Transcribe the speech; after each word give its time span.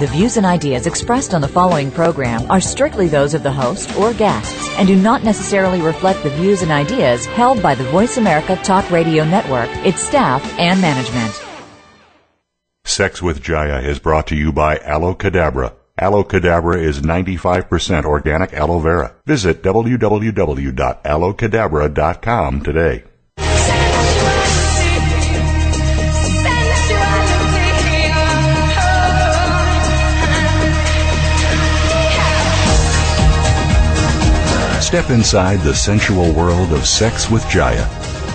The 0.00 0.06
views 0.06 0.38
and 0.38 0.46
ideas 0.46 0.86
expressed 0.86 1.34
on 1.34 1.42
the 1.42 1.46
following 1.48 1.90
program 1.90 2.50
are 2.50 2.62
strictly 2.62 3.06
those 3.08 3.34
of 3.34 3.42
the 3.42 3.52
host 3.52 3.94
or 3.94 4.14
guests 4.14 4.66
and 4.78 4.88
do 4.88 4.96
not 4.96 5.22
necessarily 5.22 5.82
reflect 5.82 6.22
the 6.22 6.30
views 6.30 6.62
and 6.62 6.72
ideas 6.72 7.26
held 7.26 7.62
by 7.62 7.74
the 7.74 7.84
Voice 7.84 8.16
America 8.16 8.56
Talk 8.56 8.90
Radio 8.90 9.22
Network, 9.22 9.68
its 9.86 10.00
staff, 10.00 10.42
and 10.58 10.80
management. 10.80 11.40
Sex 12.84 13.20
with 13.22 13.42
Jaiya 13.42 13.84
is 13.84 13.98
brought 13.98 14.26
to 14.28 14.34
you 14.34 14.50
by 14.50 14.78
Aloe 14.78 15.14
Cadabra. 15.14 15.74
Aloe 15.98 16.24
Cadabra 16.24 16.82
is 16.82 17.02
95% 17.02 18.06
organic 18.06 18.54
aloe 18.54 18.78
vera. 18.78 19.14
Visit 19.26 19.62
www.aloecadabra.com 19.62 22.62
today. 22.62 23.04
Step 34.92 35.08
inside 35.08 35.58
the 35.60 35.72
sensual 35.74 36.34
world 36.34 36.70
of 36.74 36.86
sex 36.86 37.30
with 37.30 37.42
Jaiya. 37.48 37.88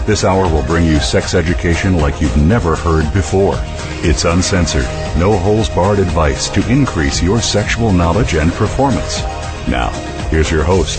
This 0.07 0.23
hour 0.23 0.51
will 0.51 0.65
bring 0.65 0.87
you 0.87 0.97
sex 0.97 1.35
education 1.35 1.97
like 1.99 2.19
you've 2.19 2.35
never 2.35 2.75
heard 2.75 3.13
before. 3.13 3.53
It's 4.01 4.25
uncensored, 4.25 4.87
no 5.19 5.37
holes 5.37 5.69
barred 5.69 5.99
advice 5.99 6.49
to 6.49 6.67
increase 6.67 7.21
your 7.21 7.43
sexual 7.43 7.91
knowledge 7.91 8.33
and 8.33 8.51
performance. 8.53 9.21
Now, 9.67 9.91
here's 10.31 10.49
your 10.49 10.63
host, 10.63 10.97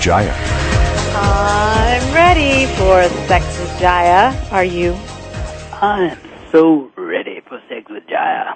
Jaiya. 0.00 0.32
I'm 1.16 2.14
ready 2.14 2.64
for 2.76 3.02
Sex 3.28 3.44
with 3.60 3.78
Jaiya. 3.78 4.32
Are 4.50 4.64
you? 4.64 4.94
I'm 5.82 6.16
so 6.50 6.90
ready 6.96 7.42
for 7.46 7.60
Sex 7.68 7.84
with 7.90 8.06
Jaiya. 8.08 8.54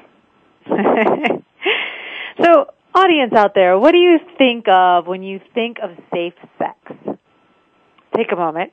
so, 2.42 2.72
audience 2.94 3.32
out 3.34 3.54
there, 3.54 3.78
what 3.78 3.92
do 3.92 3.98
you 3.98 4.18
think 4.36 4.66
of 4.68 5.06
when 5.06 5.22
you 5.22 5.40
think 5.54 5.78
of 5.82 5.90
safe 6.12 6.34
sex? 6.58 6.76
Take 8.16 8.32
a 8.32 8.36
moment. 8.36 8.72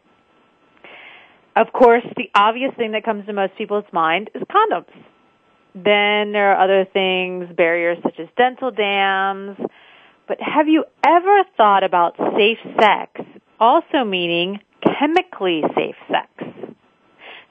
Of 1.56 1.72
course, 1.72 2.04
the 2.18 2.30
obvious 2.36 2.74
thing 2.76 2.92
that 2.94 3.04
comes 3.04 3.26
to 3.28 3.34
most 3.34 3.56
people's 3.58 3.86
mind 3.92 4.30
is 4.36 4.42
condoms. 4.44 4.90
Then 5.74 6.32
there 6.32 6.54
are 6.54 6.64
other 6.64 6.86
things, 6.86 7.48
barriers 7.56 7.98
such 8.04 8.20
as 8.20 8.28
dental 8.38 8.72
dams. 8.72 9.58
But 10.28 10.38
have 10.42 10.68
you 10.68 10.86
ever 11.06 11.44
thought 11.56 11.84
about 11.84 12.16
safe 12.36 12.58
sex 12.80 13.22
also 13.60 14.04
meaning 14.06 14.60
chemically 15.00 15.64
safe 15.76 15.96
sex? 16.10 16.30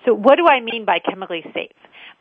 So 0.06 0.12
what 0.12 0.36
do 0.36 0.46
I 0.46 0.60
mean 0.60 0.84
by 0.84 0.98
chemically 0.98 1.42
safe? 1.54 1.70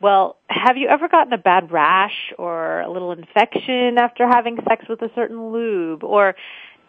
Well, 0.00 0.36
have 0.64 0.78
you 0.78 0.88
ever 0.88 1.08
gotten 1.08 1.32
a 1.34 1.38
bad 1.38 1.70
rash 1.70 2.32
or 2.38 2.80
a 2.80 2.90
little 2.90 3.12
infection 3.12 3.98
after 3.98 4.26
having 4.26 4.56
sex 4.66 4.86
with 4.88 5.02
a 5.02 5.10
certain 5.14 5.50
lube? 5.52 6.02
Or 6.02 6.34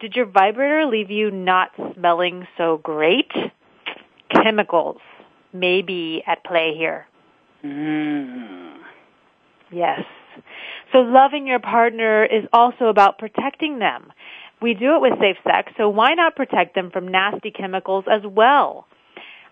did 0.00 0.14
your 0.16 0.24
vibrator 0.24 0.86
leave 0.86 1.10
you 1.10 1.30
not 1.30 1.72
smelling 1.94 2.46
so 2.56 2.78
great? 2.82 3.30
Chemicals 4.30 4.96
may 5.52 5.82
be 5.82 6.22
at 6.26 6.42
play 6.42 6.74
here. 6.74 7.06
Mm. 7.62 8.78
Yes. 9.70 10.00
So 10.92 10.98
loving 11.00 11.46
your 11.46 11.60
partner 11.60 12.24
is 12.24 12.44
also 12.54 12.86
about 12.86 13.18
protecting 13.18 13.78
them. 13.78 14.10
We 14.62 14.72
do 14.72 14.94
it 14.96 15.02
with 15.02 15.18
safe 15.20 15.36
sex, 15.44 15.70
so 15.76 15.90
why 15.90 16.14
not 16.14 16.34
protect 16.34 16.74
them 16.74 16.90
from 16.90 17.08
nasty 17.08 17.50
chemicals 17.50 18.06
as 18.10 18.22
well? 18.26 18.86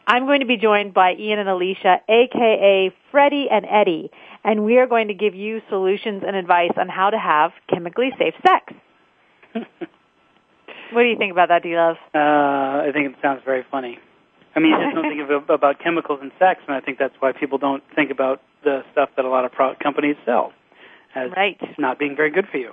I'm 0.06 0.26
going 0.26 0.40
to 0.40 0.46
be 0.46 0.56
joined 0.56 0.92
by 0.92 1.14
Ian 1.18 1.38
and 1.38 1.48
Alicia, 1.48 1.96
aka 2.08 2.92
Freddy 3.10 3.46
and 3.50 3.64
Eddy, 3.70 4.10
and 4.44 4.64
we 4.64 4.78
are 4.78 4.86
going 4.86 5.08
to 5.08 5.14
give 5.14 5.34
you 5.34 5.60
solutions 5.70 6.22
and 6.26 6.36
advice 6.36 6.72
on 6.76 6.88
how 6.88 7.10
to 7.10 7.18
have 7.18 7.52
chemically 7.72 8.10
safe 8.18 8.34
sex. 8.46 8.74
what 9.54 11.02
do 11.02 11.08
you 11.08 11.16
think 11.16 11.32
about 11.32 11.48
that, 11.48 11.62
D 11.62 11.74
Love? 11.76 11.96
Uh, 12.14 12.18
I 12.18 12.90
think 12.92 13.12
it 13.12 13.16
sounds 13.22 13.40
very 13.44 13.64
funny. 13.70 13.98
I 14.54 14.60
mean, 14.60 14.70
you 14.72 14.78
just 14.84 14.94
don't 14.94 15.08
think 15.10 15.30
of, 15.30 15.50
about 15.50 15.80
chemicals 15.82 16.18
and 16.22 16.30
sex, 16.38 16.60
and 16.68 16.76
I 16.76 16.80
think 16.80 16.98
that's 16.98 17.14
why 17.20 17.32
people 17.32 17.58
don't 17.58 17.82
think 17.96 18.10
about 18.12 18.40
the 18.62 18.82
stuff 18.92 19.08
that 19.16 19.24
a 19.24 19.28
lot 19.28 19.44
of 19.44 19.52
product 19.52 19.82
companies 19.82 20.16
sell 20.26 20.52
as 21.14 21.30
right. 21.36 21.58
not 21.78 21.98
being 21.98 22.14
very 22.14 22.30
good 22.30 22.46
for 22.52 22.58
you. 22.58 22.70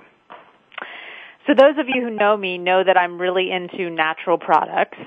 So 1.48 1.54
those 1.58 1.76
of 1.78 1.86
you 1.88 2.02
who 2.02 2.10
know 2.10 2.36
me 2.36 2.56
know 2.58 2.84
that 2.84 2.96
I'm 2.96 3.20
really 3.20 3.50
into 3.50 3.90
natural 3.90 4.38
products 4.38 4.98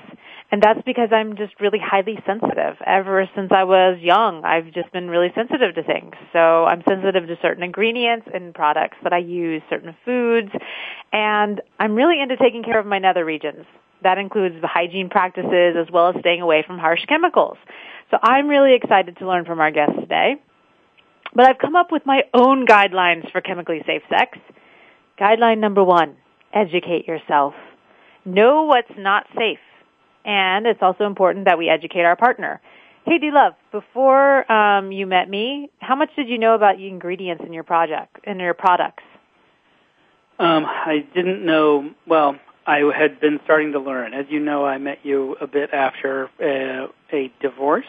and 0.52 0.62
that's 0.62 0.80
because 0.86 1.08
I'm 1.12 1.36
just 1.36 1.54
really 1.60 1.80
highly 1.82 2.18
sensitive. 2.24 2.76
Ever 2.86 3.28
since 3.34 3.50
I 3.50 3.64
was 3.64 3.98
young, 4.00 4.44
I've 4.44 4.72
just 4.72 4.92
been 4.92 5.08
really 5.08 5.32
sensitive 5.34 5.74
to 5.74 5.82
things. 5.82 6.14
So 6.32 6.38
I'm 6.64 6.84
sensitive 6.88 7.26
to 7.26 7.36
certain 7.42 7.64
ingredients 7.64 8.28
and 8.32 8.44
in 8.46 8.52
products 8.52 8.96
that 9.02 9.12
I 9.12 9.18
use, 9.18 9.60
certain 9.68 9.94
foods, 10.04 10.50
and 11.12 11.60
I'm 11.80 11.96
really 11.96 12.20
into 12.20 12.36
taking 12.36 12.62
care 12.62 12.78
of 12.78 12.86
my 12.86 12.98
nether 13.00 13.24
regions. 13.24 13.66
That 14.02 14.18
includes 14.18 14.54
the 14.60 14.68
hygiene 14.68 15.08
practices 15.08 15.74
as 15.76 15.90
well 15.90 16.10
as 16.10 16.16
staying 16.20 16.42
away 16.42 16.62
from 16.64 16.78
harsh 16.78 17.04
chemicals. 17.06 17.56
So 18.12 18.18
I'm 18.22 18.46
really 18.46 18.74
excited 18.74 19.16
to 19.18 19.26
learn 19.26 19.46
from 19.46 19.58
our 19.58 19.72
guests 19.72 19.96
today. 19.98 20.36
But 21.34 21.46
I've 21.48 21.58
come 21.58 21.74
up 21.74 21.90
with 21.90 22.06
my 22.06 22.22
own 22.32 22.66
guidelines 22.66 23.30
for 23.32 23.40
chemically 23.40 23.82
safe 23.84 24.02
sex. 24.08 24.38
Guideline 25.18 25.58
number 25.58 25.82
one, 25.82 26.16
educate 26.52 27.08
yourself. 27.08 27.54
Know 28.24 28.64
what's 28.64 28.92
not 28.96 29.26
safe 29.36 29.58
and 30.26 30.66
it's 30.66 30.82
also 30.82 31.04
important 31.06 31.44
that 31.44 31.56
we 31.56 31.68
educate 31.70 32.02
our 32.02 32.16
partner. 32.16 32.60
Hey, 33.04 33.18
D 33.18 33.30
Love, 33.30 33.54
before 33.70 34.50
um, 34.50 34.90
you 34.90 35.06
met 35.06 35.30
me, 35.30 35.70
how 35.80 35.94
much 35.94 36.10
did 36.16 36.28
you 36.28 36.36
know 36.38 36.54
about 36.56 36.76
the 36.78 36.88
ingredients 36.88 37.44
in 37.46 37.52
your 37.52 37.62
project 37.62 38.16
in 38.24 38.40
your 38.40 38.52
products? 38.52 39.04
Um, 40.40 40.66
I 40.66 41.06
didn't 41.14 41.46
know. 41.46 41.92
Well, 42.08 42.36
I 42.66 42.78
had 42.94 43.20
been 43.20 43.38
starting 43.44 43.72
to 43.72 43.78
learn. 43.78 44.12
As 44.12 44.26
you 44.28 44.40
know, 44.40 44.66
I 44.66 44.78
met 44.78 44.98
you 45.04 45.36
a 45.40 45.46
bit 45.46 45.70
after 45.72 46.28
a, 46.42 46.86
uh, 46.86 46.86
a 47.12 47.32
divorce, 47.40 47.86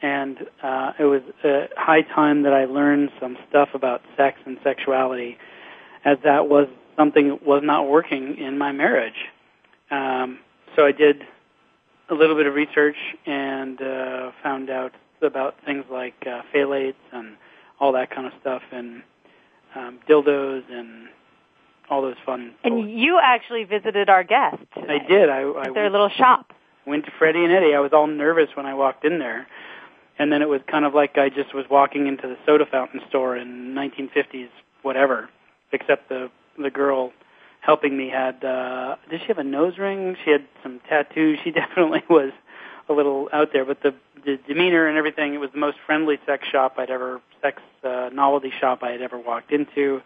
and 0.00 0.38
uh, 0.62 0.92
it 0.98 1.04
was 1.04 1.20
a 1.44 1.68
high 1.76 2.00
time 2.00 2.42
that 2.44 2.54
I 2.54 2.64
learned 2.64 3.10
some 3.20 3.36
stuff 3.50 3.68
about 3.74 4.00
sex 4.16 4.38
and 4.46 4.56
sexuality, 4.64 5.36
as 6.06 6.16
that 6.24 6.48
was 6.48 6.66
something 6.96 7.28
that 7.28 7.46
was 7.46 7.60
not 7.62 7.86
working 7.86 8.38
in 8.38 8.56
my 8.56 8.72
marriage. 8.72 9.26
Um, 9.90 10.38
so 10.74 10.86
I 10.86 10.92
did 10.92 11.24
a 12.10 12.14
little 12.14 12.36
bit 12.36 12.46
of 12.46 12.54
research 12.54 12.96
and 13.26 13.80
uh, 13.80 14.32
found 14.42 14.68
out 14.68 14.92
about 15.22 15.54
things 15.64 15.84
like 15.90 16.14
uh, 16.26 16.42
phthalates 16.54 16.94
and 17.12 17.36
all 17.78 17.92
that 17.92 18.10
kind 18.10 18.26
of 18.26 18.32
stuff, 18.40 18.62
and 18.72 19.02
um, 19.74 19.98
dildos 20.08 20.62
and 20.70 21.08
all 21.88 22.02
those 22.02 22.16
fun. 22.26 22.54
And 22.64 22.72
toys. 22.84 22.90
you 22.90 23.20
actually 23.22 23.64
visited 23.64 24.08
our 24.08 24.22
guest. 24.24 24.62
I 24.76 24.98
did. 25.08 25.30
I, 25.30 25.40
I 25.42 25.64
their 25.64 25.84
went, 25.84 25.92
little 25.92 26.10
shop. 26.10 26.52
Went 26.86 27.04
to 27.06 27.10
Freddy 27.18 27.42
and 27.44 27.52
Eddy. 27.52 27.74
I 27.74 27.80
was 27.80 27.92
all 27.92 28.06
nervous 28.06 28.48
when 28.54 28.66
I 28.66 28.74
walked 28.74 29.04
in 29.04 29.18
there, 29.18 29.46
and 30.18 30.30
then 30.32 30.42
it 30.42 30.48
was 30.48 30.60
kind 30.70 30.84
of 30.84 30.94
like 30.94 31.16
I 31.16 31.28
just 31.30 31.54
was 31.54 31.64
walking 31.70 32.06
into 32.06 32.26
the 32.28 32.36
soda 32.44 32.66
fountain 32.70 33.00
store 33.08 33.36
in 33.36 33.74
1950s, 33.74 34.48
whatever. 34.82 35.30
Except 35.72 36.08
the 36.08 36.30
the 36.58 36.70
girl 36.70 37.12
helping 37.60 37.96
me 37.96 38.08
had 38.08 38.42
uh 38.44 38.96
did 39.10 39.20
she 39.20 39.26
have 39.28 39.38
a 39.38 39.44
nose 39.44 39.78
ring? 39.78 40.16
She 40.24 40.30
had 40.30 40.46
some 40.62 40.80
tattoos. 40.88 41.38
She 41.44 41.50
definitely 41.50 42.02
was 42.10 42.32
a 42.88 42.92
little 42.92 43.28
out 43.32 43.48
there, 43.52 43.64
but 43.64 43.82
the 43.82 43.94
the 44.24 44.38
demeanor 44.48 44.86
and 44.86 44.98
everything, 44.98 45.32
it 45.34 45.38
was 45.38 45.50
the 45.52 45.58
most 45.60 45.78
friendly 45.86 46.18
sex 46.26 46.46
shop 46.48 46.74
I'd 46.76 46.90
ever 46.90 47.22
sex 47.40 47.62
uh, 47.82 48.10
novelty 48.12 48.52
shop 48.60 48.82
I 48.82 48.90
had 48.90 49.00
ever 49.00 49.18
walked 49.18 49.50
into. 49.52 50.02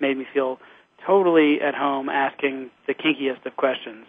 Made 0.00 0.18
me 0.18 0.26
feel 0.34 0.58
totally 1.06 1.60
at 1.62 1.74
home 1.74 2.08
asking 2.10 2.70
the 2.86 2.92
kinkiest 2.94 3.46
of 3.46 3.56
questions. 3.56 4.06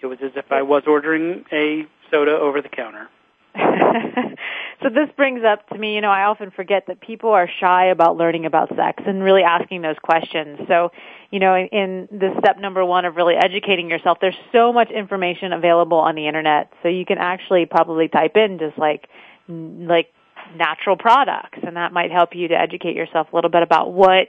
It 0.00 0.06
was 0.06 0.18
as 0.24 0.30
if 0.36 0.50
I 0.52 0.62
was 0.62 0.84
ordering 0.86 1.44
a 1.52 1.86
soda 2.10 2.32
over 2.32 2.62
the 2.62 2.68
counter. 2.70 3.08
so 4.82 4.88
this 4.92 5.08
brings 5.16 5.42
up 5.44 5.68
to 5.68 5.78
me, 5.78 5.94
you 5.94 6.00
know, 6.00 6.10
I 6.10 6.24
often 6.24 6.50
forget 6.50 6.84
that 6.88 7.00
people 7.00 7.30
are 7.30 7.48
shy 7.60 7.86
about 7.86 8.16
learning 8.16 8.46
about 8.46 8.68
sex 8.74 9.02
and 9.06 9.22
really 9.22 9.42
asking 9.42 9.82
those 9.82 9.94
questions. 10.02 10.58
So, 10.68 10.90
you 11.30 11.38
know, 11.38 11.54
in, 11.56 11.66
in 11.68 12.08
the 12.10 12.34
step 12.40 12.58
number 12.58 12.84
one 12.84 13.04
of 13.04 13.14
really 13.16 13.34
educating 13.36 13.88
yourself, 13.88 14.18
there's 14.20 14.36
so 14.52 14.72
much 14.72 14.90
information 14.90 15.52
available 15.52 15.98
on 15.98 16.14
the 16.16 16.26
internet. 16.26 16.72
So 16.82 16.88
you 16.88 17.04
can 17.04 17.18
actually 17.18 17.66
probably 17.66 18.08
type 18.08 18.36
in 18.36 18.58
just 18.58 18.76
like, 18.76 19.08
like 19.48 20.08
natural 20.56 20.96
products 20.96 21.58
and 21.64 21.76
that 21.76 21.92
might 21.92 22.10
help 22.10 22.34
you 22.34 22.48
to 22.48 22.54
educate 22.58 22.96
yourself 22.96 23.28
a 23.32 23.36
little 23.36 23.50
bit 23.50 23.62
about 23.62 23.92
what 23.92 24.28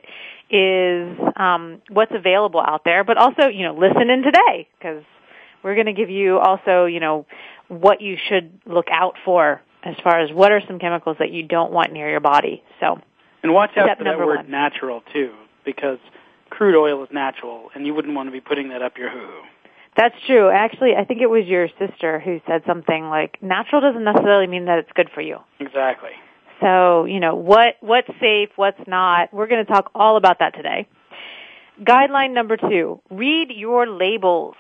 is, 0.52 1.18
um, 1.36 1.82
what's 1.90 2.12
available 2.14 2.62
out 2.62 2.84
there. 2.86 3.04
But 3.04 3.18
also, 3.18 3.48
you 3.48 3.64
know, 3.66 3.74
listen 3.74 4.10
in 4.12 4.22
today 4.22 4.68
because 4.78 5.04
we're 5.64 5.74
going 5.74 5.88
to 5.88 5.94
give 5.94 6.12
you 6.12 6.38
also, 6.38 6.86
you 6.86 7.00
know, 7.00 7.26
what 7.68 8.02
you 8.02 8.18
should 8.30 8.60
look 8.66 8.88
out 8.92 9.16
for 9.24 9.62
as 9.84 9.96
far 10.04 10.20
as 10.20 10.32
what 10.32 10.52
are 10.52 10.62
some 10.68 10.80
chemicals 10.80 11.18
that 11.20 11.32
you 11.32 11.44
don't 11.44 11.72
want 11.72 11.92
near 11.94 12.10
your 12.10 12.20
body. 12.20 12.64
So, 12.80 13.00
and 13.44 13.54
watch 13.54 13.72
out 13.78 13.98
for 13.98 14.04
that 14.06 14.18
word 14.18 14.38
one. 14.38 14.52
natural 14.52 15.02
too, 15.14 15.34
because 15.64 16.00
crude 16.50 16.80
oil 16.80 17.04
is 17.04 17.10
natural, 17.12 17.70
and 17.74 17.86
you 17.86 17.94
wouldn't 17.94 18.16
want 18.16 18.28
to 18.28 18.32
be 18.32 18.42
putting 18.42 18.70
that 18.70 18.82
up 18.82 18.98
your 18.98 19.10
hoo. 19.10 19.42
That's 19.98 20.16
true. 20.28 20.50
Actually, 20.50 20.96
I 20.96 21.06
think 21.06 21.22
it 21.22 21.30
was 21.30 21.46
your 21.46 21.70
sister 21.80 22.20
who 22.20 22.42
said 22.48 22.64
something 22.68 23.10
like, 23.10 23.42
"Natural 23.42 23.82
doesn't 23.82 24.04
necessarily 24.04 24.48
mean 24.48 24.66
that 24.66 24.80
it's 24.80 24.92
good 24.94 25.10
for 25.14 25.22
you." 25.22 25.40
Exactly. 25.60 26.12
So, 26.62 27.06
you 27.06 27.20
know, 27.20 27.36
what 27.36 27.76
what's 27.82 28.08
safe, 28.20 28.50
what's 28.56 28.86
not. 28.88 29.34
We're 29.34 29.48
going 29.48 29.66
to 29.66 29.72
talk 29.72 29.92
all 29.94 30.18
about 30.18 30.40
that 30.40 30.56
today. 30.56 30.88
Guideline 31.84 32.32
number 32.34 32.56
2, 32.56 33.02
read 33.10 33.50
your 33.52 33.86
labels 33.86 34.56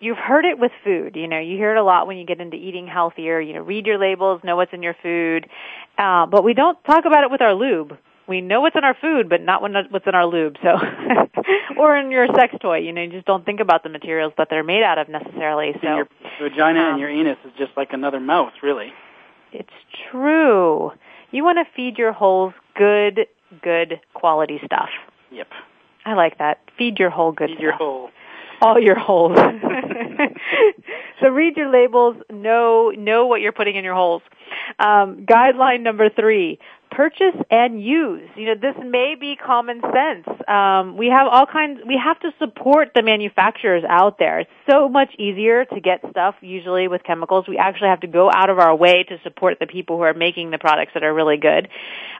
you've 0.00 0.18
heard 0.18 0.44
it 0.44 0.58
with 0.58 0.72
food. 0.84 1.16
You 1.16 1.28
know, 1.28 1.38
you 1.38 1.56
hear 1.56 1.74
it 1.74 1.78
a 1.78 1.84
lot 1.84 2.06
when 2.06 2.16
you 2.18 2.26
get 2.26 2.40
into 2.40 2.56
eating 2.56 2.86
healthier. 2.86 3.40
You 3.40 3.54
know, 3.54 3.62
read 3.62 3.86
your 3.86 3.98
labels, 3.98 4.40
know 4.44 4.56
what's 4.56 4.72
in 4.72 4.82
your 4.82 4.96
food, 5.02 5.48
uh, 5.96 6.26
but 6.26 6.44
we 6.44 6.54
don't 6.54 6.82
talk 6.84 7.04
about 7.04 7.24
it 7.24 7.30
with 7.30 7.40
our 7.42 7.54
lube. 7.54 7.96
We 8.28 8.42
know 8.42 8.60
what's 8.60 8.76
in 8.76 8.84
our 8.84 8.96
food, 9.00 9.30
but 9.30 9.40
not 9.40 9.62
what's 9.62 10.06
in 10.06 10.14
our 10.14 10.26
lube. 10.26 10.56
So, 10.62 10.68
or 11.78 11.96
in 11.96 12.10
your 12.10 12.26
sex 12.36 12.54
toy. 12.60 12.78
You 12.80 12.92
know, 12.92 13.00
you 13.02 13.10
just 13.10 13.24
don't 13.26 13.44
think 13.46 13.60
about 13.60 13.82
the 13.84 13.88
materials 13.88 14.34
that 14.36 14.48
they're 14.50 14.64
made 14.64 14.82
out 14.82 14.98
of 14.98 15.08
necessarily. 15.08 15.70
So, 15.80 15.88
and 15.88 15.96
your 16.38 16.50
vagina 16.50 16.80
um, 16.80 16.90
and 16.90 17.00
your 17.00 17.08
anus 17.08 17.38
is 17.46 17.52
just 17.56 17.70
like 17.76 17.88
another 17.92 18.20
mouth, 18.20 18.52
really. 18.62 18.92
It's 19.50 19.72
true. 20.12 20.92
You 21.30 21.42
want 21.42 21.56
to 21.58 21.64
feed 21.74 21.96
your 21.96 22.12
holes 22.12 22.52
good, 22.76 23.20
good 23.62 24.00
quality 24.12 24.60
stuff. 24.62 24.90
Yep. 25.32 25.48
I 26.04 26.12
like 26.12 26.36
that. 26.38 26.58
Feed 26.76 26.98
your 26.98 27.08
whole 27.08 27.32
good. 27.32 27.48
Feed 27.48 27.54
stuff. 27.54 27.62
your 27.62 27.72
whole 27.76 28.10
all 28.60 28.80
your 28.80 28.98
holes. 28.98 29.36
so 31.22 31.28
read 31.28 31.56
your 31.56 31.70
labels, 31.70 32.16
know 32.30 32.90
know 32.90 33.26
what 33.26 33.40
you're 33.40 33.52
putting 33.52 33.76
in 33.76 33.84
your 33.84 33.94
holes. 33.94 34.22
Um, 34.78 35.24
guideline 35.26 35.80
number 35.82 36.08
three: 36.10 36.58
purchase 36.90 37.34
and 37.50 37.82
use. 37.82 38.28
You 38.36 38.46
know, 38.46 38.54
this 38.54 38.74
may 38.84 39.14
be 39.18 39.36
common 39.36 39.80
sense. 39.82 40.38
Um, 40.48 40.96
we 40.96 41.06
have 41.08 41.26
all 41.30 41.46
kinds. 41.46 41.80
We 41.86 42.00
have 42.02 42.18
to 42.20 42.30
support 42.38 42.90
the 42.94 43.02
manufacturers 43.02 43.84
out 43.88 44.18
there. 44.18 44.40
It's 44.40 44.50
so 44.70 44.88
much 44.88 45.10
easier 45.18 45.64
to 45.66 45.80
get 45.80 46.00
stuff 46.10 46.34
usually 46.40 46.88
with 46.88 47.02
chemicals. 47.04 47.46
We 47.48 47.58
actually 47.58 47.88
have 47.88 48.00
to 48.00 48.06
go 48.06 48.30
out 48.32 48.50
of 48.50 48.58
our 48.58 48.74
way 48.74 49.04
to 49.08 49.16
support 49.22 49.58
the 49.60 49.66
people 49.66 49.96
who 49.96 50.02
are 50.02 50.14
making 50.14 50.50
the 50.50 50.58
products 50.58 50.92
that 50.94 51.02
are 51.02 51.14
really 51.14 51.36
good. 51.36 51.68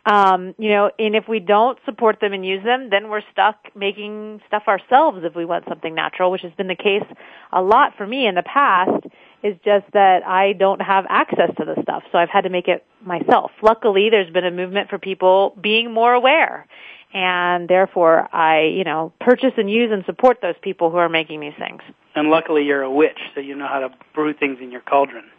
Um, 0.07 0.55
you 0.59 0.71
know, 0.71 0.91
and 0.99 1.17
if 1.17 1.29
we 1.29 1.41
don't 1.41 1.79
support 1.85 2.19
them 2.21 2.33
and 2.33 2.45
use 2.45 2.65
them, 2.65 2.89
then 2.91 3.09
we're 3.09 3.23
stuck 3.33 3.57
making 3.75 4.41
stuff 4.47 4.65
ourselves 4.69 5.21
if 5.23 5.35
we 5.35 5.45
want 5.45 5.65
something 5.69 5.95
natural, 5.95 6.31
which 6.31 6.43
has 6.43 6.53
been 6.53 6.69
the 6.69 6.75
case 6.77 7.05
a 7.53 7.61
lot 7.61 7.93
for 7.97 8.07
me 8.07 8.27
in 8.27 8.35
the 8.35 8.43
past 8.43 9.05
is 9.41 9.57
just 9.65 9.85
that 9.93 10.27
I 10.27 10.53
don't 10.53 10.83
have 10.83 11.05
access 11.09 11.51
to 11.59 11.65
the 11.65 11.81
stuff, 11.83 12.03
so 12.11 12.19
I've 12.19 12.29
had 12.29 12.41
to 12.41 12.51
make 12.51 12.67
it 12.67 12.85
myself. 13.05 13.53
Luckily, 13.63 14.11
there's 14.11 14.33
been 14.33 14.45
a 14.45 14.51
movement 14.51 14.91
for 14.91 14.99
people 14.99 15.55
being 15.63 15.93
more 15.95 16.13
aware, 16.13 16.67
and 17.15 17.69
therefore 17.69 18.29
I, 18.35 18.63
you 18.65 18.83
know, 18.83 19.13
purchase 19.21 19.53
and 19.57 19.71
use 19.71 19.93
and 19.93 20.05
support 20.07 20.39
those 20.43 20.57
people 20.61 20.91
who 20.91 20.97
are 20.97 21.09
making 21.09 21.39
these 21.39 21.53
things. 21.57 21.83
And 22.17 22.31
luckily, 22.31 22.65
you're 22.65 22.83
a 22.83 22.91
witch, 22.93 23.17
so 23.37 23.41
you 23.41 23.55
know 23.55 23.69
how 23.69 23.79
to 23.79 23.91
brew 24.13 24.35
things 24.35 24.59
in 24.61 24.73
your 24.73 24.81
cauldron. 24.81 25.31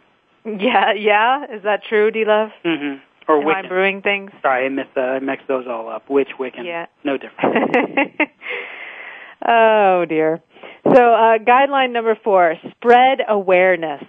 Yeah, 0.46 0.94
yeah, 0.94 1.44
is 1.54 1.62
that 1.64 1.82
true, 1.86 2.10
D 2.10 2.24
Love? 2.24 2.52
Mm-hmm. 2.64 3.02
Or 3.30 3.36
Am 3.42 3.46
Wiccan. 3.46 3.64
I 3.66 3.68
brewing 3.68 4.00
things? 4.00 4.30
Sorry, 4.40 4.64
I 4.64 4.68
missed. 4.70 4.96
Uh, 4.96 5.00
I 5.02 5.18
mixed 5.18 5.46
those 5.46 5.66
all 5.68 5.90
up. 5.90 6.08
Witch, 6.08 6.30
Wiccan, 6.38 6.64
yeah, 6.64 6.86
no 7.04 7.18
difference. 7.18 7.70
Oh 9.46 10.04
dear. 10.08 10.42
So 10.84 10.94
uh, 11.02 11.38
guideline 11.38 11.92
number 11.92 12.16
four: 12.22 12.54
spread 12.72 13.18
awareness. 13.26 14.02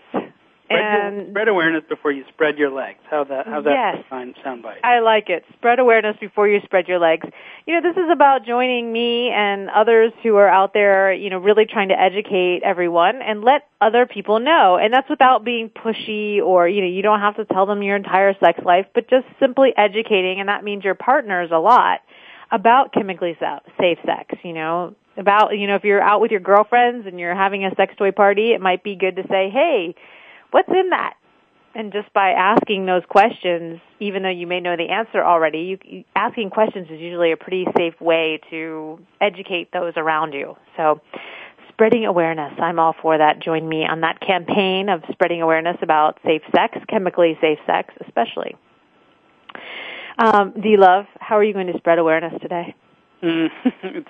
Spread, 0.66 1.28
spread, 1.32 1.48
awareness 1.50 1.84
before 1.90 2.14
you 2.14 2.24
spread 2.34 2.58
your 2.58 2.70
legs. 2.70 3.00
How 3.10 3.26
that 3.26 3.46
how 3.46 3.62
that 3.62 3.96
yes, 3.96 4.06
sound 4.44 4.64
bite? 4.64 4.78
I 4.86 5.00
like 5.00 5.28
it. 5.30 5.44
Spread 5.58 5.80
awareness 5.80 6.16
before 6.22 6.48
you 6.48 6.60
spread 6.64 6.88
your 6.88 6.98
legs. 7.00 7.28
You 7.68 7.76
know, 7.76 7.82
this 7.90 7.98
is 7.98 8.10
about 8.10 8.46
joining 8.46 8.92
me 8.94 9.30
and 9.36 9.70
others 9.70 10.14
who 10.24 10.38
are 10.38 10.48
out 10.48 10.74
there, 10.74 11.12
you 11.12 11.30
know, 11.30 11.40
really 11.40 11.66
trying 11.66 11.90
to 11.90 12.00
educate 12.00 12.62
everyone 12.64 13.22
and 13.22 13.44
let 13.44 13.68
other 13.82 14.06
people 14.06 14.40
know. 14.40 14.78
And 14.82 14.94
that's 14.94 15.10
without 15.10 15.44
being 15.44 15.70
pushy 15.70 16.42
or, 16.42 16.70
you 16.70 16.82
know, 16.82 16.88
you 16.88 17.02
don't 17.02 17.20
have 17.20 17.36
to 17.36 17.44
tell 17.44 17.66
them 17.66 17.84
your 17.84 17.98
entire 17.98 18.34
sex 18.40 18.58
life, 18.64 18.86
but 18.96 19.10
just 19.10 19.26
simply 19.42 19.74
educating 19.76 20.40
and 20.40 20.48
that 20.48 20.64
means 20.64 20.86
your 20.86 20.96
partners 20.96 21.50
a 21.54 21.60
lot 21.60 22.00
about 22.50 22.94
chemically 22.94 23.38
safe 23.78 23.98
sex, 24.06 24.36
you 24.44 24.54
know, 24.54 24.96
about, 25.18 25.58
you 25.58 25.68
know, 25.68 25.76
if 25.76 25.84
you're 25.84 26.02
out 26.02 26.22
with 26.22 26.32
your 26.32 26.40
girlfriends 26.40 27.06
and 27.08 27.20
you're 27.20 27.36
having 27.36 27.66
a 27.66 27.74
sex 27.76 27.94
toy 27.98 28.12
party, 28.12 28.52
it 28.54 28.62
might 28.62 28.84
be 28.84 28.96
good 28.96 29.16
to 29.18 29.24
say, 29.28 29.50
hey, 29.50 29.96
what's 30.52 30.70
in 30.70 30.90
that? 30.92 31.16
And 31.74 31.94
just 31.94 32.12
by 32.14 32.32
asking 32.32 32.86
those 32.86 33.04
questions, 33.08 33.80
even 34.00 34.24
though 34.24 34.30
you 34.30 34.46
may 34.46 34.60
know 34.60 34.76
the 34.76 34.90
answer 34.90 35.24
already, 35.24 35.78
you, 35.90 36.04
asking 36.16 36.50
questions 36.50 36.88
is 36.90 37.00
usually 37.00 37.32
a 37.32 37.38
pretty 37.38 37.66
safe 37.78 38.00
way 38.02 38.42
to 38.50 39.00
educate 39.22 39.72
those 39.72 39.94
around 39.96 40.34
you. 40.34 40.58
So 40.76 41.00
spreading 41.70 42.06
awareness, 42.06 42.54
I'm 42.62 42.78
all 42.78 42.94
for 43.02 43.18
that. 43.18 43.40
Join 43.42 43.68
me 43.68 43.86
on 43.86 44.02
that 44.02 44.20
campaign 44.20 44.90
of 44.90 45.02
spreading 45.14 45.42
awareness 45.42 45.78
about 45.82 46.20
safe 46.26 46.42
sex, 46.54 46.78
chemically 46.90 47.38
safe 47.40 47.60
sex 47.66 47.94
especially. 48.06 48.56
Um, 50.18 50.52
D 50.62 50.76
Love, 50.78 51.06
how 51.22 51.38
are 51.38 51.44
you 51.44 51.54
going 51.54 51.68
to 51.72 51.78
spread 51.78 52.00
awareness 52.00 52.34
today? 52.42 52.76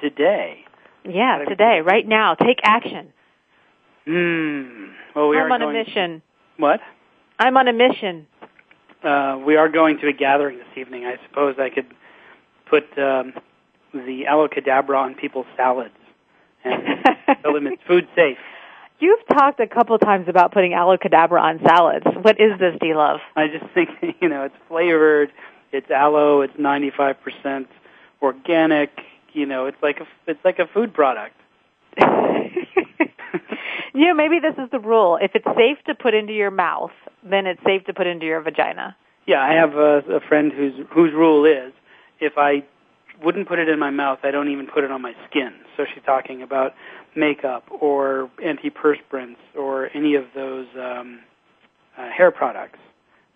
today. 0.02 0.66
Yeah, 1.06 1.40
today, 1.48 1.80
right 1.84 2.08
now, 2.08 2.36
take 2.36 2.60
action. 2.64 3.14
Mm. 4.08 4.92
Well, 5.16 5.30
we 5.30 5.38
I'm 5.38 5.44
are 5.44 5.50
on 5.54 5.60
going... 5.62 5.76
a 5.76 5.84
mission. 5.84 6.22
What? 6.58 6.80
I'm 7.40 7.58
on 7.58 7.68
a 7.68 7.74
mission. 7.74 8.28
Uh, 9.04 9.40
we 9.46 9.56
are 9.56 9.68
going 9.68 9.98
to 10.00 10.08
a 10.08 10.14
gathering 10.14 10.58
this 10.60 10.68
evening. 10.78 11.06
I 11.06 11.16
suppose 11.28 11.56
I 11.58 11.70
could 11.70 11.88
put 12.70 12.84
um, 13.00 13.34
the 13.94 14.28
Aloe 14.28 14.48
Cadabra 14.48 14.96
on 15.00 15.16
people's 15.16 15.48
salads 15.58 15.90
and 16.64 17.04
tell 17.44 17.54
them 17.54 17.66
it's 17.68 17.82
food 17.88 18.08
safe. 18.16 18.38
You've 19.00 19.26
talked 19.28 19.60
a 19.60 19.66
couple 19.66 19.98
times 19.98 20.28
about 20.28 20.52
putting 20.52 20.74
Aloe 20.74 20.98
Cadabra 20.98 21.42
on 21.42 21.60
salads. 21.66 22.06
What 22.22 22.40
is 22.40 22.60
this, 22.60 22.76
D 22.80 22.94
Love? 22.94 23.20
I 23.36 23.48
just 23.48 23.66
think 23.74 23.90
you 24.22 24.30
know 24.30 24.44
it's 24.44 24.56
flavored, 24.68 25.32
it's 25.72 25.90
aloe, 25.90 26.42
it's 26.42 26.54
ninety 26.60 26.92
five 26.96 27.16
percent 27.24 27.68
organic, 28.22 28.92
you 29.34 29.46
know, 29.46 29.66
it's 29.66 29.78
like 29.82 29.98
a 30.02 30.08
it's 30.28 30.40
like 30.44 30.60
a 30.60 30.68
food 30.68 30.94
product. 30.94 31.36
yeah, 31.98 32.44
maybe 34.14 34.40
this 34.40 34.56
is 34.64 34.70
the 34.72 34.80
rule. 34.80 35.18
If 35.22 35.32
it's 35.36 35.46
safe 35.46 35.78
to 35.88 35.96
put 35.96 36.14
into 36.14 36.32
your 36.34 36.52
mouth, 36.52 36.92
then 37.24 37.46
it's 37.48 37.62
safe 37.66 37.84
to 37.86 37.94
put 37.94 38.08
into 38.08 38.26
your 38.26 38.42
vagina. 38.42 38.96
Yeah, 39.28 39.42
I 39.42 39.54
have 39.54 39.76
a, 39.76 40.04
a 40.16 40.20
friend 40.20 40.52
whose 40.52 40.74
whose 40.94 41.14
rule 41.14 41.46
is 41.46 41.72
if 42.20 42.34
I 42.38 42.64
wouldn't 43.24 43.48
put 43.48 43.60
it 43.60 43.70
in 43.70 43.80
my 43.80 43.92
mouth, 43.92 44.18
I 44.24 44.32
don't 44.32 44.50
even 44.50 44.66
put 44.68 44.84
it 44.84 44.90
on 44.92 45.00
my 45.02 45.16
skin. 45.30 45.54
So 45.78 45.86
she's 45.94 46.04
talking 46.04 46.42
about 46.42 46.74
makeup 47.16 47.64
or 47.70 48.30
antiperspirants 48.44 49.38
or 49.56 49.90
any 49.96 50.16
of 50.16 50.26
those 50.34 50.66
um, 50.76 51.20
uh, 51.96 52.10
hair 52.10 52.32
products 52.32 52.80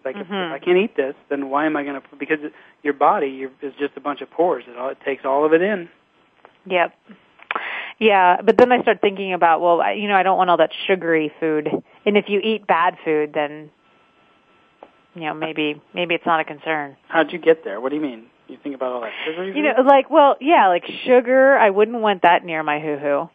like 0.06 0.16
mm-hmm. 0.16 0.32
if, 0.34 0.56
if, 0.56 0.62
I 0.62 0.64
can't 0.64 0.78
eat 0.78 0.96
this, 0.96 1.16
then 1.30 1.50
why 1.50 1.66
am 1.66 1.76
I 1.76 1.84
going 1.84 2.00
to? 2.00 2.08
Because 2.18 2.38
your 2.84 2.94
body 2.94 3.46
is 3.62 3.74
just 3.80 3.98
a 3.98 4.00
bunch 4.00 4.22
of 4.22 4.30
pores. 4.30 4.64
It, 4.68 4.78
all, 4.78 4.90
it 4.90 4.98
takes 5.04 5.26
all 5.26 5.46
of 5.46 5.54
it 5.54 5.62
in. 5.64 5.90
Yep. 6.68 6.94
Yeah, 7.98 8.42
but 8.42 8.58
then 8.58 8.72
I 8.72 8.82
start 8.82 9.00
thinking 9.02 9.34
about 9.34 9.62
well, 9.62 9.82
I, 9.82 9.94
you 9.94 10.08
know, 10.08 10.16
I 10.16 10.24
don't 10.24 10.38
want 10.38 10.50
all 10.50 10.58
that 10.58 10.72
sugary 10.88 11.32
food, 11.40 11.70
and 12.06 12.18
if 12.18 12.26
you 12.30 12.40
eat 12.40 12.68
bad 12.68 12.96
food, 13.04 13.32
then 13.34 13.72
you 15.16 15.22
know 15.22 15.34
maybe 15.34 15.82
maybe 15.94 16.14
it's 16.16 16.26
not 16.26 16.40
a 16.42 16.44
concern. 16.44 16.98
How'd 17.08 17.32
you 17.34 17.40
get 17.40 17.64
there? 17.64 17.80
What 17.82 17.90
do 17.90 17.96
you 17.96 18.02
mean? 18.02 18.26
You 18.48 18.58
think 18.62 18.76
about 18.76 18.92
all 18.92 19.02
that 19.02 19.14
sugary? 19.26 19.56
You 19.56 19.64
know, 19.64 19.82
like 19.88 20.10
well, 20.10 20.36
yeah, 20.42 20.68
like 20.68 20.84
sugar. 21.06 21.56
I 21.58 21.70
wouldn't 21.70 22.02
want 22.02 22.24
that 22.24 22.44
near 22.44 22.64
my 22.64 22.80
hoo 22.82 22.98
hoo. 22.98 23.30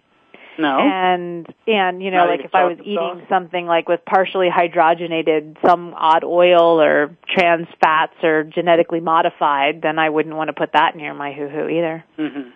No. 0.61 0.79
And 0.79 1.47
and 1.67 2.03
you 2.03 2.11
know, 2.11 2.19
Not 2.19 2.29
like 2.37 2.45
if 2.45 2.55
I 2.55 2.65
was 2.65 2.77
eating 2.81 2.97
sauce. 2.97 3.23
something 3.31 3.67
like 3.67 3.89
with 3.89 4.01
partially 4.05 4.51
hydrogenated 4.51 5.57
some 5.67 5.95
odd 5.97 6.23
oil 6.23 6.79
or 6.81 7.17
trans 7.27 7.67
fats 7.81 8.13
or 8.23 8.45
genetically 8.45 9.01
modified, 9.01 9.81
then 9.81 9.99
I 9.99 10.11
wouldn't 10.11 10.37
want 10.37 10.49
to 10.49 10.53
put 10.53 10.73
that 10.75 10.97
near 10.97 11.15
my 11.15 11.33
hoo 11.33 11.49
hoo 11.49 11.67
either. 11.69 12.05
Mm-hmm. 12.19 12.51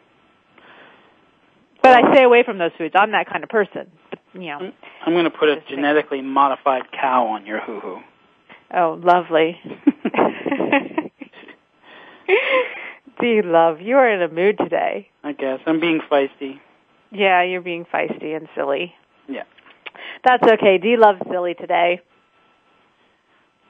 But 1.83 1.93
I 2.05 2.13
stay 2.13 2.25
away 2.25 2.43
from 2.45 2.59
those 2.59 2.73
foods. 2.77 2.95
I'm 2.97 3.13
that 3.13 3.29
kind 3.31 3.43
of 3.43 3.51
person. 3.51 3.91
But, 4.11 4.19
you 4.35 4.41
know. 4.49 4.73
I'm 5.05 5.13
going 5.13 5.25
to 5.25 5.31
put 5.31 5.51
a 5.51 5.61
genetically 5.69 6.19
thing. 6.19 6.29
modified 6.29 6.85
cow 6.93 7.27
on 7.27 7.45
your 7.45 7.61
hoo 7.61 7.81
hoo. 7.81 8.01
Oh, 8.75 8.99
lovely. 9.03 9.61
Do 13.21 13.27
you 13.27 13.43
love, 13.43 13.83
you 13.83 13.97
are 13.97 14.09
in 14.11 14.23
a 14.23 14.29
mood 14.29 14.57
today. 14.57 15.09
I 15.23 15.33
guess 15.33 15.61
I'm 15.67 15.79
being 15.79 16.01
feisty. 16.11 16.61
Yeah, 17.15 17.43
you're 17.45 17.61
being 17.63 17.87
feisty 17.95 18.37
and 18.37 18.49
silly. 18.57 18.93
Yeah. 19.29 19.45
That's 20.25 20.43
okay. 20.43 20.79
D 20.79 20.97
loves 20.97 21.21
silly 21.31 21.55
today. 21.55 22.01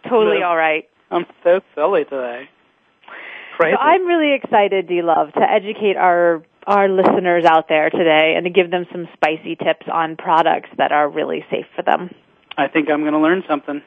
Totally 0.09 0.41
no. 0.41 0.47
all 0.47 0.57
right. 0.57 0.89
I'm 1.11 1.27
so 1.45 1.61
silly 1.75 2.05
today. 2.05 2.49
Crazy. 3.57 3.77
So 3.77 3.81
I'm 3.81 4.07
really 4.07 4.35
excited, 4.35 4.89
D 4.89 5.03
Love, 5.03 5.33
to 5.35 5.43
educate 5.43 5.97
our 5.97 6.43
our 6.67 6.89
listeners 6.89 7.45
out 7.45 7.69
there 7.69 7.91
today 7.91 8.33
and 8.37 8.45
to 8.45 8.51
give 8.51 8.71
them 8.71 8.87
some 8.91 9.07
spicy 9.13 9.55
tips 9.57 9.87
on 9.93 10.17
products 10.17 10.71
that 10.79 10.93
are 10.93 11.09
really 11.11 11.45
safe 11.51 11.67
for 11.77 11.83
them. 11.83 12.11
I 12.57 12.69
think 12.69 12.89
I'm 12.91 13.03
going 13.03 13.13
to 13.13 13.19
learn 13.19 13.43
something. 13.47 13.83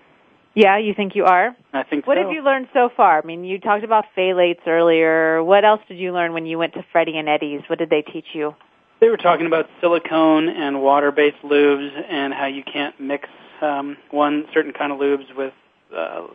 Yeah, 0.53 0.77
you 0.77 0.93
think 0.95 1.15
you 1.15 1.25
are? 1.25 1.55
I 1.73 1.83
think 1.83 2.05
what 2.05 2.15
so. 2.17 2.21
What 2.21 2.25
have 2.27 2.31
you 2.35 2.43
learned 2.43 2.67
so 2.73 2.89
far? 2.95 3.19
I 3.21 3.25
mean, 3.25 3.43
you 3.43 3.59
talked 3.59 3.83
about 3.83 4.05
phthalates 4.15 4.67
earlier. 4.67 5.43
What 5.43 5.65
else 5.65 5.81
did 5.87 5.97
you 5.97 6.13
learn 6.13 6.33
when 6.33 6.45
you 6.45 6.59
went 6.59 6.73
to 6.73 6.85
Freddy 6.91 7.17
and 7.17 7.27
Eddy's? 7.27 7.61
What 7.67 7.79
did 7.79 7.89
they 7.89 8.01
teach 8.03 8.27
you? 8.33 8.53
They 8.99 9.09
were 9.09 9.17
talking 9.17 9.45
about 9.45 9.69
silicone 9.79 10.49
and 10.49 10.81
water-based 10.81 11.43
lubes 11.43 11.89
and 12.09 12.33
how 12.33 12.47
you 12.47 12.63
can't 12.63 12.99
mix 12.99 13.29
um, 13.61 13.97
one 14.09 14.45
certain 14.53 14.73
kind 14.73 14.91
of 14.91 14.97
lubes 14.99 15.33
with 15.35 15.53
uh, 15.95 16.25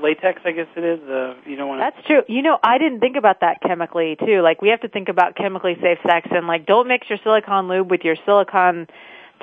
latex, 0.00 0.40
I 0.46 0.52
guess 0.52 0.66
it 0.76 0.84
is. 0.84 1.00
Uh, 1.00 1.34
you 1.44 1.56
don't 1.56 1.68
want. 1.68 1.80
That's 1.80 2.06
true. 2.06 2.22
You 2.26 2.40
know, 2.42 2.58
I 2.62 2.78
didn't 2.78 3.00
think 3.00 3.16
about 3.16 3.40
that 3.40 3.58
chemically 3.64 4.16
too. 4.16 4.40
Like 4.40 4.60
we 4.62 4.70
have 4.70 4.80
to 4.80 4.88
think 4.88 5.08
about 5.08 5.36
chemically 5.36 5.74
safe 5.82 5.98
sex 6.08 6.26
and 6.30 6.46
like 6.48 6.64
don't 6.66 6.88
mix 6.88 7.08
your 7.10 7.18
silicone 7.22 7.68
lube 7.68 7.90
with 7.90 8.00
your 8.02 8.16
silicone 8.24 8.86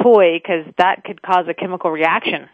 toy 0.02 0.34
because 0.40 0.66
that 0.78 1.04
could 1.06 1.22
cause 1.22 1.46
a 1.48 1.54
chemical 1.54 1.92
reaction. 1.92 2.50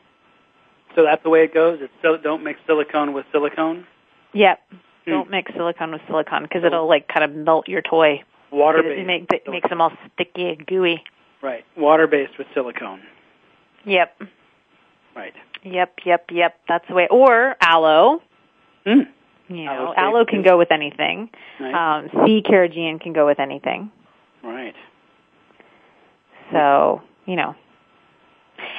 So 0.96 1.04
that's 1.04 1.24
the 1.24 1.30
way 1.30 1.44
it 1.46 1.54
goes. 1.54 1.80
It's 1.82 1.92
so 2.04 2.18
don't 2.18 2.44
mix 2.44 2.60
silicone 2.68 3.14
with 3.14 3.26
silicone. 3.32 3.88
Yep. 4.34 4.60
Hmm. 4.70 4.78
Don't 5.10 5.30
mix 5.32 5.52
silicone 5.56 5.92
with 5.94 6.02
silicone 6.08 6.44
because 6.44 6.64
it'll 6.66 6.88
like 6.90 7.08
kind 7.08 7.24
of 7.24 7.34
melt 7.36 7.68
your 7.70 7.82
toy. 7.82 8.22
Water 8.54 8.84
based. 8.84 9.00
It 9.00 9.08
make, 9.08 9.28
makes 9.50 9.68
them 9.70 9.82
all 9.82 9.92
sticky 10.14 10.50
and 10.50 10.66
gooey. 10.68 11.04
Right. 11.42 11.66
Water 11.76 12.06
based 12.08 12.38
with 12.38 12.46
silicone. 12.54 13.02
Yep. 13.86 14.22
Right. 15.16 15.34
Yep, 15.64 15.94
yep, 16.06 16.26
yep. 16.32 16.56
That's 16.70 16.88
the 16.88 16.94
way. 16.94 17.08
Or 17.10 17.56
aloe. 17.60 18.22
Mm. 18.86 19.06
You 19.50 19.66
know, 19.66 19.94
aloe, 19.98 20.26
can 20.26 20.44
go 20.44 20.58
with 20.58 20.72
anything. 20.72 21.30
Right. 21.60 21.98
Um, 22.06 22.10
sea 22.26 22.44
carrageenan 22.48 23.02
can 23.02 23.14
go 23.14 23.26
with 23.26 23.40
anything. 23.40 23.92
Right. 24.44 24.76
So, 26.52 27.02
you 27.26 27.36
know. 27.36 27.56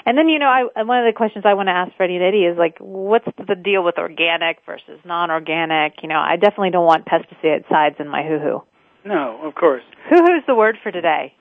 And 0.07 0.17
then, 0.17 0.29
you 0.29 0.39
know, 0.39 0.47
I, 0.77 0.83
one 0.85 1.05
of 1.05 1.13
the 1.13 1.17
questions 1.17 1.45
I 1.47 1.55
want 1.55 1.67
to 1.69 1.73
ask 1.73 1.93
Freddy 1.97 2.17
and 2.17 2.25
Eddy 2.25 2.45
is 2.45 2.57
like, 2.57 2.77
what's 2.79 3.27
the 3.37 3.55
deal 3.57 3.83
with 3.83 3.99
organic 3.99 4.59
versus 4.67 5.01
non-organic? 5.05 5.95
You 6.03 6.09
know, 6.09 6.19
I 6.19 6.37
definitely 6.37 6.71
don't 6.71 6.87
want 6.87 7.07
pesticide 7.07 7.69
sides 7.69 7.97
in 7.99 8.09
my 8.09 8.23
hoo-hoo. 8.23 8.63
No, 9.05 9.39
of 9.43 9.55
course. 9.55 9.83
Hoo 10.09 10.17
hoo's 10.17 10.43
the 10.47 10.55
word 10.55 10.79
for 10.83 10.91
today. 10.91 11.35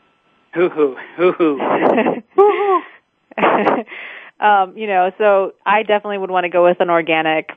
Hoo 0.53 0.69
hoo. 0.69 0.97
Hoo 1.17 1.31
hoo. 1.37 1.59
Hoo 2.35 2.81
hoo. 3.37 3.83
Um, 4.39 4.77
you 4.77 4.87
know, 4.87 5.11
so 5.17 5.53
I 5.65 5.83
definitely 5.83 6.17
would 6.17 6.31
want 6.31 6.43
to 6.43 6.49
go 6.49 6.65
with 6.65 6.81
an 6.81 6.89
organic 6.89 7.49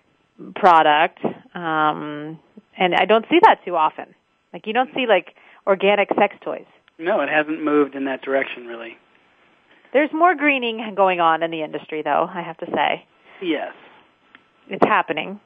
product. 0.54 1.18
Um, 1.56 2.38
and 2.78 2.94
I 2.94 3.04
don't 3.06 3.24
see 3.28 3.38
that 3.42 3.58
too 3.64 3.74
often. 3.74 4.14
Like 4.52 4.66
you 4.68 4.72
don't 4.72 4.90
see 4.94 5.06
like 5.08 5.34
organic 5.66 6.08
sex 6.18 6.36
toys. 6.44 6.66
No, 6.98 7.20
it 7.22 7.28
hasn't 7.28 7.62
moved 7.62 7.94
in 7.96 8.04
that 8.04 8.22
direction 8.22 8.66
really. 8.66 8.96
There's 9.92 10.10
more 10.12 10.34
greening 10.34 10.78
going 10.94 11.20
on 11.20 11.42
in 11.42 11.50
the 11.50 11.62
industry 11.62 12.02
though, 12.02 12.28
I 12.32 12.42
have 12.42 12.58
to 12.58 12.66
say. 12.72 13.04
Yes. 13.42 13.72
It's 14.68 14.84
happening. 14.86 15.40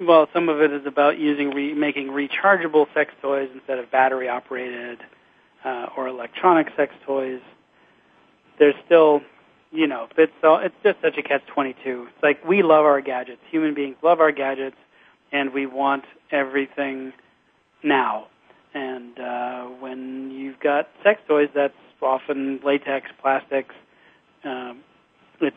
Well, 0.00 0.28
some 0.32 0.48
of 0.48 0.62
it 0.62 0.72
is 0.72 0.86
about 0.86 1.18
using 1.18 1.50
re- 1.50 1.74
making 1.74 2.08
rechargeable 2.08 2.86
sex 2.94 3.12
toys 3.20 3.50
instead 3.52 3.78
of 3.78 3.90
battery 3.90 4.30
operated 4.30 4.98
uh, 5.62 5.86
or 5.94 6.08
electronic 6.08 6.68
sex 6.74 6.94
toys. 7.06 7.40
There's 8.58 8.74
still, 8.86 9.20
you 9.72 9.86
know, 9.86 10.08
it's 10.16 10.32
all, 10.42 10.58
it's 10.60 10.74
just 10.82 11.02
such 11.02 11.18
a 11.18 11.22
catch 11.22 11.44
22. 11.48 12.06
It's 12.08 12.22
like 12.22 12.42
we 12.48 12.62
love 12.62 12.86
our 12.86 13.02
gadgets. 13.02 13.42
Human 13.50 13.74
beings 13.74 13.96
love 14.02 14.20
our 14.20 14.32
gadgets, 14.32 14.76
and 15.32 15.52
we 15.52 15.66
want 15.66 16.04
everything 16.32 17.12
now. 17.82 18.28
And 18.72 19.18
uh, 19.20 19.64
when 19.80 20.30
you've 20.30 20.60
got 20.60 20.88
sex 21.04 21.20
toys, 21.28 21.50
that's 21.54 21.74
often 22.00 22.58
latex, 22.64 23.10
plastics. 23.20 23.74
Um, 24.44 24.80
it's 25.42 25.56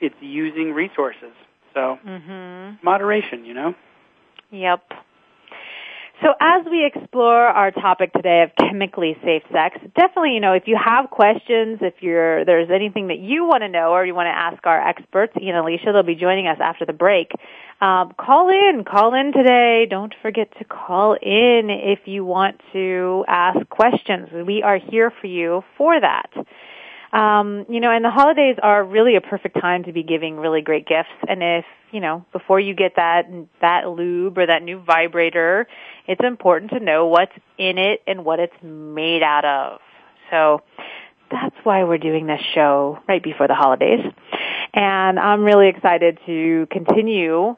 it's 0.00 0.14
using 0.20 0.72
resources 0.72 1.30
so 1.76 1.98
mm-hmm. 2.04 2.76
moderation, 2.82 3.44
you 3.44 3.52
know. 3.52 3.74
Yep. 4.50 4.82
So 6.22 6.28
as 6.40 6.64
we 6.70 6.86
explore 6.90 7.42
our 7.44 7.70
topic 7.70 8.14
today 8.14 8.42
of 8.44 8.50
chemically 8.56 9.14
safe 9.22 9.42
sex, 9.52 9.76
definitely, 9.94 10.30
you 10.32 10.40
know, 10.40 10.54
if 10.54 10.62
you 10.66 10.78
have 10.82 11.10
questions, 11.10 11.80
if 11.82 11.92
you're, 12.00 12.42
there's 12.46 12.70
anything 12.74 13.08
that 13.08 13.18
you 13.18 13.44
want 13.44 13.62
to 13.64 13.68
know 13.68 13.90
or 13.90 14.06
you 14.06 14.14
want 14.14 14.24
to 14.24 14.30
ask 14.30 14.66
our 14.66 14.80
experts, 14.80 15.34
Ian 15.38 15.56
and 15.56 15.66
Alicia, 15.66 15.90
they'll 15.92 16.02
be 16.02 16.14
joining 16.14 16.46
us 16.46 16.56
after 16.58 16.86
the 16.86 16.94
break. 16.94 17.30
Um, 17.82 18.14
call 18.18 18.48
in, 18.48 18.84
call 18.84 19.12
in 19.12 19.34
today. 19.34 19.86
Don't 19.90 20.14
forget 20.22 20.48
to 20.56 20.64
call 20.64 21.18
in 21.20 21.68
if 21.68 21.98
you 22.06 22.24
want 22.24 22.62
to 22.72 23.22
ask 23.28 23.68
questions. 23.68 24.28
We 24.32 24.62
are 24.62 24.78
here 24.78 25.12
for 25.20 25.26
you 25.26 25.64
for 25.76 26.00
that. 26.00 26.30
Um, 27.16 27.64
you 27.70 27.80
know, 27.80 27.90
and 27.90 28.04
the 28.04 28.10
holidays 28.10 28.56
are 28.62 28.84
really 28.84 29.16
a 29.16 29.22
perfect 29.22 29.58
time 29.58 29.84
to 29.84 29.92
be 29.92 30.02
giving 30.02 30.36
really 30.36 30.60
great 30.60 30.86
gifts. 30.86 31.08
And 31.26 31.42
if, 31.42 31.64
you 31.90 32.00
know, 32.00 32.26
before 32.30 32.60
you 32.60 32.74
get 32.74 32.96
that, 32.96 33.24
that 33.62 33.88
lube 33.88 34.36
or 34.36 34.44
that 34.46 34.62
new 34.62 34.80
vibrator, 34.80 35.66
it's 36.06 36.20
important 36.22 36.72
to 36.72 36.80
know 36.80 37.06
what's 37.06 37.32
in 37.56 37.78
it 37.78 38.02
and 38.06 38.22
what 38.22 38.38
it's 38.38 38.52
made 38.62 39.22
out 39.22 39.46
of. 39.46 39.80
So 40.30 40.60
that's 41.30 41.56
why 41.64 41.84
we're 41.84 41.96
doing 41.96 42.26
this 42.26 42.42
show 42.54 42.98
right 43.08 43.22
before 43.22 43.48
the 43.48 43.54
holidays. 43.54 44.00
And 44.74 45.18
I'm 45.18 45.42
really 45.42 45.68
excited 45.68 46.18
to 46.26 46.66
continue 46.70 47.56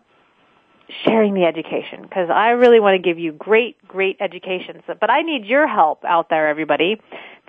sharing 1.04 1.34
the 1.34 1.44
education 1.44 2.02
because 2.02 2.28
I 2.34 2.50
really 2.50 2.80
want 2.80 2.94
to 3.02 3.08
give 3.08 3.18
you 3.18 3.32
great, 3.32 3.76
great 3.86 4.16
education. 4.20 4.82
So, 4.86 4.94
but 4.98 5.10
I 5.10 5.22
need 5.22 5.44
your 5.44 5.66
help 5.68 6.04
out 6.04 6.28
there, 6.30 6.48
everybody, 6.48 6.96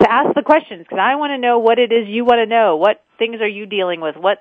to 0.02 0.12
ask 0.12 0.34
the 0.36 0.42
questions 0.42 0.82
because 0.84 1.00
I 1.02 1.16
want 1.16 1.32
to 1.32 1.38
know 1.38 1.60
what 1.60 1.80
it 1.80 1.92
is 1.92 2.08
you 2.08 2.26
want 2.26 2.40
to 2.40 2.46
know. 2.46 2.76
What 2.76 3.02
things 3.18 3.40
are 3.42 3.48
you 3.48 3.66
dealing 3.66 4.02
with? 4.02 4.16
What 4.18 4.40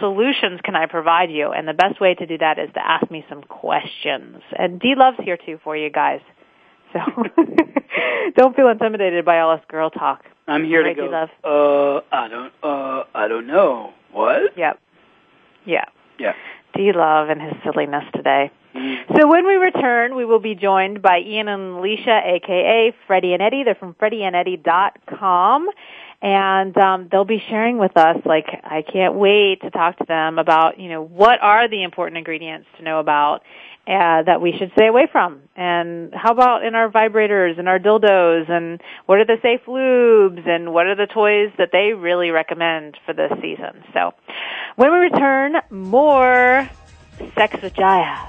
solutions 0.00 0.60
can 0.64 0.74
I 0.76 0.86
provide 0.86 1.30
you? 1.30 1.50
And 1.52 1.68
the 1.68 1.74
best 1.74 2.00
way 2.00 2.14
to 2.14 2.26
do 2.26 2.38
that 2.38 2.58
is 2.58 2.70
to 2.74 2.80
ask 2.84 3.10
me 3.10 3.24
some 3.28 3.42
questions. 3.42 4.38
And 4.58 4.80
D 4.80 4.94
Love's 4.96 5.18
here 5.22 5.36
too 5.44 5.58
for 5.62 5.76
you 5.76 5.90
guys. 5.90 6.20
So 6.92 7.00
don't 8.36 8.56
feel 8.56 8.68
intimidated 8.68 9.24
by 9.26 9.40
all 9.40 9.56
this 9.56 9.64
girl 9.68 9.90
talk. 9.90 10.22
I'm 10.46 10.64
here 10.64 10.82
right, 10.82 10.94
to 10.96 11.02
go. 11.02 11.06
D-Love? 11.08 11.28
Uh, 11.44 12.00
I 12.14 12.28
don't. 12.28 12.52
Uh, 12.62 13.02
I 13.14 13.28
don't 13.28 13.46
know. 13.46 13.92
What? 14.10 14.56
Yep. 14.56 14.78
Yeah. 15.66 15.84
Yeah 16.18 16.32
love 16.86 17.28
and 17.28 17.40
his 17.40 17.52
silliness 17.64 18.04
today. 18.14 18.50
Mm-hmm. 18.74 19.14
So 19.16 19.26
when 19.28 19.46
we 19.46 19.54
return, 19.54 20.14
we 20.14 20.24
will 20.24 20.38
be 20.40 20.54
joined 20.54 21.02
by 21.02 21.18
Ian 21.24 21.48
and 21.48 21.76
Alicia, 21.78 22.20
aka 22.24 22.94
Freddy 23.06 23.32
and 23.32 23.42
Eddy. 23.42 23.64
They're 23.64 23.74
from 23.74 23.94
freddyandeddy.com. 23.94 25.68
And 26.20 26.76
um, 26.76 27.08
they'll 27.10 27.24
be 27.24 27.40
sharing 27.48 27.78
with 27.78 27.96
us, 27.96 28.16
like, 28.24 28.46
I 28.64 28.82
can't 28.82 29.14
wait 29.14 29.60
to 29.60 29.70
talk 29.70 29.98
to 29.98 30.04
them 30.04 30.40
about, 30.40 30.80
you 30.80 30.88
know, 30.88 31.00
what 31.04 31.38
are 31.40 31.68
the 31.68 31.84
important 31.84 32.18
ingredients 32.18 32.66
to 32.76 32.82
know 32.82 32.98
about 32.98 33.42
uh, 33.88 34.22
that 34.22 34.40
we 34.40 34.52
should 34.58 34.70
stay 34.72 34.86
away 34.86 35.08
from. 35.10 35.40
And 35.56 36.12
how 36.14 36.32
about 36.32 36.64
in 36.64 36.74
our 36.74 36.90
vibrators 36.90 37.58
and 37.58 37.68
our 37.68 37.78
dildos 37.78 38.50
and 38.50 38.80
what 39.06 39.18
are 39.18 39.24
the 39.24 39.38
safe 39.40 39.62
lubes 39.66 40.46
and 40.46 40.72
what 40.74 40.86
are 40.86 40.94
the 40.94 41.06
toys 41.06 41.50
that 41.56 41.70
they 41.72 41.94
really 41.94 42.30
recommend 42.30 42.96
for 43.06 43.14
this 43.14 43.32
season? 43.40 43.84
So 43.94 44.12
when 44.76 44.92
we 44.92 44.98
return, 44.98 45.54
more 45.70 46.68
sex 47.34 47.60
with 47.62 47.74
Jaiya. 47.74 48.28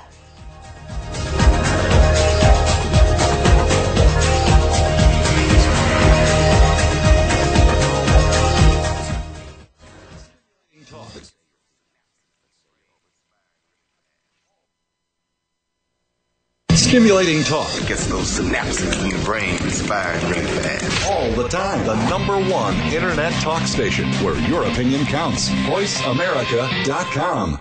Stimulating 16.89 17.43
talk 17.43 17.69
gets 17.85 18.07
those 18.07 18.39
synapses 18.39 18.99
in 19.03 19.11
your 19.11 19.21
brain 19.23 19.59
firing 19.59 20.23
really 20.27 20.41
fast. 20.59 21.07
All 21.11 21.29
the 21.33 21.47
time. 21.47 21.85
The 21.85 21.93
number 22.09 22.35
one 22.51 22.75
internet 22.91 23.31
talk 23.43 23.61
station 23.67 24.11
where 24.25 24.35
your 24.49 24.63
opinion 24.63 25.05
counts. 25.05 25.49
VoiceAmerica.com. 25.49 27.59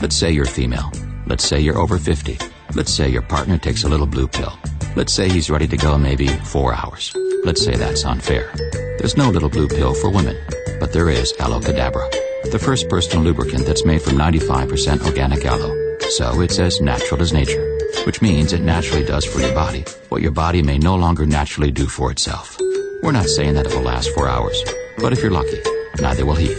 Let's 0.00 0.16
say 0.16 0.32
you're 0.32 0.46
female. 0.46 0.90
Let's 1.26 1.44
say 1.44 1.60
you're 1.60 1.76
over 1.76 1.98
50. 1.98 2.38
Let's 2.74 2.90
say 2.90 3.10
your 3.10 3.20
partner 3.20 3.58
takes 3.58 3.84
a 3.84 3.88
little 3.90 4.06
blue 4.06 4.26
pill. 4.26 4.54
Let's 4.96 5.12
say 5.12 5.28
he's 5.28 5.50
ready 5.50 5.68
to 5.68 5.76
go 5.76 5.98
maybe 5.98 6.26
four 6.28 6.72
hours. 6.72 7.14
Let's 7.44 7.62
say 7.62 7.76
that's 7.76 8.06
unfair. 8.06 8.54
There's 8.98 9.18
no 9.18 9.28
little 9.28 9.50
blue 9.50 9.68
pill 9.68 9.92
for 9.92 10.08
women, 10.08 10.38
but 10.80 10.94
there 10.94 11.10
is 11.10 11.34
Aloe 11.40 11.60
Cadabra, 11.60 12.10
the 12.50 12.58
first 12.58 12.88
personal 12.88 13.22
lubricant 13.22 13.66
that's 13.66 13.84
made 13.84 14.00
from 14.00 14.14
95% 14.14 15.04
organic 15.06 15.44
aloe. 15.44 15.74
So 16.16 16.40
it's 16.40 16.58
as 16.58 16.80
natural 16.80 17.20
as 17.20 17.34
nature 17.34 17.75
which 18.06 18.22
means 18.22 18.52
it 18.52 18.60
naturally 18.60 19.04
does 19.04 19.24
for 19.24 19.40
your 19.40 19.52
body 19.52 19.84
what 20.14 20.22
your 20.22 20.30
body 20.30 20.62
may 20.62 20.78
no 20.78 20.94
longer 20.94 21.26
naturally 21.26 21.72
do 21.72 21.86
for 21.86 22.12
itself. 22.12 22.56
We're 23.02 23.10
not 23.10 23.26
saying 23.26 23.54
that 23.54 23.66
it 23.66 23.74
will 23.74 23.82
last 23.82 24.10
four 24.14 24.28
hours, 24.28 24.56
but 25.02 25.12
if 25.12 25.20
you're 25.20 25.32
lucky, 25.34 25.58
neither 26.00 26.24
will 26.24 26.36
he. 26.38 26.54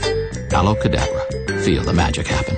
Aloe 0.52 0.76
Cadabra. 0.76 1.24
Feel 1.64 1.84
the 1.84 1.94
magic 1.94 2.28
happen. 2.28 2.58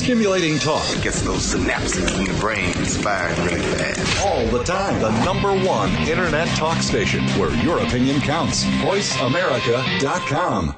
Stimulating 0.00 0.56
talk 0.58 0.82
it 0.96 1.02
gets 1.02 1.20
those 1.20 1.52
synapses 1.54 2.08
in 2.18 2.24
the 2.24 2.32
brain 2.40 2.72
firing 3.02 3.36
really 3.46 3.60
fast. 3.76 4.00
All 4.24 4.40
the 4.46 4.62
time. 4.64 4.98
The 5.02 5.10
number 5.26 5.52
one 5.54 5.90
internet 6.08 6.48
talk 6.56 6.78
station 6.78 7.22
where 7.38 7.54
your 7.62 7.80
opinion 7.80 8.18
counts. 8.22 8.64
VoiceAmerica.com. 8.80 10.74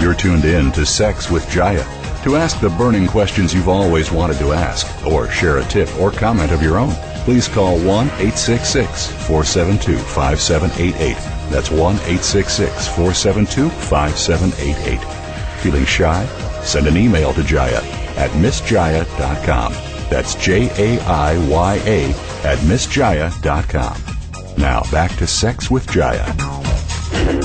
You're 0.00 0.14
tuned 0.14 0.44
in 0.44 0.70
to 0.70 0.86
Sex 0.86 1.28
with 1.32 1.44
Jaiya. 1.46 1.84
To 2.22 2.36
ask 2.36 2.60
the 2.60 2.70
burning 2.78 3.08
questions 3.08 3.52
you've 3.52 3.68
always 3.68 4.12
wanted 4.12 4.38
to 4.38 4.52
ask, 4.52 4.86
or 5.04 5.28
share 5.32 5.58
a 5.58 5.64
tip 5.64 5.92
or 5.98 6.12
comment 6.12 6.52
of 6.52 6.62
your 6.62 6.78
own 6.78 6.94
please 7.24 7.48
call 7.48 7.76
1 7.78 7.86
866 7.88 9.06
472 9.26 9.96
5788. 9.96 11.14
That's 11.50 11.70
1 11.70 11.80
866 11.96 12.86
472 12.88 13.70
5788. 13.70 15.62
Feeling 15.62 15.84
shy? 15.86 16.26
Send 16.62 16.86
an 16.86 16.96
email 16.98 17.32
to 17.32 17.40
Jaiya 17.40 17.80
at 18.18 18.30
MissJaiya.com. 18.32 19.72
That's 20.10 20.34
J 20.34 20.68
A 20.76 21.00
I 21.04 21.48
Y 21.48 21.74
A 21.86 22.04
at 22.46 22.58
MissJaiya.com. 22.58 24.54
Now 24.60 24.82
back 24.92 25.16
to 25.16 25.26
Sex 25.26 25.70
with 25.70 25.86
Jaiya. 25.86 26.73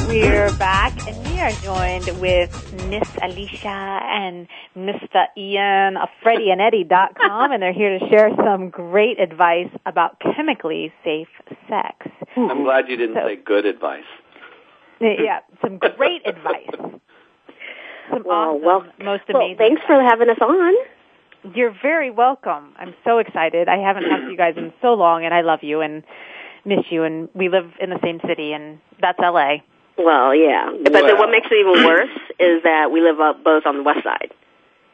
We're 0.09 0.51
back 0.57 1.07
and 1.07 1.15
we 1.27 1.39
are 1.39 1.51
joined 1.61 2.19
with 2.19 2.87
Miss 2.89 3.07
Alicia 3.21 3.67
and 4.03 4.47
Mr. 4.75 5.25
Ian 5.37 5.97
of 5.97 6.09
FreddyandEddy.com 6.25 7.51
and 7.51 7.61
they're 7.61 7.71
here 7.73 7.99
to 7.99 8.09
share 8.09 8.31
some 8.43 8.71
great 8.71 9.19
advice 9.19 9.69
about 9.85 10.19
chemically 10.19 10.91
safe 11.03 11.27
sex. 11.69 12.07
I'm 12.35 12.63
glad 12.63 12.89
you 12.89 12.97
didn't 12.97 13.17
so, 13.17 13.27
say 13.27 13.35
good 13.35 13.67
advice. 13.67 14.03
Yeah, 14.99 15.41
some 15.61 15.77
great 15.77 16.25
advice. 16.25 16.69
Some 18.09 18.23
well, 18.25 18.35
awesome, 18.59 18.65
well, 18.65 18.81
most 19.01 19.23
amazing. 19.29 19.35
Well, 19.35 19.55
thanks 19.59 19.81
for 19.85 20.01
having 20.01 20.29
us 20.31 20.37
on. 20.41 21.53
You're 21.53 21.73
very 21.83 22.09
welcome. 22.09 22.73
I'm 22.77 22.95
so 23.05 23.19
excited. 23.19 23.67
I 23.69 23.77
haven't 23.77 24.09
talked 24.09 24.23
to 24.25 24.31
you 24.31 24.37
guys 24.37 24.55
in 24.57 24.73
so 24.81 24.95
long 24.95 25.23
and 25.23 25.35
I 25.35 25.41
love 25.41 25.59
you 25.61 25.81
and 25.81 26.01
miss 26.65 26.79
you 26.89 27.03
and 27.03 27.29
we 27.35 27.47
live 27.47 27.69
in 27.79 27.91
the 27.91 27.99
same 28.03 28.19
city 28.25 28.53
and 28.53 28.79
that's 28.99 29.19
LA. 29.19 29.57
Well, 29.99 30.33
yeah. 30.33 30.71
But 30.83 30.93
The, 31.07 31.15
what 31.17 31.29
makes 31.29 31.47
it 31.51 31.55
even 31.55 31.83
worse 31.85 32.09
is 32.39 32.63
that 32.63 32.89
we 32.91 33.01
live 33.01 33.19
up 33.19 33.43
both 33.43 33.65
on 33.65 33.77
the 33.77 33.83
west 33.83 34.03
side. 34.03 34.31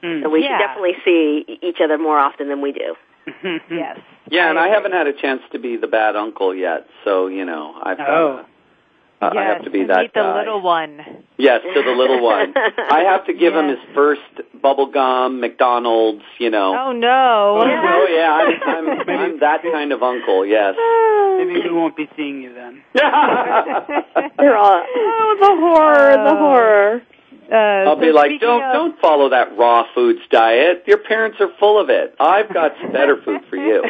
Mm. 0.03 0.23
So 0.23 0.29
we 0.29 0.41
yeah. 0.43 0.57
should 0.57 0.65
definitely 0.67 0.93
see 1.05 1.59
each 1.61 1.77
other 1.81 1.97
more 1.99 2.17
often 2.17 2.49
than 2.49 2.61
we 2.61 2.71
do. 2.71 2.95
yes. 3.71 3.99
Yeah, 4.29 4.49
and 4.49 4.57
I 4.59 4.69
haven't 4.69 4.91
had 4.93 5.05
a 5.07 5.13
chance 5.13 5.41
to 5.51 5.59
be 5.59 5.77
the 5.77 5.87
bad 5.87 6.15
uncle 6.15 6.53
yet, 6.53 6.85
so 7.03 7.25
you 7.27 7.43
know 7.45 7.73
I've. 7.81 7.99
Uh, 7.99 8.05
oh. 8.07 8.37
Uh, 8.37 8.45
uh, 9.25 9.31
yes, 9.33 9.43
I 9.43 9.49
have 9.53 9.63
to 9.63 9.71
be 9.71 9.83
that 9.85 9.97
meet 10.01 10.13
the 10.13 10.19
guy. 10.19 10.37
little 10.39 10.61
one. 10.61 10.99
Yes, 11.37 11.61
to 11.73 11.81
the 11.83 11.91
little 11.91 12.21
one. 12.21 12.53
I 12.55 13.05
have 13.09 13.25
to 13.25 13.33
give 13.33 13.53
yes. 13.53 13.59
him 13.63 13.69
his 13.69 13.79
first 13.95 14.21
bubble 14.61 14.91
gum, 14.91 15.39
McDonald's, 15.41 16.21
you 16.39 16.49
know. 16.51 16.75
Oh 16.77 16.91
no! 16.91 17.09
Oh, 17.09 17.63
oh 17.65 18.07
yeah, 18.07 18.31
I'm, 18.31 18.87
I'm, 18.99 19.09
I'm 19.09 19.39
that 19.39 19.63
kind 19.63 19.91
of 19.91 20.03
uncle. 20.03 20.45
Yes. 20.45 20.75
Maybe 21.39 21.67
we 21.69 21.73
won't 21.75 21.97
be 21.97 22.07
seeing 22.15 22.41
you 22.43 22.53
then. 22.53 22.83
They're 22.93 23.03
all 24.57 24.85
oh 24.87 25.35
the 25.39 25.55
horror, 25.59 26.11
uh, 26.11 26.23
the 26.23 26.29
oh. 26.31 26.37
horror. 26.37 27.01
Uh, 27.51 27.55
I'll 27.89 27.95
so 27.97 28.01
be 28.01 28.11
like, 28.11 28.31
don't 28.39 28.61
of... 28.63 28.73
don't 28.73 28.99
follow 29.01 29.29
that 29.29 29.57
raw 29.57 29.85
foods 29.95 30.19
diet. 30.31 30.83
Your 30.87 30.97
parents 30.99 31.37
are 31.39 31.49
full 31.59 31.81
of 31.81 31.89
it. 31.89 32.15
I've 32.19 32.51
got 32.53 32.71
better 32.93 33.19
food 33.23 33.41
for 33.49 33.55
you. 33.55 33.83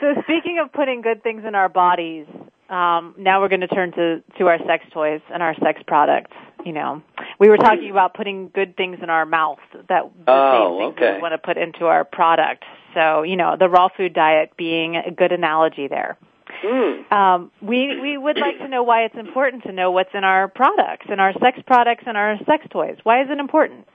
so 0.00 0.14
speaking 0.22 0.58
of 0.62 0.72
putting 0.72 1.02
good 1.02 1.22
things 1.22 1.42
in 1.46 1.54
our 1.54 1.68
bodies, 1.68 2.26
um, 2.72 3.14
now 3.18 3.40
we're 3.40 3.48
going 3.50 3.60
to 3.60 3.68
turn 3.68 3.92
to 3.92 4.22
to 4.38 4.46
our 4.48 4.58
sex 4.66 4.84
toys 4.92 5.20
and 5.32 5.42
our 5.42 5.54
sex 5.62 5.82
products. 5.86 6.34
You 6.64 6.72
know, 6.72 7.02
we 7.38 7.48
were 7.48 7.58
talking 7.58 7.90
about 7.90 8.14
putting 8.14 8.48
good 8.48 8.76
things 8.76 8.98
in 9.02 9.10
our 9.10 9.26
mouth 9.26 9.58
that 9.90 10.10
the 10.24 10.32
oh, 10.32 10.72
same 10.80 10.90
things 10.94 11.02
okay. 11.06 11.14
we 11.16 11.22
want 11.22 11.32
to 11.32 11.38
put 11.38 11.58
into 11.58 11.86
our 11.86 12.04
product. 12.04 12.64
So 12.94 13.22
you 13.22 13.36
know, 13.36 13.56
the 13.58 13.68
raw 13.68 13.88
food 13.94 14.14
diet 14.14 14.56
being 14.56 14.96
a 14.96 15.10
good 15.10 15.32
analogy 15.32 15.86
there. 15.86 16.16
Mm. 16.64 17.12
Um, 17.12 17.50
we 17.60 18.00
we 18.00 18.16
would 18.16 18.38
like 18.38 18.56
to 18.58 18.68
know 18.68 18.82
why 18.82 19.04
it's 19.04 19.16
important 19.16 19.64
to 19.64 19.72
know 19.72 19.90
what's 19.90 20.14
in 20.14 20.24
our 20.24 20.48
products, 20.48 21.06
in 21.10 21.20
our 21.20 21.34
sex 21.40 21.58
products, 21.66 22.04
and 22.06 22.16
our 22.16 22.36
sex 22.46 22.66
toys. 22.70 22.96
Why 23.02 23.22
is 23.22 23.28
it 23.30 23.38
important? 23.38 23.86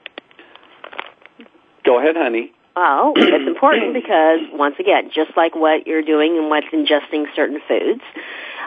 Go 1.84 1.98
ahead, 1.98 2.14
honey. 2.16 2.52
Well, 2.76 3.14
it's 3.16 3.48
important 3.48 3.92
because 3.92 4.38
once 4.52 4.76
again, 4.78 5.10
just 5.12 5.36
like 5.36 5.56
what 5.56 5.88
you're 5.88 6.02
doing 6.04 6.38
and 6.38 6.48
what's 6.48 6.68
ingesting 6.72 7.24
certain 7.34 7.60
foods, 7.66 8.02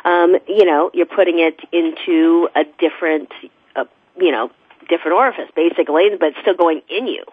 um, 0.06 0.36
you 0.48 0.66
know, 0.66 0.90
you're 0.94 1.06
putting 1.06 1.40
it 1.40 1.60
into 1.72 2.50
a 2.56 2.64
different, 2.80 3.30
uh, 3.76 3.86
you 4.20 4.32
know, 4.32 4.50
different 4.90 5.16
orifice, 5.16 5.50
basically, 5.56 6.10
but 6.20 6.30
it's 6.30 6.38
still 6.42 6.56
going 6.56 6.82
in 6.90 7.08
you. 7.08 7.24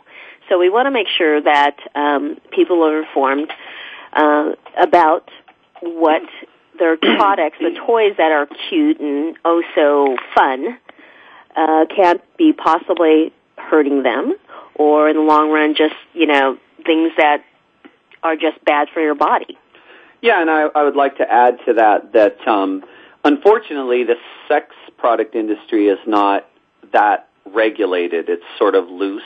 So 0.48 0.58
we 0.58 0.70
want 0.70 0.86
to 0.86 0.90
make 0.90 1.08
sure 1.08 1.40
that 1.40 1.76
um, 1.94 2.38
people 2.50 2.82
are 2.82 3.02
informed 3.02 3.52
uh, 4.12 4.52
about 4.80 5.30
what 5.80 6.22
their 6.78 6.96
products, 6.96 7.56
the 7.60 7.74
toys 7.86 8.14
that 8.18 8.32
are 8.32 8.46
cute 8.68 9.00
and 9.00 9.36
oh 9.44 9.62
so 9.74 10.16
fun, 10.34 10.78
uh, 11.56 11.86
can't 11.94 12.22
be 12.36 12.52
possibly 12.52 13.32
hurting 13.56 14.02
them, 14.02 14.36
or 14.74 15.08
in 15.08 15.16
the 15.16 15.22
long 15.22 15.50
run, 15.50 15.74
just 15.74 15.94
you 16.14 16.26
know, 16.26 16.56
things 16.86 17.12
that 17.18 17.44
are 18.22 18.36
just 18.36 18.62
bad 18.64 18.88
for 18.94 19.00
your 19.00 19.14
body. 19.14 19.58
Yeah, 20.22 20.40
and 20.40 20.50
I, 20.50 20.62
I 20.74 20.82
would 20.84 20.96
like 20.96 21.18
to 21.18 21.30
add 21.30 21.58
to 21.66 21.74
that 21.74 22.12
that 22.12 22.46
um, 22.48 22.84
unfortunately 23.24 24.04
the 24.04 24.16
sex 24.48 24.74
product 24.96 25.34
industry 25.34 25.86
is 25.88 25.98
not 26.06 26.46
that 26.92 27.28
regulated. 27.46 28.28
It's 28.28 28.42
sort 28.58 28.74
of 28.74 28.88
loose, 28.88 29.22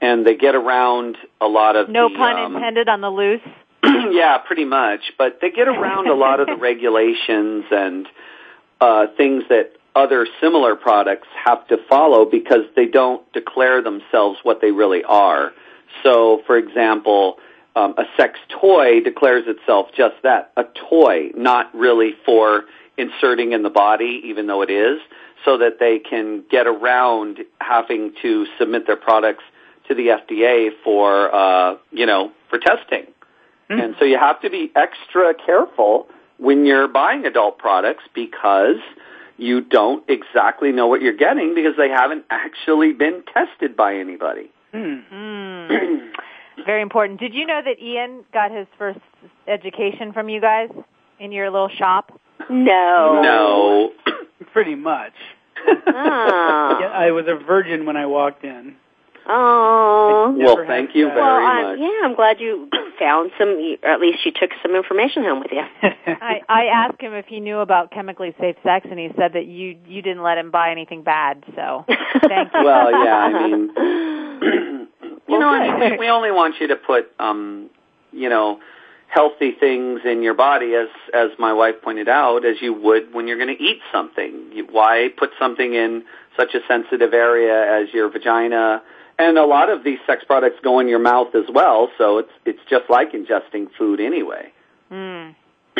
and 0.00 0.26
they 0.26 0.34
get 0.36 0.54
around 0.54 1.18
a 1.40 1.46
lot 1.46 1.76
of 1.76 1.88
no 1.90 2.08
the, 2.08 2.16
pun 2.16 2.36
um, 2.36 2.56
intended 2.56 2.88
on 2.88 3.02
the 3.02 3.10
loose. 3.10 3.42
yeah, 3.84 4.38
pretty 4.38 4.64
much. 4.64 5.00
But 5.18 5.38
they 5.42 5.50
get 5.50 5.68
around 5.68 6.08
a 6.08 6.14
lot 6.14 6.40
of 6.40 6.46
the 6.46 6.56
regulations 6.56 7.64
and 7.70 8.06
uh, 8.80 9.08
things 9.16 9.44
that 9.50 9.72
other 9.94 10.26
similar 10.40 10.76
products 10.76 11.28
have 11.44 11.66
to 11.68 11.76
follow 11.90 12.24
because 12.24 12.64
they 12.74 12.86
don't 12.86 13.30
declare 13.34 13.82
themselves 13.82 14.38
what 14.44 14.62
they 14.62 14.70
really 14.70 15.04
are. 15.04 15.52
So, 16.02 16.40
for 16.46 16.56
example 16.56 17.36
um, 17.74 17.94
a 17.96 18.04
sex 18.20 18.38
toy 18.60 19.00
declares 19.00 19.44
itself 19.46 19.86
just 19.96 20.14
that 20.22 20.52
a 20.56 20.64
toy, 20.90 21.30
not 21.34 21.74
really 21.74 22.12
for 22.24 22.64
inserting 22.96 23.52
in 23.52 23.62
the 23.62 23.70
body, 23.70 24.22
even 24.26 24.46
though 24.46 24.62
it 24.62 24.70
is, 24.70 24.98
so 25.44 25.58
that 25.58 25.78
they 25.80 25.98
can 25.98 26.44
get 26.50 26.66
around 26.66 27.38
having 27.60 28.12
to 28.22 28.46
submit 28.58 28.86
their 28.86 28.96
products 28.96 29.44
to 29.88 29.94
the 29.94 30.08
FDA 30.08 30.68
for 30.84 31.34
uh, 31.34 31.76
you 31.90 32.06
know 32.06 32.30
for 32.50 32.58
testing. 32.58 33.06
Mm. 33.70 33.82
And 33.84 33.96
so 33.98 34.04
you 34.04 34.18
have 34.18 34.40
to 34.42 34.50
be 34.50 34.70
extra 34.76 35.34
careful 35.34 36.06
when 36.38 36.66
you're 36.66 36.88
buying 36.88 37.24
adult 37.24 37.58
products 37.58 38.02
because 38.14 38.76
you 39.38 39.62
don't 39.62 40.04
exactly 40.10 40.72
know 40.72 40.86
what 40.88 41.00
you're 41.00 41.16
getting 41.16 41.54
because 41.54 41.74
they 41.78 41.88
haven't 41.88 42.24
actually 42.30 42.92
been 42.92 43.22
tested 43.32 43.74
by 43.76 43.96
anybody. 43.96 44.50
Mm. 44.74 46.10
very 46.64 46.82
important. 46.82 47.20
Did 47.20 47.34
you 47.34 47.46
know 47.46 47.60
that 47.64 47.82
Ian 47.82 48.24
got 48.32 48.50
his 48.50 48.66
first 48.78 49.00
education 49.46 50.12
from 50.12 50.28
you 50.28 50.40
guys 50.40 50.68
in 51.20 51.32
your 51.32 51.50
little 51.50 51.68
shop? 51.68 52.12
No. 52.50 53.12
No. 53.22 53.92
Pretty 54.52 54.74
much. 54.74 55.12
Oh. 55.66 55.74
yeah, 56.80 56.86
I 56.88 57.12
was 57.12 57.24
a 57.28 57.34
virgin 57.44 57.86
when 57.86 57.96
I 57.96 58.06
walked 58.06 58.44
in. 58.44 58.74
Oh. 59.26 60.34
Well, 60.36 60.64
thank 60.66 60.96
you 60.96 61.04
that. 61.06 61.14
very 61.14 61.24
well, 61.44 61.70
much. 61.70 61.78
yeah, 61.78 62.04
I'm 62.08 62.16
glad 62.16 62.40
you 62.40 62.68
found 62.98 63.30
some, 63.38 63.50
or 63.84 63.88
at 63.88 64.00
least 64.00 64.18
you 64.24 64.32
took 64.32 64.50
some 64.62 64.74
information 64.74 65.22
home 65.22 65.38
with 65.38 65.52
you. 65.52 65.60
I, 66.06 66.40
I 66.48 66.64
asked 66.66 67.00
him 67.00 67.12
if 67.12 67.26
he 67.26 67.38
knew 67.38 67.58
about 67.60 67.92
chemically 67.92 68.34
safe 68.40 68.56
sex, 68.64 68.86
and 68.90 68.98
he 68.98 69.10
said 69.16 69.34
that 69.34 69.46
you 69.46 69.78
you 69.86 70.02
didn't 70.02 70.24
let 70.24 70.38
him 70.38 70.50
buy 70.50 70.72
anything 70.72 71.04
bad. 71.04 71.44
So, 71.54 71.84
thank 71.86 72.50
you. 72.52 72.64
Well, 72.64 73.04
yeah, 73.04 73.16
I 73.32 73.46
mean. 73.46 74.88
You 75.32 75.38
know, 75.38 75.48
I 75.48 75.78
mean, 75.78 75.98
we 75.98 76.10
only 76.10 76.30
want 76.30 76.56
you 76.60 76.68
to 76.68 76.76
put, 76.76 77.06
um, 77.18 77.70
you 78.12 78.28
know, 78.28 78.60
healthy 79.08 79.52
things 79.58 80.00
in 80.04 80.22
your 80.22 80.34
body, 80.34 80.74
as 80.74 80.88
as 81.14 81.30
my 81.38 81.54
wife 81.54 81.76
pointed 81.82 82.06
out, 82.06 82.44
as 82.44 82.56
you 82.60 82.74
would 82.74 83.14
when 83.14 83.26
you're 83.26 83.38
going 83.38 83.56
to 83.56 83.62
eat 83.62 83.80
something. 83.90 84.66
why 84.70 85.08
put 85.16 85.30
something 85.40 85.72
in 85.72 86.04
such 86.36 86.54
a 86.54 86.58
sensitive 86.68 87.14
area 87.14 87.80
as 87.82 87.92
your 87.94 88.10
vagina? 88.10 88.82
And 89.18 89.38
a 89.38 89.46
lot 89.46 89.70
of 89.70 89.82
these 89.84 89.98
sex 90.06 90.22
products 90.26 90.56
go 90.62 90.80
in 90.80 90.88
your 90.88 90.98
mouth 90.98 91.34
as 91.34 91.44
well, 91.50 91.88
so 91.96 92.18
it's 92.18 92.32
it's 92.44 92.60
just 92.68 92.84
like 92.90 93.12
ingesting 93.12 93.68
food 93.78 94.00
anyway. 94.00 94.52
Mm. 94.92 95.34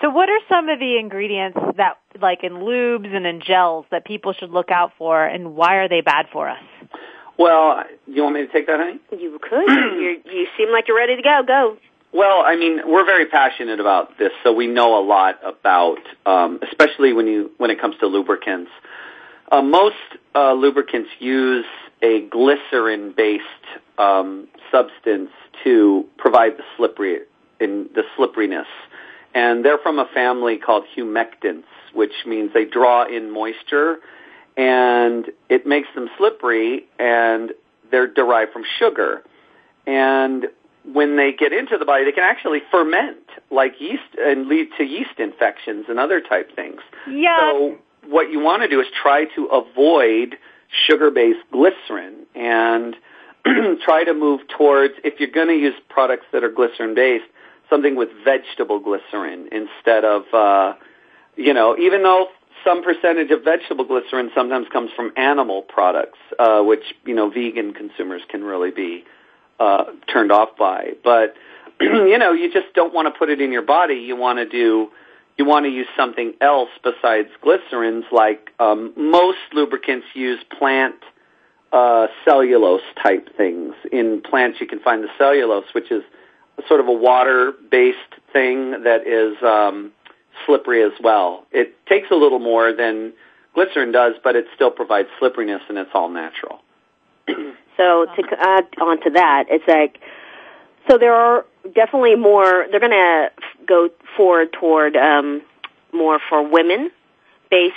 so, 0.00 0.10
what 0.10 0.28
are 0.28 0.40
some 0.48 0.68
of 0.68 0.80
the 0.80 0.96
ingredients 0.98 1.58
that, 1.76 1.98
like 2.20 2.42
in 2.42 2.54
lubes 2.54 3.14
and 3.14 3.24
in 3.24 3.40
gels, 3.40 3.86
that 3.92 4.04
people 4.04 4.32
should 4.32 4.50
look 4.50 4.72
out 4.72 4.90
for, 4.98 5.24
and 5.24 5.54
why 5.54 5.76
are 5.76 5.88
they 5.88 6.00
bad 6.00 6.26
for 6.32 6.48
us? 6.48 6.58
Well, 7.40 7.84
you 8.06 8.22
want 8.22 8.34
me 8.34 8.46
to 8.46 8.52
take 8.52 8.66
that, 8.66 8.78
honey? 8.78 8.98
You 9.18 9.40
could. 9.40 9.66
you 9.66 10.20
you 10.26 10.46
seem 10.58 10.68
like 10.70 10.88
you're 10.88 10.96
ready 10.98 11.16
to 11.16 11.22
go. 11.22 11.40
Go. 11.46 11.78
Well, 12.12 12.42
I 12.44 12.56
mean, 12.56 12.80
we're 12.86 13.06
very 13.06 13.24
passionate 13.26 13.80
about 13.80 14.18
this, 14.18 14.30
so 14.44 14.52
we 14.52 14.66
know 14.66 15.02
a 15.02 15.04
lot 15.04 15.38
about, 15.42 16.00
um, 16.26 16.60
especially 16.68 17.14
when 17.14 17.26
you 17.26 17.50
when 17.56 17.70
it 17.70 17.80
comes 17.80 17.94
to 18.00 18.08
lubricants. 18.08 18.70
Uh, 19.50 19.62
most 19.62 19.94
uh, 20.34 20.52
lubricants 20.52 21.08
use 21.18 21.64
a 22.02 22.26
glycerin-based 22.30 23.80
um, 23.96 24.46
substance 24.70 25.30
to 25.64 26.04
provide 26.18 26.58
the 26.58 26.62
slippery 26.76 27.20
in 27.58 27.88
the 27.94 28.02
slipperiness, 28.18 28.66
and 29.34 29.64
they're 29.64 29.78
from 29.78 29.98
a 29.98 30.06
family 30.12 30.58
called 30.58 30.84
humectants, 30.94 31.64
which 31.94 32.12
means 32.26 32.50
they 32.52 32.66
draw 32.66 33.06
in 33.08 33.30
moisture 33.30 33.96
and 34.56 35.26
it 35.48 35.66
makes 35.66 35.88
them 35.94 36.08
slippery 36.18 36.84
and 36.98 37.52
they're 37.90 38.06
derived 38.12 38.52
from 38.52 38.62
sugar. 38.78 39.22
And 39.86 40.46
when 40.92 41.16
they 41.16 41.32
get 41.32 41.52
into 41.52 41.76
the 41.78 41.84
body, 41.84 42.04
they 42.04 42.12
can 42.12 42.24
actually 42.24 42.60
ferment 42.70 43.16
like 43.50 43.72
yeast 43.80 44.02
and 44.18 44.48
lead 44.48 44.68
to 44.78 44.84
yeast 44.84 45.18
infections 45.18 45.86
and 45.88 45.98
other 45.98 46.20
type 46.20 46.54
things. 46.54 46.80
Yeah. 47.08 47.50
So 47.52 47.76
what 48.06 48.30
you 48.30 48.40
want 48.40 48.62
to 48.62 48.68
do 48.68 48.80
is 48.80 48.86
try 49.02 49.26
to 49.36 49.46
avoid 49.46 50.36
sugar-based 50.86 51.50
glycerin 51.52 52.14
and 52.34 52.94
try 53.84 54.04
to 54.04 54.14
move 54.14 54.40
towards 54.56 54.94
if 55.04 55.20
you're 55.20 55.30
going 55.30 55.48
to 55.48 55.56
use 55.56 55.74
products 55.88 56.26
that 56.32 56.44
are 56.44 56.50
glycerin-based, 56.50 57.24
something 57.68 57.96
with 57.96 58.08
vegetable 58.24 58.80
glycerin 58.80 59.48
instead 59.52 60.04
of 60.04 60.22
uh, 60.32 60.74
you 61.36 61.54
know, 61.54 61.76
even 61.78 62.02
though 62.02 62.26
some 62.64 62.82
percentage 62.82 63.30
of 63.30 63.42
vegetable 63.44 63.84
glycerin 63.84 64.30
sometimes 64.34 64.66
comes 64.72 64.90
from 64.94 65.12
animal 65.16 65.62
products, 65.62 66.18
uh, 66.38 66.60
which 66.62 66.82
you 67.04 67.14
know 67.14 67.30
vegan 67.30 67.72
consumers 67.72 68.22
can 68.28 68.42
really 68.44 68.70
be 68.70 69.04
uh, 69.58 69.84
turned 70.12 70.32
off 70.32 70.50
by. 70.58 70.90
But 71.02 71.34
you 71.80 72.18
know, 72.18 72.32
you 72.32 72.52
just 72.52 72.74
don't 72.74 72.92
want 72.92 73.12
to 73.12 73.18
put 73.18 73.30
it 73.30 73.40
in 73.40 73.52
your 73.52 73.62
body. 73.62 73.94
You 73.96 74.16
want 74.16 74.38
to 74.38 74.46
do, 74.48 74.88
you 75.38 75.44
want 75.44 75.64
to 75.66 75.70
use 75.70 75.86
something 75.96 76.34
else 76.40 76.68
besides 76.82 77.28
glycerins. 77.42 78.02
Like 78.12 78.50
um, 78.58 78.92
most 78.96 79.38
lubricants 79.52 80.06
use 80.14 80.38
plant 80.58 80.96
uh, 81.72 82.06
cellulose 82.24 82.82
type 83.02 83.34
things. 83.36 83.74
In 83.90 84.20
plants, 84.22 84.58
you 84.60 84.66
can 84.66 84.80
find 84.80 85.02
the 85.02 85.08
cellulose, 85.18 85.66
which 85.74 85.90
is 85.90 86.02
sort 86.68 86.80
of 86.80 86.88
a 86.88 86.92
water-based 86.92 88.14
thing 88.32 88.82
that 88.84 89.06
is. 89.06 89.42
Um, 89.42 89.92
slippery 90.46 90.82
as 90.82 90.92
well. 91.02 91.46
It 91.52 91.74
takes 91.86 92.08
a 92.10 92.14
little 92.14 92.38
more 92.38 92.72
than 92.72 93.12
glycerin 93.54 93.92
does, 93.92 94.14
but 94.22 94.36
it 94.36 94.46
still 94.54 94.70
provides 94.70 95.08
slipperiness 95.18 95.62
and 95.68 95.78
it's 95.78 95.90
all 95.94 96.08
natural. 96.08 96.60
so 97.28 98.06
to 98.16 98.36
add 98.38 98.66
on 98.80 99.00
to 99.02 99.10
that, 99.10 99.44
it's 99.48 99.66
like 99.68 99.98
so 100.88 100.98
there 100.98 101.14
are 101.14 101.44
definitely 101.74 102.16
more. 102.16 102.66
They're 102.70 102.80
going 102.80 102.92
to 102.92 103.30
go 103.66 103.90
forward 104.16 104.52
toward 104.52 104.96
um, 104.96 105.42
more 105.92 106.18
for 106.28 106.46
women 106.48 106.90
based 107.50 107.74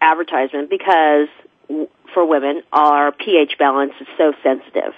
advertisement 0.00 0.68
because 0.70 1.28
for 2.12 2.26
women 2.26 2.62
our 2.72 3.12
pH 3.12 3.54
balance 3.58 3.92
is 4.00 4.06
so 4.18 4.32
sensitive. 4.42 4.92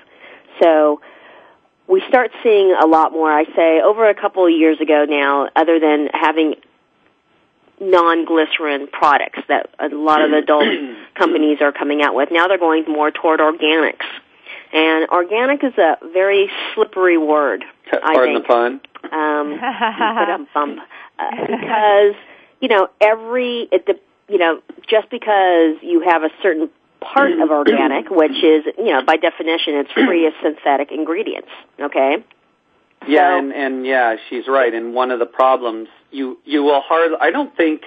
So 0.62 1.00
we 1.86 2.02
start 2.08 2.30
seeing 2.42 2.74
a 2.80 2.86
lot 2.86 3.12
more. 3.12 3.30
I 3.30 3.44
say 3.54 3.80
over 3.82 4.08
a 4.08 4.14
couple 4.20 4.46
of 4.46 4.52
years 4.52 4.80
ago 4.80 5.04
now, 5.08 5.48
other 5.54 5.78
than 5.78 6.08
having 6.12 6.56
non-glycerin 7.80 8.86
products 8.88 9.40
that 9.48 9.68
a 9.78 9.88
lot 9.88 10.22
of 10.22 10.32
adult 10.32 10.64
companies 11.14 11.58
are 11.60 11.72
coming 11.72 12.02
out 12.02 12.14
with. 12.14 12.28
Now 12.30 12.46
they're 12.48 12.58
going 12.58 12.84
more 12.84 13.10
toward 13.10 13.40
organics. 13.40 14.04
And 14.72 15.08
organic 15.10 15.62
is 15.62 15.74
a 15.78 15.98
very 16.12 16.50
slippery 16.74 17.18
word. 17.18 17.64
Pardon 17.90 18.34
think. 18.42 18.46
the 18.46 18.48
pun. 18.48 18.80
Um, 19.04 19.60
but 19.60 20.30
a 20.30 20.46
bump 20.54 20.78
uh, 21.18 21.30
because 21.46 22.14
you 22.60 22.68
know 22.68 22.88
every 23.00 23.68
it, 23.70 23.86
the, 23.86 24.00
you 24.28 24.38
know 24.38 24.62
just 24.88 25.10
because 25.10 25.76
you 25.82 26.00
have 26.04 26.22
a 26.22 26.30
certain 26.42 26.70
part 27.00 27.32
of 27.32 27.50
organic, 27.50 28.10
which 28.10 28.32
is 28.42 28.64
you 28.78 28.86
know 28.86 29.02
by 29.04 29.16
definition 29.16 29.74
it's 29.74 29.92
free 29.92 30.26
of 30.26 30.32
synthetic 30.42 30.90
ingredients. 30.90 31.50
Okay, 31.78 32.24
yeah, 33.08 33.30
so, 33.34 33.38
and, 33.38 33.52
and 33.52 33.86
yeah, 33.86 34.16
she's 34.28 34.44
right. 34.48 34.72
And 34.72 34.94
one 34.94 35.10
of 35.10 35.18
the 35.18 35.26
problems 35.26 35.88
you 36.10 36.38
you 36.44 36.62
will 36.62 36.80
hardly. 36.80 37.16
I 37.20 37.30
don't 37.30 37.54
think, 37.56 37.82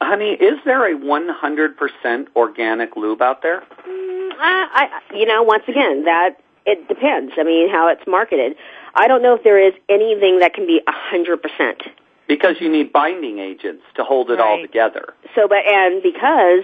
honey, 0.00 0.30
is 0.30 0.58
there 0.64 0.90
a 0.92 0.96
one 0.96 1.28
hundred 1.28 1.76
percent 1.76 2.28
organic 2.36 2.96
lube 2.96 3.22
out 3.22 3.42
there? 3.42 3.62
I, 3.62 3.64
mm, 3.88 4.32
uh, 4.32 4.34
I, 4.38 5.00
you 5.18 5.26
know, 5.26 5.42
once 5.42 5.64
again, 5.68 6.04
that 6.04 6.38
it 6.66 6.88
depends. 6.88 7.32
I 7.38 7.44
mean, 7.44 7.70
how 7.70 7.88
it's 7.88 8.02
marketed. 8.06 8.56
I 8.94 9.08
don't 9.08 9.22
know 9.22 9.34
if 9.34 9.42
there 9.42 9.58
is 9.58 9.74
anything 9.88 10.38
that 10.38 10.54
can 10.54 10.66
be 10.66 10.78
a 10.86 10.92
hundred 10.92 11.42
percent. 11.42 11.82
Because 12.26 12.56
you 12.58 12.70
need 12.72 12.90
binding 12.90 13.38
agents 13.38 13.82
to 13.96 14.02
hold 14.04 14.30
it 14.30 14.36
right. 14.36 14.40
all 14.40 14.58
together. 14.62 15.12
So, 15.34 15.46
but 15.46 15.58
and 15.66 16.02
because 16.02 16.60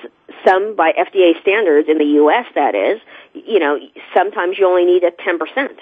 some 0.46 0.74
by 0.74 0.90
FDA 0.92 1.38
standards 1.42 1.86
in 1.86 1.98
the 1.98 2.08
U.S. 2.24 2.46
that 2.54 2.74
is, 2.74 2.98
you 3.34 3.58
know, 3.58 3.78
sometimes 4.16 4.56
you 4.58 4.66
only 4.66 4.86
need 4.86 5.02
a 5.04 5.10
ten 5.22 5.38
percent 5.38 5.78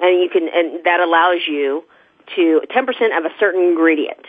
and 0.00 0.20
you 0.22 0.28
can 0.28 0.48
and 0.52 0.84
that 0.84 1.00
allows 1.00 1.38
you 1.48 1.84
to 2.34 2.62
10% 2.70 3.16
of 3.18 3.24
a 3.24 3.30
certain 3.38 3.62
ingredient 3.62 4.26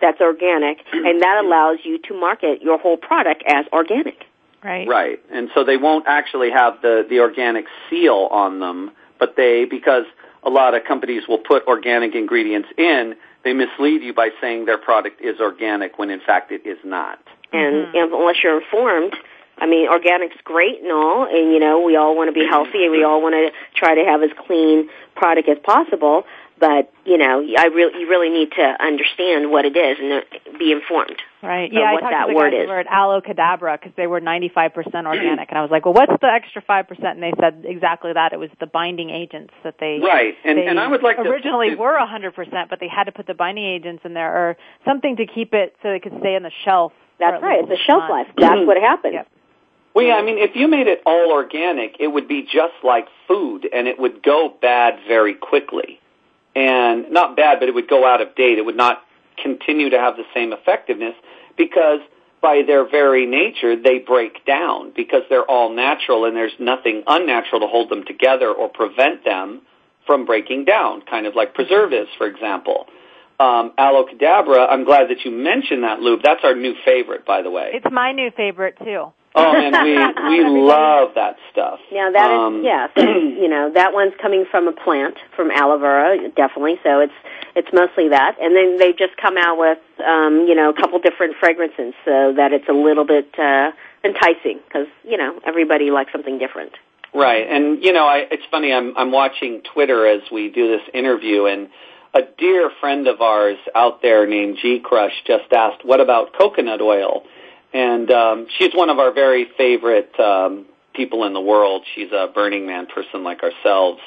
that's 0.00 0.20
organic 0.20 0.78
and 0.92 1.20
that 1.22 1.42
allows 1.44 1.78
you 1.84 1.98
to 1.98 2.18
market 2.18 2.62
your 2.62 2.78
whole 2.78 2.96
product 2.96 3.42
as 3.46 3.66
organic. 3.72 4.24
Right. 4.62 4.88
Right. 4.88 5.20
And 5.30 5.50
so 5.54 5.64
they 5.64 5.76
won't 5.76 6.04
actually 6.08 6.50
have 6.50 6.82
the 6.82 7.04
the 7.08 7.20
organic 7.20 7.66
seal 7.88 8.28
on 8.30 8.58
them, 8.60 8.90
but 9.18 9.34
they 9.36 9.64
because 9.66 10.04
a 10.42 10.50
lot 10.50 10.74
of 10.74 10.82
companies 10.84 11.24
will 11.28 11.38
put 11.38 11.64
organic 11.68 12.14
ingredients 12.16 12.68
in, 12.76 13.14
they 13.44 13.52
mislead 13.52 14.02
you 14.02 14.12
by 14.14 14.30
saying 14.40 14.64
their 14.66 14.78
product 14.78 15.20
is 15.20 15.38
organic 15.40 15.96
when 15.98 16.10
in 16.10 16.20
fact 16.24 16.50
it 16.52 16.66
is 16.66 16.78
not. 16.84 17.18
And, 17.52 17.76
mm-hmm. 17.86 17.96
and 17.96 18.12
unless 18.12 18.36
you're 18.42 18.60
informed, 18.60 19.14
I 19.60 19.66
mean, 19.66 19.88
organic's 19.88 20.36
great 20.44 20.82
and 20.82 20.92
all, 20.92 21.24
and 21.28 21.52
you 21.52 21.58
know, 21.58 21.80
we 21.80 21.96
all 21.96 22.16
want 22.16 22.28
to 22.28 22.32
be 22.32 22.46
healthy 22.48 22.84
and 22.84 22.92
we 22.92 23.02
all 23.02 23.20
want 23.20 23.34
to 23.34 23.50
try 23.78 23.94
to 23.96 24.04
have 24.04 24.22
as 24.22 24.30
clean 24.46 24.88
product 25.16 25.48
as 25.48 25.58
possible. 25.64 26.24
But 26.60 26.92
you 27.04 27.18
know, 27.18 27.42
I 27.56 27.66
really, 27.66 28.00
you 28.00 28.08
really 28.08 28.30
need 28.30 28.50
to 28.56 28.62
understand 28.80 29.50
what 29.50 29.64
it 29.64 29.76
is 29.76 29.98
and 30.00 30.12
uh, 30.54 30.58
be 30.58 30.72
informed. 30.72 31.14
Right. 31.42 31.72
Yeah, 31.72 31.86
what 31.94 32.02
I 32.02 32.02
talked 32.02 32.12
that 32.18 32.26
to 32.26 32.32
the 32.32 32.34
word 32.36 32.50
guys 32.52 32.80
is. 32.80 32.86
aloe 32.90 33.20
cadabra 33.20 33.78
because 33.80 33.94
they 33.96 34.08
were 34.08 34.20
95% 34.20 34.76
organic, 35.06 35.48
and 35.50 35.58
I 35.58 35.62
was 35.62 35.70
like, 35.70 35.84
well, 35.84 35.94
what's 35.94 36.10
the 36.20 36.26
extra 36.26 36.62
five 36.62 36.88
percent? 36.88 37.18
And 37.18 37.22
they 37.22 37.32
said 37.38 37.62
exactly 37.64 38.12
that. 38.12 38.32
It 38.32 38.38
was 38.40 38.50
the 38.58 38.66
binding 38.66 39.10
agents 39.10 39.54
that 39.62 39.76
they 39.78 40.00
right. 40.02 40.34
And, 40.44 40.58
they 40.58 40.66
and 40.66 40.80
I 40.80 40.88
would 40.88 41.02
like 41.04 41.18
originally 41.20 41.70
to, 41.70 41.76
were 41.76 41.96
100%, 41.98 42.34
but 42.68 42.80
they 42.80 42.88
had 42.88 43.04
to 43.04 43.12
put 43.12 43.26
the 43.28 43.34
binding 43.34 43.64
agents 43.64 44.02
in 44.04 44.14
there 44.14 44.32
or 44.34 44.56
something 44.84 45.16
to 45.16 45.26
keep 45.26 45.54
it 45.54 45.76
so 45.82 45.90
it 45.90 46.02
could 46.02 46.14
stay 46.20 46.34
on 46.34 46.42
the 46.42 46.52
shelf. 46.64 46.92
That's 47.20 47.40
right. 47.40 47.62
It's 47.62 47.80
a 47.80 47.82
shelf 47.86 48.02
life. 48.10 48.26
That's 48.36 48.66
what 48.66 48.76
happens. 48.82 49.14
Yep. 49.14 49.26
Well, 49.94 50.06
yeah, 50.06 50.14
I 50.14 50.22
mean, 50.22 50.38
if 50.38 50.50
you 50.54 50.68
made 50.68 50.86
it 50.86 51.00
all 51.06 51.30
organic, 51.32 51.96
it 51.98 52.08
would 52.08 52.28
be 52.28 52.42
just 52.42 52.74
like 52.84 53.06
food, 53.26 53.66
and 53.72 53.88
it 53.88 53.98
would 53.98 54.22
go 54.22 54.52
bad 54.60 55.00
very 55.08 55.34
quickly. 55.34 56.00
And 56.54 57.10
not 57.10 57.36
bad, 57.36 57.58
but 57.60 57.68
it 57.68 57.74
would 57.74 57.88
go 57.88 58.06
out 58.08 58.20
of 58.20 58.34
date. 58.34 58.58
It 58.58 58.64
would 58.64 58.76
not 58.76 58.98
continue 59.42 59.90
to 59.90 59.98
have 59.98 60.16
the 60.16 60.24
same 60.34 60.52
effectiveness 60.52 61.14
because 61.56 62.00
by 62.42 62.62
their 62.66 62.88
very 62.88 63.26
nature, 63.26 63.76
they 63.80 63.98
break 63.98 64.44
down 64.44 64.92
because 64.94 65.22
they're 65.30 65.44
all 65.48 65.70
natural 65.74 66.24
and 66.24 66.36
there's 66.36 66.52
nothing 66.58 67.04
unnatural 67.06 67.60
to 67.60 67.66
hold 67.66 67.88
them 67.90 68.04
together 68.06 68.48
or 68.52 68.68
prevent 68.68 69.24
them 69.24 69.62
from 70.06 70.24
breaking 70.26 70.64
down, 70.64 71.02
kind 71.02 71.26
of 71.26 71.34
like 71.34 71.54
preservatives, 71.54 72.08
for 72.18 72.26
example. 72.26 72.86
Um, 73.38 73.72
Aloe 73.78 74.06
Cadabra, 74.06 74.66
I'm 74.68 74.84
glad 74.84 75.10
that 75.10 75.24
you 75.24 75.30
mentioned 75.30 75.84
that, 75.84 76.00
Lube. 76.00 76.20
That's 76.24 76.40
our 76.44 76.56
new 76.56 76.74
favorite, 76.84 77.24
by 77.24 77.42
the 77.42 77.50
way. 77.50 77.70
It's 77.74 77.86
my 77.92 78.10
new 78.12 78.30
favorite, 78.36 78.76
too. 78.82 79.12
Oh 79.38 79.52
man, 79.70 79.84
we 79.84 80.40
we 80.44 80.50
love 80.50 81.10
that 81.14 81.36
stuff. 81.52 81.78
Now 81.92 82.10
that 82.10 82.30
um, 82.30 82.58
is, 82.60 82.64
yeah, 82.64 82.88
so, 82.96 83.02
you 83.02 83.48
know 83.48 83.70
that 83.72 83.92
one's 83.92 84.14
coming 84.20 84.44
from 84.50 84.66
a 84.66 84.72
plant 84.72 85.14
from 85.36 85.50
aloe 85.50 85.78
vera, 85.78 86.28
definitely. 86.30 86.76
So 86.82 87.00
it's 87.00 87.14
it's 87.54 87.68
mostly 87.72 88.08
that, 88.10 88.36
and 88.40 88.54
then 88.56 88.78
they 88.78 88.92
just 88.92 89.16
come 89.16 89.36
out 89.38 89.58
with 89.58 89.78
um, 90.04 90.46
you 90.48 90.54
know 90.54 90.70
a 90.70 90.74
couple 90.74 90.98
different 90.98 91.36
fragrances 91.38 91.94
so 92.04 92.32
that 92.36 92.52
it's 92.52 92.68
a 92.68 92.72
little 92.72 93.04
bit 93.04 93.28
uh, 93.38 93.70
enticing 94.04 94.58
because 94.66 94.88
you 95.04 95.16
know 95.16 95.38
everybody 95.46 95.90
likes 95.90 96.10
something 96.10 96.38
different. 96.38 96.72
Right, 97.14 97.46
and 97.48 97.82
you 97.82 97.92
know 97.92 98.06
I, 98.06 98.26
it's 98.30 98.44
funny. 98.50 98.72
I'm 98.72 98.96
I'm 98.96 99.12
watching 99.12 99.62
Twitter 99.72 100.06
as 100.06 100.22
we 100.32 100.48
do 100.50 100.76
this 100.76 100.86
interview 100.92 101.46
and 101.46 101.68
a 102.12 102.20
dear 102.38 102.70
friend 102.80 103.06
of 103.06 103.20
ours 103.20 103.58
out 103.74 104.02
there 104.02 104.26
named 104.26 104.56
G 104.60 104.80
Crush 104.82 105.12
just 105.26 105.52
asked, 105.54 105.84
"What 105.84 106.00
about 106.00 106.32
coconut 106.36 106.80
oil?" 106.80 107.22
And 107.72 108.10
um, 108.10 108.46
she's 108.58 108.70
one 108.74 108.90
of 108.90 108.98
our 108.98 109.12
very 109.12 109.46
favorite 109.56 110.18
um, 110.18 110.66
people 110.94 111.24
in 111.24 111.34
the 111.34 111.40
world. 111.40 111.84
She's 111.94 112.10
a 112.12 112.28
Burning 112.32 112.66
Man 112.66 112.86
person 112.86 113.24
like 113.24 113.42
ourselves. 113.42 114.00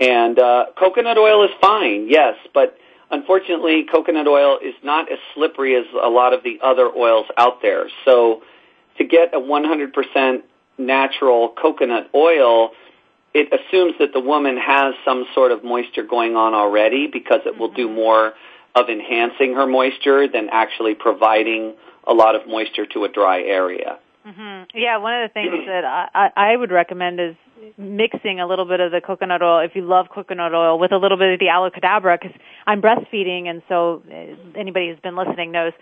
And 0.00 0.38
uh, 0.38 0.66
coconut 0.78 1.18
oil 1.18 1.44
is 1.44 1.50
fine, 1.60 2.08
yes, 2.08 2.34
but 2.52 2.76
unfortunately, 3.10 3.86
coconut 3.90 4.26
oil 4.26 4.58
is 4.60 4.74
not 4.82 5.12
as 5.12 5.18
slippery 5.34 5.76
as 5.76 5.84
a 5.92 6.08
lot 6.08 6.32
of 6.32 6.42
the 6.42 6.58
other 6.62 6.88
oils 6.90 7.26
out 7.36 7.62
there. 7.62 7.88
So 8.04 8.42
to 8.98 9.04
get 9.04 9.34
a 9.34 9.38
100% 9.38 10.42
natural 10.78 11.50
coconut 11.50 12.10
oil, 12.12 12.70
it 13.32 13.52
assumes 13.52 13.94
that 14.00 14.12
the 14.12 14.20
woman 14.20 14.56
has 14.56 14.94
some 15.04 15.26
sort 15.32 15.52
of 15.52 15.62
moisture 15.62 16.02
going 16.02 16.34
on 16.34 16.54
already 16.54 17.06
because 17.06 17.40
it 17.46 17.56
will 17.56 17.72
do 17.72 17.86
mm-hmm. 17.86 17.94
more 17.96 18.32
of 18.74 18.88
enhancing 18.88 19.54
her 19.54 19.66
moisture 19.66 20.26
than 20.26 20.48
actually 20.50 20.94
providing 20.96 21.74
a 22.06 22.12
lot 22.12 22.34
of 22.34 22.46
moisture 22.48 22.86
to 22.94 23.04
a 23.04 23.08
dry 23.08 23.40
area. 23.40 23.98
Mm-hmm. 24.26 24.76
Yeah, 24.78 24.98
one 24.98 25.14
of 25.22 25.28
the 25.28 25.32
things 25.34 25.52
that 25.66 25.84
I, 25.84 26.30
I 26.34 26.56
would 26.56 26.70
recommend 26.70 27.20
is 27.20 27.34
mixing 27.76 28.40
a 28.40 28.46
little 28.46 28.64
bit 28.64 28.80
of 28.80 28.90
the 28.90 29.02
coconut 29.02 29.42
oil, 29.42 29.60
if 29.60 29.72
you 29.76 29.82
love 29.82 30.06
coconut 30.12 30.54
oil, 30.54 30.78
with 30.78 30.92
a 30.92 30.96
little 30.96 31.18
bit 31.18 31.34
of 31.34 31.40
the 31.40 31.48
aloe 31.48 31.68
cadabra, 31.68 32.18
because 32.18 32.34
I'm 32.66 32.80
breastfeeding, 32.80 33.48
and 33.48 33.62
so 33.68 34.02
eh, 34.10 34.34
anybody 34.56 34.88
who's 34.88 34.98
been 35.00 35.14
listening 35.16 35.52
knows 35.52 35.72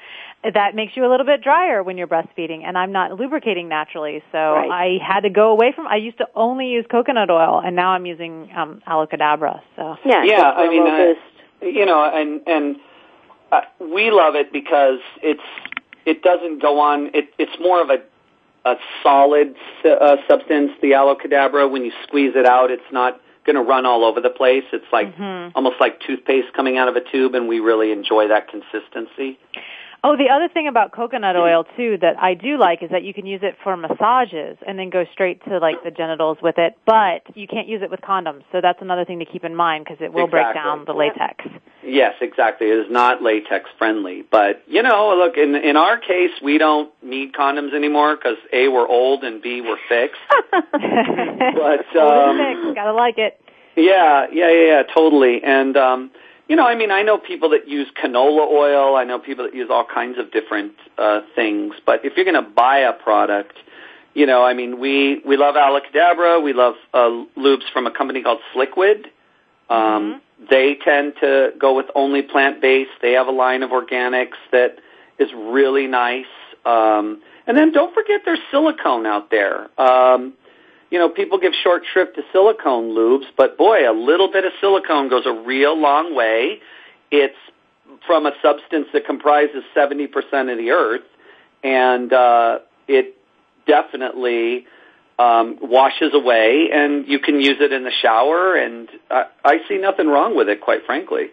that 0.42 0.74
makes 0.74 0.96
you 0.96 1.06
a 1.06 1.10
little 1.10 1.24
bit 1.26 1.42
drier 1.42 1.84
when 1.84 1.96
you're 1.96 2.08
breastfeeding, 2.08 2.62
and 2.64 2.76
I'm 2.76 2.90
not 2.90 3.12
lubricating 3.18 3.68
naturally, 3.68 4.22
so 4.32 4.38
right. 4.38 4.70
I 4.70 4.96
had 5.04 5.20
to 5.20 5.30
go 5.30 5.50
away 5.50 5.72
from. 5.74 5.86
I 5.86 5.96
used 5.96 6.18
to 6.18 6.26
only 6.34 6.66
use 6.70 6.84
coconut 6.90 7.30
oil, 7.30 7.60
and 7.64 7.76
now 7.76 7.90
I'm 7.90 8.06
using 8.06 8.50
um, 8.56 8.82
aloe 8.86 9.06
cadabra. 9.06 9.60
So 9.76 9.96
yeah, 10.04 10.24
yeah, 10.24 10.42
I 10.42 10.68
mean, 10.68 10.82
I, 10.82 11.14
you 11.64 11.86
know, 11.86 12.02
and 12.12 12.40
and 12.46 12.76
uh, 13.52 13.60
we 13.78 14.10
love 14.10 14.34
it 14.34 14.52
because 14.52 14.98
it's 15.22 15.40
it 16.06 16.22
doesn't 16.22 16.60
go 16.60 16.80
on. 16.80 17.10
It, 17.14 17.32
it's 17.38 17.52
more 17.60 17.82
of 17.82 17.90
a 17.90 18.00
a 18.64 18.76
solid 19.02 19.56
uh, 19.84 20.18
substance, 20.28 20.70
the 20.80 20.94
aloe 20.94 21.16
cadabra. 21.16 21.68
When 21.68 21.84
you 21.84 21.90
squeeze 22.04 22.32
it 22.36 22.46
out, 22.46 22.70
it's 22.70 22.92
not 22.92 23.20
going 23.44 23.56
to 23.56 23.62
run 23.62 23.86
all 23.86 24.04
over 24.04 24.20
the 24.20 24.30
place. 24.30 24.62
It's 24.72 24.86
like 24.92 25.16
mm-hmm. 25.16 25.50
almost 25.56 25.80
like 25.80 25.98
toothpaste 26.00 26.52
coming 26.54 26.78
out 26.78 26.86
of 26.88 26.94
a 26.94 27.00
tube, 27.00 27.34
and 27.34 27.48
we 27.48 27.58
really 27.58 27.90
enjoy 27.90 28.28
that 28.28 28.48
consistency. 28.48 29.38
Oh, 30.04 30.16
the 30.16 30.30
other 30.34 30.48
thing 30.52 30.66
about 30.66 30.90
coconut 30.90 31.36
oil 31.36 31.64
too 31.76 31.96
that 32.02 32.20
I 32.20 32.34
do 32.34 32.58
like 32.58 32.82
is 32.82 32.90
that 32.90 33.04
you 33.04 33.14
can 33.14 33.24
use 33.24 33.38
it 33.44 33.54
for 33.62 33.76
massages 33.76 34.58
and 34.66 34.76
then 34.76 34.90
go 34.90 35.04
straight 35.12 35.44
to 35.44 35.58
like 35.58 35.76
the 35.84 35.92
genitals 35.92 36.38
with 36.42 36.58
it, 36.58 36.74
but 36.84 37.22
you 37.36 37.46
can't 37.46 37.68
use 37.68 37.82
it 37.84 37.90
with 37.90 38.00
condoms. 38.00 38.42
So 38.50 38.60
that's 38.60 38.82
another 38.82 39.04
thing 39.04 39.20
to 39.20 39.24
keep 39.24 39.44
in 39.44 39.54
mind 39.54 39.84
because 39.84 40.02
it 40.04 40.12
will 40.12 40.24
exactly. 40.24 40.42
break 40.42 40.54
down 40.56 40.84
the 40.86 40.92
latex. 40.92 41.44
Yes, 41.84 42.14
exactly. 42.20 42.68
It 42.68 42.80
is 42.80 42.90
not 42.90 43.22
latex 43.22 43.70
friendly, 43.78 44.24
but 44.28 44.60
you 44.66 44.82
know, 44.82 45.14
look 45.16 45.36
in 45.36 45.54
in 45.54 45.76
our 45.76 45.98
case 45.98 46.32
we 46.42 46.58
don't 46.58 46.90
need 47.00 47.32
condoms 47.32 47.72
anymore 47.72 48.16
cuz 48.16 48.38
A 48.52 48.66
we're 48.66 48.88
old 48.88 49.22
and 49.22 49.40
B 49.40 49.60
we're 49.60 49.78
fixed. 49.88 50.18
but 50.50 51.96
um, 51.96 52.74
got 52.74 52.84
to 52.86 52.92
like 52.92 53.18
it. 53.18 53.40
Yeah, 53.76 54.26
yeah, 54.32 54.50
yeah, 54.50 54.66
yeah, 54.66 54.82
totally. 54.92 55.44
And 55.44 55.76
um 55.76 56.10
you 56.48 56.56
know, 56.56 56.66
I 56.66 56.74
mean, 56.74 56.90
I 56.90 57.02
know 57.02 57.18
people 57.18 57.50
that 57.50 57.68
use 57.68 57.88
canola 58.02 58.46
oil. 58.50 58.96
I 58.96 59.04
know 59.04 59.18
people 59.18 59.44
that 59.44 59.54
use 59.54 59.68
all 59.70 59.84
kinds 59.86 60.18
of 60.18 60.32
different 60.32 60.72
uh, 60.98 61.20
things. 61.34 61.74
But 61.86 62.04
if 62.04 62.14
you're 62.16 62.24
going 62.24 62.42
to 62.42 62.48
buy 62.50 62.78
a 62.78 62.92
product, 62.92 63.56
you 64.14 64.26
know, 64.26 64.42
I 64.44 64.52
mean, 64.54 64.80
we 64.80 65.22
we 65.24 65.36
love 65.36 65.56
Aloe 65.56 65.80
Cadabra. 65.80 66.42
We 66.42 66.52
love 66.52 66.74
uh, 66.92 67.08
lubes 67.36 67.70
from 67.72 67.86
a 67.86 67.90
company 67.90 68.22
called 68.22 68.40
Sliquid. 68.54 69.06
Um, 69.70 70.20
mm-hmm. 70.40 70.44
They 70.50 70.76
tend 70.84 71.14
to 71.20 71.50
go 71.58 71.74
with 71.76 71.86
only 71.94 72.22
plant 72.22 72.60
based. 72.60 72.90
They 73.00 73.12
have 73.12 73.28
a 73.28 73.32
line 73.32 73.62
of 73.62 73.70
organics 73.70 74.36
that 74.50 74.78
is 75.18 75.28
really 75.34 75.86
nice. 75.86 76.26
Um, 76.66 77.22
and 77.46 77.56
then 77.56 77.72
don't 77.72 77.94
forget 77.94 78.22
there's 78.24 78.38
silicone 78.50 79.06
out 79.06 79.30
there. 79.30 79.68
Um, 79.80 80.32
you 80.92 80.98
know, 80.98 81.08
people 81.08 81.38
give 81.38 81.54
short 81.64 81.84
shrift 81.90 82.16
to 82.16 82.22
silicone 82.32 82.90
lubes, 82.94 83.24
but 83.34 83.56
boy, 83.56 83.90
a 83.90 83.94
little 83.98 84.30
bit 84.30 84.44
of 84.44 84.52
silicone 84.60 85.08
goes 85.08 85.24
a 85.26 85.32
real 85.32 85.74
long 85.76 86.14
way. 86.14 86.60
It's 87.10 87.34
from 88.06 88.26
a 88.26 88.32
substance 88.42 88.88
that 88.92 89.06
comprises 89.06 89.64
70% 89.74 90.08
of 90.52 90.58
the 90.58 90.70
earth, 90.72 91.00
and 91.64 92.12
uh, 92.12 92.58
it 92.86 93.16
definitely 93.66 94.66
um, 95.18 95.56
washes 95.62 96.12
away, 96.12 96.68
and 96.70 97.08
you 97.08 97.18
can 97.20 97.40
use 97.40 97.56
it 97.60 97.72
in 97.72 97.84
the 97.84 97.92
shower, 98.02 98.54
and 98.54 98.90
I, 99.10 99.24
I 99.42 99.56
see 99.68 99.78
nothing 99.78 100.08
wrong 100.08 100.36
with 100.36 100.50
it, 100.50 100.60
quite 100.60 100.84
frankly. 100.84 101.28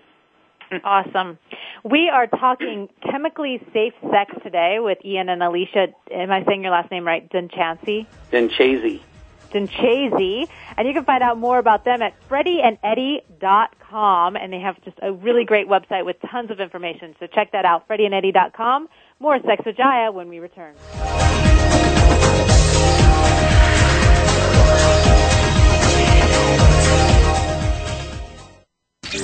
Awesome. 0.85 1.37
We 1.83 2.09
are 2.13 2.27
talking 2.27 2.87
chemically 3.11 3.59
safe 3.73 3.93
sex 4.09 4.33
today 4.41 4.77
with 4.79 4.99
Ian 5.03 5.27
and 5.27 5.43
Alicia. 5.43 5.87
Am 6.13 6.31
I 6.31 6.45
saying 6.45 6.61
your 6.61 6.71
last 6.71 6.91
name 6.91 7.05
right? 7.05 7.27
Dinchansey? 7.29 8.05
Denchasy. 8.31 9.01
Stinchazy. 9.49 10.47
And 10.77 10.87
you 10.87 10.93
can 10.93 11.03
find 11.05 11.21
out 11.23 11.37
more 11.39 11.57
about 11.59 11.83
them 11.85 12.01
at 12.03 12.13
freddyandeddy.com. 12.29 14.35
And 14.35 14.53
they 14.53 14.59
have 14.59 14.79
just 14.83 14.97
a 15.01 15.11
really 15.11 15.45
great 15.45 15.67
website 15.67 16.05
with 16.05 16.17
tons 16.31 16.51
of 16.51 16.59
information. 16.59 17.15
So 17.19 17.25
check 17.27 17.51
that 17.51 17.65
out, 17.65 17.87
freddyandeddy.com. 17.87 18.87
More 19.19 19.39
Sex 19.41 19.63
Jaiya 19.77 20.13
when 20.13 20.29
we 20.29 20.37
return. 20.39 20.75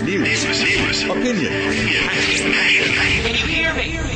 News. 0.03 1.03
Opinion. 1.03 1.53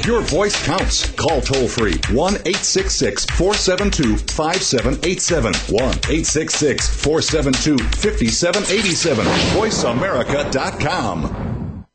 Your 0.05 0.21
voice 0.21 0.61
counts. 0.65 1.09
Call 1.11 1.39
toll 1.41 1.67
free 1.69 1.95
1 2.11 2.33
866 2.33 3.25
472 3.25 4.17
5787. 4.17 5.53
1 5.69 5.79
866 5.83 6.87
472 7.03 7.77
5787. 7.77 9.25
VoiceAmerica.com. 9.25 11.85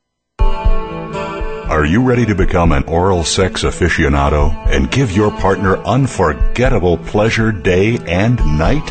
Are 1.69 1.85
you 1.85 2.01
ready 2.01 2.25
to 2.25 2.35
become 2.35 2.71
an 2.71 2.83
oral 2.85 3.23
sex 3.25 3.63
aficionado 3.63 4.51
and 4.67 4.89
give 4.91 5.11
your 5.11 5.29
partner 5.31 5.75
unforgettable 5.79 6.97
pleasure 6.97 7.51
day 7.51 7.97
and 8.07 8.37
night? 8.57 8.85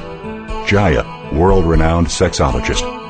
Jaiya, 0.69 1.33
world 1.37 1.65
renowned 1.67 2.09
sexologist 2.09 2.94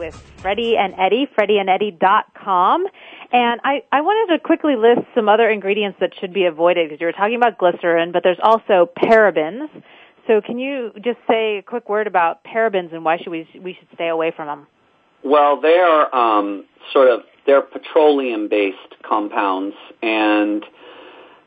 with 0.00 0.14
Freddy 0.38 0.76
and 0.76 0.94
Eddy, 0.98 1.26
freddyandeddy.com. 1.38 2.86
And 3.32 3.60
I, 3.62 3.84
I 3.92 4.00
wanted 4.00 4.34
to 4.36 4.40
quickly 4.42 4.74
list 4.74 5.02
some 5.14 5.28
other 5.28 5.48
ingredients 5.48 5.98
that 6.00 6.10
should 6.18 6.32
be 6.32 6.46
avoided 6.46 6.88
because 6.88 7.00
you 7.00 7.06
were 7.06 7.12
talking 7.12 7.36
about 7.36 7.58
glycerin, 7.58 8.10
but 8.10 8.24
there's 8.24 8.40
also 8.42 8.90
parabens. 9.04 9.68
So 10.26 10.40
can 10.44 10.58
you 10.58 10.90
just 11.04 11.18
say 11.28 11.58
a 11.58 11.62
quick 11.62 11.88
word 11.88 12.08
about 12.08 12.42
parabens 12.42 12.92
and 12.92 13.04
why 13.04 13.18
should 13.18 13.28
we, 13.28 13.46
we 13.62 13.74
should 13.78 13.88
stay 13.94 14.08
away 14.08 14.32
from 14.34 14.46
them? 14.48 14.66
Well, 15.22 15.60
they're 15.60 16.12
um, 16.16 16.64
sort 16.92 17.08
of, 17.08 17.20
they're 17.46 17.60
petroleum-based 17.62 19.02
compounds 19.08 19.76
and 20.02 20.64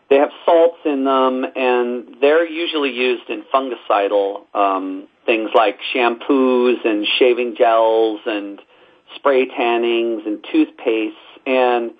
they 0.10 0.18
have 0.18 0.30
salts 0.46 0.78
in 0.86 1.06
them, 1.06 1.44
and 1.56 2.18
they're 2.22 2.46
usually 2.48 2.92
used 2.92 3.28
in 3.30 3.44
fungicidal 3.52 4.42
um, 4.54 5.08
things 5.26 5.50
like 5.56 5.78
shampoos 5.94 6.86
and 6.86 7.06
shaving 7.20 7.56
gels 7.58 8.22
and 8.26 8.60
spray 9.16 9.46
tannings 9.48 10.24
and 10.26 10.44
toothpaste 10.52 11.16
and 11.46 11.92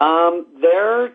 um 0.00 0.46
there 0.60 1.12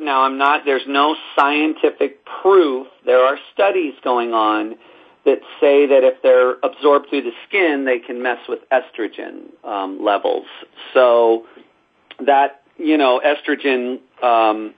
now 0.00 0.22
I'm 0.22 0.38
not 0.38 0.62
there's 0.64 0.86
no 0.86 1.16
scientific 1.36 2.20
proof 2.42 2.86
there 3.06 3.20
are 3.24 3.36
studies 3.52 3.94
going 4.02 4.32
on 4.32 4.76
that 5.24 5.38
say 5.60 5.86
that 5.86 6.02
if 6.02 6.20
they're 6.22 6.54
absorbed 6.62 7.08
through 7.10 7.22
the 7.22 7.32
skin 7.48 7.84
they 7.84 7.98
can 7.98 8.22
mess 8.22 8.38
with 8.48 8.60
estrogen 8.70 9.42
um 9.64 10.02
levels 10.04 10.46
so 10.94 11.46
that 12.24 12.62
you 12.78 12.96
know 12.96 13.20
estrogen 13.24 13.98
um 14.22 14.74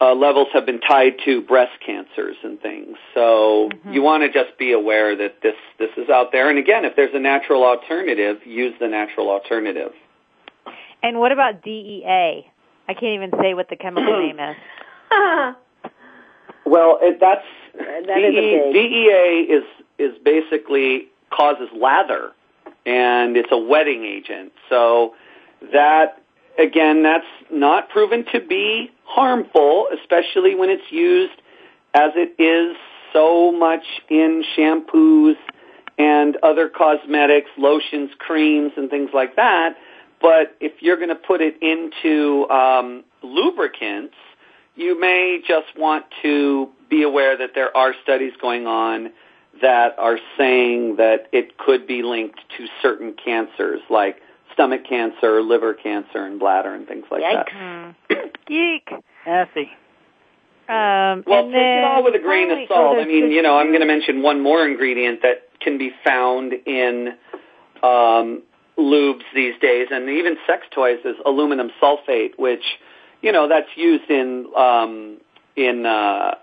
uh, 0.00 0.14
levels 0.14 0.48
have 0.52 0.66
been 0.66 0.80
tied 0.80 1.14
to 1.24 1.40
breast 1.42 1.72
cancers 1.84 2.36
and 2.42 2.60
things. 2.60 2.96
So 3.14 3.70
mm-hmm. 3.72 3.92
you 3.92 4.02
want 4.02 4.22
to 4.22 4.28
just 4.32 4.58
be 4.58 4.72
aware 4.72 5.16
that 5.16 5.40
this 5.42 5.54
this 5.78 5.90
is 5.96 6.08
out 6.10 6.32
there. 6.32 6.50
And 6.50 6.58
again, 6.58 6.84
if 6.84 6.96
there's 6.96 7.14
a 7.14 7.18
natural 7.20 7.64
alternative, 7.64 8.38
use 8.44 8.74
the 8.80 8.88
natural 8.88 9.30
alternative. 9.30 9.92
And 11.02 11.18
what 11.18 11.32
about 11.32 11.62
DEA? 11.62 12.50
I 12.86 12.92
can't 12.92 13.22
even 13.22 13.30
say 13.40 13.54
what 13.54 13.68
the 13.70 13.76
chemical 13.76 14.20
name 14.26 14.38
is. 14.40 14.56
well, 16.66 16.98
it, 17.00 17.18
that's 17.20 17.44
that 17.78 18.06
DE, 18.16 18.36
is 18.36 18.74
DEA 18.74 19.48
is 19.54 19.64
is 19.98 20.18
basically 20.24 21.08
causes 21.32 21.68
lather, 21.74 22.32
and 22.84 23.36
it's 23.36 23.50
a 23.52 23.58
wetting 23.58 24.04
agent. 24.04 24.52
So 24.68 25.14
that 25.72 26.22
again, 26.58 27.02
that's 27.02 27.24
not 27.50 27.88
proven 27.90 28.24
to 28.32 28.40
be 28.40 28.90
harmful, 29.04 29.88
especially 30.00 30.54
when 30.54 30.70
it's 30.70 30.90
used 30.90 31.34
as 31.94 32.10
it 32.16 32.40
is 32.42 32.76
so 33.12 33.52
much 33.52 33.84
in 34.08 34.44
shampoos 34.56 35.36
and 35.98 36.36
other 36.42 36.68
cosmetics, 36.68 37.50
lotions, 37.56 38.10
creams, 38.18 38.72
and 38.76 38.90
things 38.90 39.10
like 39.14 39.36
that. 39.36 39.76
But 40.20 40.56
if 40.60 40.72
you're 40.82 40.96
going 40.96 41.10
to 41.10 41.14
put 41.14 41.40
it 41.40 41.62
into 41.62 42.48
um, 42.50 43.04
lubricants, 43.22 44.14
you 44.74 44.98
may 44.98 45.40
just 45.46 45.68
want 45.78 46.06
to 46.22 46.68
be 46.90 47.02
aware 47.02 47.36
that 47.38 47.50
there 47.54 47.76
are 47.76 47.94
studies 48.02 48.32
going 48.40 48.66
on 48.66 49.12
that 49.60 49.96
are 49.98 50.18
saying 50.36 50.96
that 50.96 51.28
it 51.30 51.56
could 51.58 51.86
be 51.86 52.02
linked 52.02 52.40
to 52.58 52.66
certain 52.82 53.14
cancers 53.24 53.80
like 53.88 54.16
stomach 54.54 54.82
cancer, 54.88 55.42
liver 55.42 55.74
cancer, 55.74 56.24
and 56.24 56.40
bladder 56.40 56.72
and 56.72 56.86
things 56.88 57.04
like 57.10 57.22
Yikes. 57.22 57.94
that. 58.08 58.46
Geek. 58.46 58.88
Nasty. 59.26 59.70
Um, 60.66 61.24
well, 61.26 61.44
take 61.44 61.52
it 61.56 61.84
all 61.84 62.02
with 62.02 62.14
a 62.14 62.18
grain 62.20 62.50
of 62.50 62.58
oh, 62.58 62.64
salt. 62.68 62.98
I 62.98 63.04
mean, 63.04 63.30
you 63.30 63.42
know, 63.42 63.58
I'm 63.58 63.68
going 63.68 63.80
to 63.80 63.86
mention 63.86 64.22
one 64.22 64.40
more 64.42 64.66
ingredient 64.66 65.20
that 65.22 65.42
can 65.60 65.76
be 65.76 65.90
found 66.04 66.52
in 66.66 67.08
um, 67.82 68.42
lubes 68.78 69.22
these 69.34 69.52
days, 69.60 69.88
and 69.90 70.08
even 70.08 70.36
sex 70.46 70.62
toys 70.74 71.00
is 71.04 71.16
aluminum 71.26 71.68
sulfate, 71.82 72.38
which, 72.38 72.64
you 73.20 73.30
know, 73.30 73.46
that's 73.46 73.68
used 73.76 74.08
in 74.08 74.46
um, 74.56 75.18
in 75.54 75.84
uh, 75.84 76.36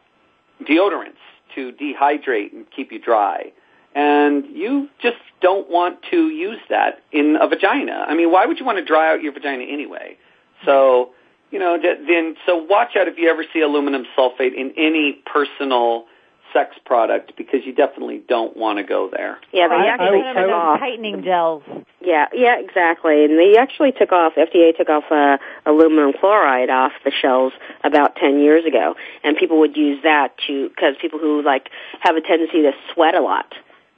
deodorants 0.70 1.18
to 1.56 1.72
dehydrate 1.74 2.54
and 2.54 2.66
keep 2.76 2.92
you 2.92 3.00
dry 3.00 3.52
and 3.96 4.46
you 4.54 4.88
just 5.02 5.18
don't 5.42 5.70
want 5.70 6.00
to 6.12 6.30
use 6.30 6.60
that 6.70 7.02
in 7.12 7.38
a 7.42 7.48
vagina. 7.48 8.06
I 8.08 8.16
mean, 8.16 8.32
why 8.32 8.46
would 8.46 8.60
you 8.60 8.66
want 8.66 8.78
to 8.78 8.86
dry 8.86 9.12
out 9.12 9.22
your 9.22 9.34
vagina 9.34 9.64
anyway? 9.64 10.18
So, 10.66 11.10
you 11.52 11.60
know, 11.60 11.78
then 11.82 12.36
so 12.46 12.58
watch 12.58 12.96
out 12.98 13.08
if 13.08 13.18
you 13.18 13.30
ever 13.30 13.44
see 13.54 13.60
aluminum 13.62 14.04
sulfate 14.18 14.54
in 14.56 14.74
any 14.78 15.22
personal 15.26 16.06
sex 16.54 16.76
product 16.86 17.32
because 17.38 17.62
you 17.66 17.74
definitely 17.74 18.22
don't 18.28 18.56
want 18.58 18.78
to 18.78 18.84
go 18.84 19.10
there. 19.10 19.38
Yeah, 19.54 19.70
they 19.70 19.88
actually 19.88 20.20
I, 20.20 20.32
I, 20.32 20.34
took 20.34 20.52
off 20.52 20.80
tightening 20.80 21.24
gels. 21.24 21.64
Yeah, 22.02 22.26
yeah, 22.34 22.60
exactly. 22.60 23.24
And 23.26 23.40
they 23.40 23.58
actually 23.58 23.94
took 23.94 24.12
off 24.12 24.34
FDA 24.36 24.76
took 24.76 24.90
off 24.90 25.06
uh, 25.12 25.38
aluminum 25.66 26.12
chloride 26.20 26.70
off 26.70 26.92
the 27.06 27.12
shelves 27.22 27.56
about 27.84 28.16
10 28.18 28.40
years 28.40 28.66
ago, 28.66 28.96
and 29.24 29.38
people 29.38 29.60
would 29.60 29.76
use 29.78 30.00
that 30.04 30.34
to 30.48 30.70
cuz 30.78 30.98
people 31.02 31.20
who 31.20 31.42
like 31.42 31.70
have 32.02 32.18
a 32.18 32.22
tendency 32.22 32.62
to 32.64 32.72
sweat 32.94 33.16
a 33.16 33.22
lot 33.22 33.54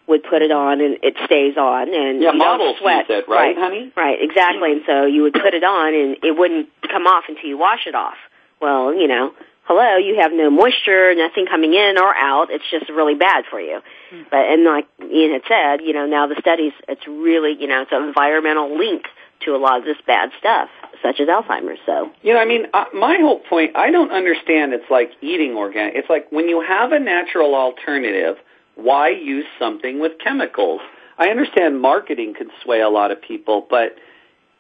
would 0.08 0.24
put 0.24 0.42
it 0.42 0.52
on 0.52 0.82
and 0.82 0.98
it 1.02 1.16
stays 1.26 1.56
on 1.58 1.94
and 1.94 2.22
yeah, 2.22 2.32
you 2.32 2.38
models 2.38 2.76
sweat. 2.82 3.06
That, 3.08 3.28
right, 3.28 3.56
right, 3.56 3.58
honey? 3.58 3.92
Right, 3.96 4.18
exactly. 4.22 4.72
And 4.72 4.82
so 4.86 5.06
you 5.06 5.24
would 5.24 5.34
put 5.34 5.54
it 5.54 5.64
on 5.64 5.94
and 5.94 6.18
it 6.24 6.38
wouldn't 6.38 6.68
come 6.92 7.08
off 7.08 7.26
until 7.30 7.46
you 7.46 7.58
wash 7.58 7.86
it 7.88 7.96
off. 7.96 8.16
Well, 8.60 8.94
you 8.94 9.08
know, 9.08 9.34
hello, 9.64 9.96
you 9.98 10.20
have 10.20 10.32
no 10.34 10.50
moisture, 10.50 11.16
nothing 11.16 11.46
coming 11.48 11.74
in 11.74 11.96
or 11.98 12.14
out. 12.16 12.50
It's 12.52 12.64
just 12.70 12.90
really 12.90 13.16
bad 13.16 13.46
for 13.50 13.60
you. 13.62 13.80
Hmm. 14.12 14.22
But 14.30 14.40
and 14.40 14.66
like 14.66 14.88
Ian 15.02 15.34
had 15.34 15.44
said, 15.48 15.82
you 15.86 15.94
know, 15.94 16.06
now 16.06 16.28
the 16.28 16.36
studies, 16.40 16.74
it's 16.90 17.08
really, 17.08 17.56
you 17.60 17.68
know, 17.68 17.82
it's 17.84 17.92
an 17.94 18.04
environmental 18.04 18.78
link 18.78 19.06
to 19.46 19.56
a 19.56 19.58
lot 19.58 19.78
of 19.80 19.84
this 19.86 19.98
bad 20.08 20.32
stuff, 20.40 20.70
such 21.02 21.20
as 21.22 21.28
Alzheimer's. 21.28 21.80
So 21.86 22.12
you 22.24 22.34
know, 22.34 22.40
I 22.40 22.46
mean, 22.46 22.68
uh, 22.74 22.86
my 22.94 23.18
whole 23.22 23.40
point, 23.40 23.76
I 23.78 23.90
don't 23.92 24.12
understand. 24.12 24.74
It's 24.74 24.90
like 24.90 25.12
eating 25.22 25.56
organic. 25.58 25.96
It's 25.96 26.10
like 26.10 26.28
when 26.30 26.48
you 26.50 26.62
have 26.62 26.92
a 26.94 27.00
natural 27.00 27.54
alternative 27.56 28.36
why 28.76 29.10
use 29.10 29.46
something 29.60 30.00
with 30.00 30.14
chemicals? 30.24 30.82
I 31.18 31.28
understand 31.30 31.80
marketing 31.82 32.34
can 32.38 32.50
sway 32.64 32.82
a 32.82 32.90
lot 32.90 33.12
of 33.12 33.22
people, 33.22 33.66
but 33.70 33.96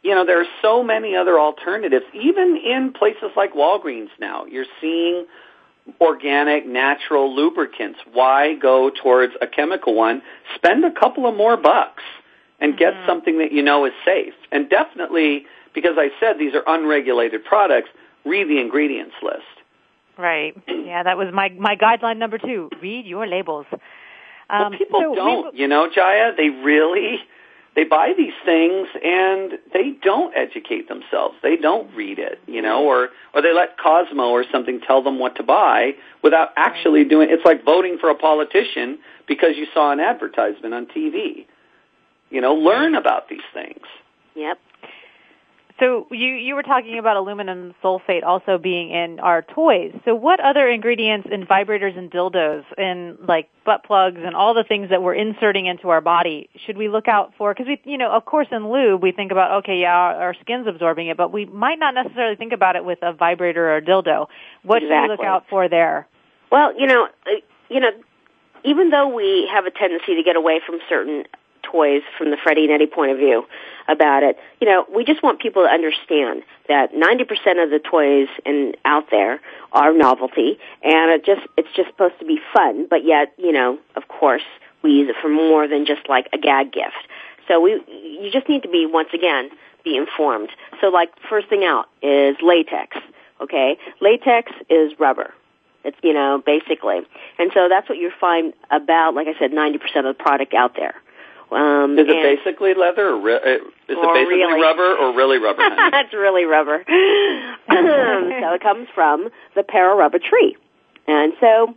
you 0.04 0.14
know, 0.14 0.26
there 0.26 0.42
are 0.42 0.46
so 0.62 0.84
many 0.84 1.16
other 1.16 1.40
alternatives. 1.40 2.06
Even 2.14 2.58
in 2.64 2.92
places 2.98 3.30
like 3.36 3.54
Walgreens 3.54 4.10
now, 4.20 4.46
you're 4.46 4.66
seeing 4.82 5.26
organic, 6.02 6.66
natural 6.66 7.34
lubricants. 7.34 8.00
Why 8.12 8.54
go 8.56 8.90
towards 8.90 9.34
a 9.42 9.48
chemical 9.48 9.96
one? 9.96 10.22
Spend 10.56 10.84
a 10.84 10.92
couple 10.92 11.26
of 11.26 11.36
more 11.36 11.56
bucks 11.56 12.04
and 12.60 12.78
get 12.78 12.94
mm-hmm. 12.94 13.08
something 13.08 13.38
that 13.40 13.54
you 13.54 13.62
know 13.64 13.86
is 13.86 13.94
safe. 14.06 14.34
And 14.52 14.70
definitely, 14.70 15.46
because 15.74 15.94
I 15.98 16.10
said 16.20 16.36
these 16.38 16.54
are 16.54 16.64
unregulated 16.68 17.46
products, 17.46 17.90
read 18.26 18.50
the 18.50 18.60
ingredients 18.60 19.16
list. 19.22 19.46
Right. 20.18 20.56
Yeah, 20.84 21.02
that 21.04 21.18
was 21.18 21.30
my 21.34 21.50
my 21.50 21.76
guideline 21.76 22.18
number 22.18 22.38
2. 22.38 22.70
Read 22.82 23.06
your 23.08 23.26
labels. 23.26 23.66
Um, 24.50 24.72
well, 24.72 24.80
people 24.80 25.00
so 25.02 25.16
don't, 25.16 25.54
we, 25.54 25.62
you 25.62 25.68
know, 25.68 25.88
Jaiya. 25.96 26.36
They 26.36 26.50
really 26.50 27.20
they 27.76 27.84
buy 27.84 28.14
these 28.16 28.34
things 28.46 28.88
and 29.04 29.54
they 29.74 29.92
don't 30.02 30.34
educate 30.36 30.88
themselves. 30.88 31.36
They 31.42 31.56
don't 31.58 31.94
read 31.96 32.20
it, 32.20 32.40
you 32.48 32.62
know, 32.62 32.86
or 32.86 33.10
or 33.34 33.42
they 33.42 33.54
let 33.54 33.78
Cosmo 33.78 34.30
or 34.30 34.44
something 34.52 34.82
tell 34.86 35.02
them 35.02 35.20
what 35.20 35.36
to 35.38 35.44
buy 35.44 35.92
without 36.24 36.50
actually 36.56 37.06
doing. 37.06 37.30
It's 37.32 37.46
like 37.46 37.64
voting 37.64 37.98
for 38.00 38.10
a 38.10 38.16
politician 38.16 39.00
because 39.28 39.52
you 39.58 39.68
saw 39.74 39.92
an 39.92 40.00
advertisement 40.00 40.74
on 40.74 40.88
TV. 40.88 41.46
You 42.30 42.42
know, 42.42 42.56
learn 42.56 42.96
about 42.96 43.30
these 43.30 43.46
things. 43.54 43.82
Yep. 44.36 44.58
So 45.84 46.08
you 46.12 46.28
you 46.36 46.56
were 46.56 46.64
talking 46.64 46.98
about 46.98 47.18
aluminum 47.18 47.74
sulfate 47.84 48.24
also 48.24 48.58
being 48.58 48.92
in 48.92 49.20
our 49.20 49.42
toys. 49.42 49.92
So 50.06 50.16
what 50.16 50.40
other 50.40 50.66
ingredients 50.66 51.28
in 51.30 51.46
vibrators 51.46 51.98
and 51.98 52.10
dildos 52.10 52.64
and 52.78 53.18
like 53.28 53.50
butt 53.66 53.84
plugs 53.84 54.20
and 54.24 54.34
all 54.34 54.54
the 54.54 54.64
things 54.64 54.92
that 54.92 55.04
we're 55.04 55.16
inserting 55.16 55.66
into 55.66 55.90
our 55.90 56.00
body 56.00 56.50
should 56.66 56.78
we 56.78 56.88
look 56.88 57.10
out 57.10 57.34
for? 57.38 57.54
Because 57.54 57.68
we 57.68 57.82
you 57.84 57.98
know 57.98 58.12
of 58.14 58.24
course 58.24 58.48
in 58.52 58.72
lube 58.72 59.04
we 59.04 59.12
think 59.12 59.34
about 59.34 59.58
okay 59.64 59.78
yeah 59.80 59.94
our, 59.94 60.14
our, 60.28 60.34
skin's 60.40 60.68
absorbing 60.68 61.08
it, 61.08 61.18
but 61.18 61.34
we 61.34 61.46
might 61.48 61.80
not 61.80 61.94
necessarily 61.94 62.38
think 62.38 62.54
about 62.54 62.78
it 62.78 62.86
with 62.86 63.00
a 63.02 63.12
vibrator 63.12 63.72
or 63.74 63.78
a 63.78 63.82
dildo. 63.82 64.28
What 64.62 64.82
exactly. 64.82 64.86
should 64.94 65.02
we 65.02 65.08
look 65.10 65.26
out 65.26 65.44
for 65.50 65.68
there? 65.68 66.08
Well, 66.50 66.80
you 66.80 66.88
know, 66.88 67.08
uh, 67.28 67.30
you 67.70 67.82
know, 67.82 67.90
even 68.64 68.90
though 68.90 69.10
we 69.14 69.50
have 69.54 69.66
a 69.66 69.72
tendency 69.72 70.16
to 70.16 70.24
get 70.24 70.38
away 70.38 70.62
from 70.66 70.80
certain 70.88 71.26
poise 71.74 72.04
from 72.20 72.30
the 72.30 72.38
Freddy 72.42 72.64
and 72.66 72.72
Eddy 72.72 72.86
point 72.86 73.12
of 73.12 73.18
view 73.18 73.46
about 73.88 74.22
it. 74.22 74.38
You 74.62 74.68
know, 74.68 74.86
we 74.96 75.04
just 75.04 75.24
want 75.24 75.42
people 75.42 75.64
to 75.64 75.68
understand 75.70 76.44
that 76.70 76.94
90% 76.94 77.22
of 77.62 77.72
the 77.72 77.80
toys 77.84 78.28
in, 78.46 78.74
out 78.86 79.06
there 79.10 79.40
are 79.72 79.92
novelty, 79.92 80.60
and 80.84 81.12
it 81.12 81.26
just 81.26 81.42
it's 81.58 81.68
just 81.76 81.90
supposed 81.90 82.20
to 82.20 82.26
be 82.26 82.40
fun. 82.54 82.86
But 82.88 83.04
yet, 83.04 83.34
you 83.38 83.52
know, 83.52 83.80
of 83.96 84.08
course, 84.08 84.44
we 84.84 84.92
use 84.92 85.10
it 85.10 85.16
for 85.20 85.30
more 85.30 85.68
than 85.68 85.86
just 85.86 86.08
like 86.08 86.30
a 86.32 86.38
gag 86.38 86.72
gift. 86.72 86.94
So 87.48 87.60
we 87.60 87.72
you 87.92 88.30
just 88.32 88.48
need 88.48 88.62
to 88.62 88.70
be 88.70 88.88
once 88.90 89.10
again 89.14 89.50
be 89.84 89.98
informed. 89.98 90.50
So 90.80 90.88
like 90.88 91.10
first 91.28 91.50
thing 91.50 91.64
out 91.66 91.86
is 92.02 92.38
latex. 92.42 92.96
Okay, 93.42 93.78
latex 94.00 94.52
is 94.70 94.94
rubber. 95.00 95.34
It's, 95.84 95.98
you 96.02 96.14
know, 96.14 96.42
basically. 96.46 97.00
And 97.38 97.52
so 97.54 97.68
that's 97.68 97.90
what 97.90 97.98
you 97.98 98.10
find 98.18 98.54
about, 98.72 99.16
like 99.16 99.28
I 99.28 99.38
said, 99.38 99.52
90% 99.52 99.76
of 100.08 100.16
the 100.16 100.16
product 100.18 100.54
out 100.54 100.78
there. 100.78 100.96
Um, 101.54 102.00
is 102.00 102.06
it 102.10 102.36
basically 102.44 102.74
leather? 102.74 103.10
Or 103.10 103.18
re- 103.22 103.36
is 103.36 103.62
it 103.88 103.88
basically 103.88 104.42
really. 104.42 104.62
rubber 104.62 104.98
or 104.98 105.14
really 105.14 105.38
rubber? 105.38 105.64
That's 105.92 106.14
really 106.14 106.46
rubber. 106.46 106.84
Um, 107.74 108.30
so 108.42 108.54
it 108.54 108.62
comes 108.62 108.88
from 108.94 109.30
the 109.56 109.64
para 109.64 109.96
rubber 109.96 110.20
tree. 110.20 110.56
And 111.08 111.32
so 111.40 111.74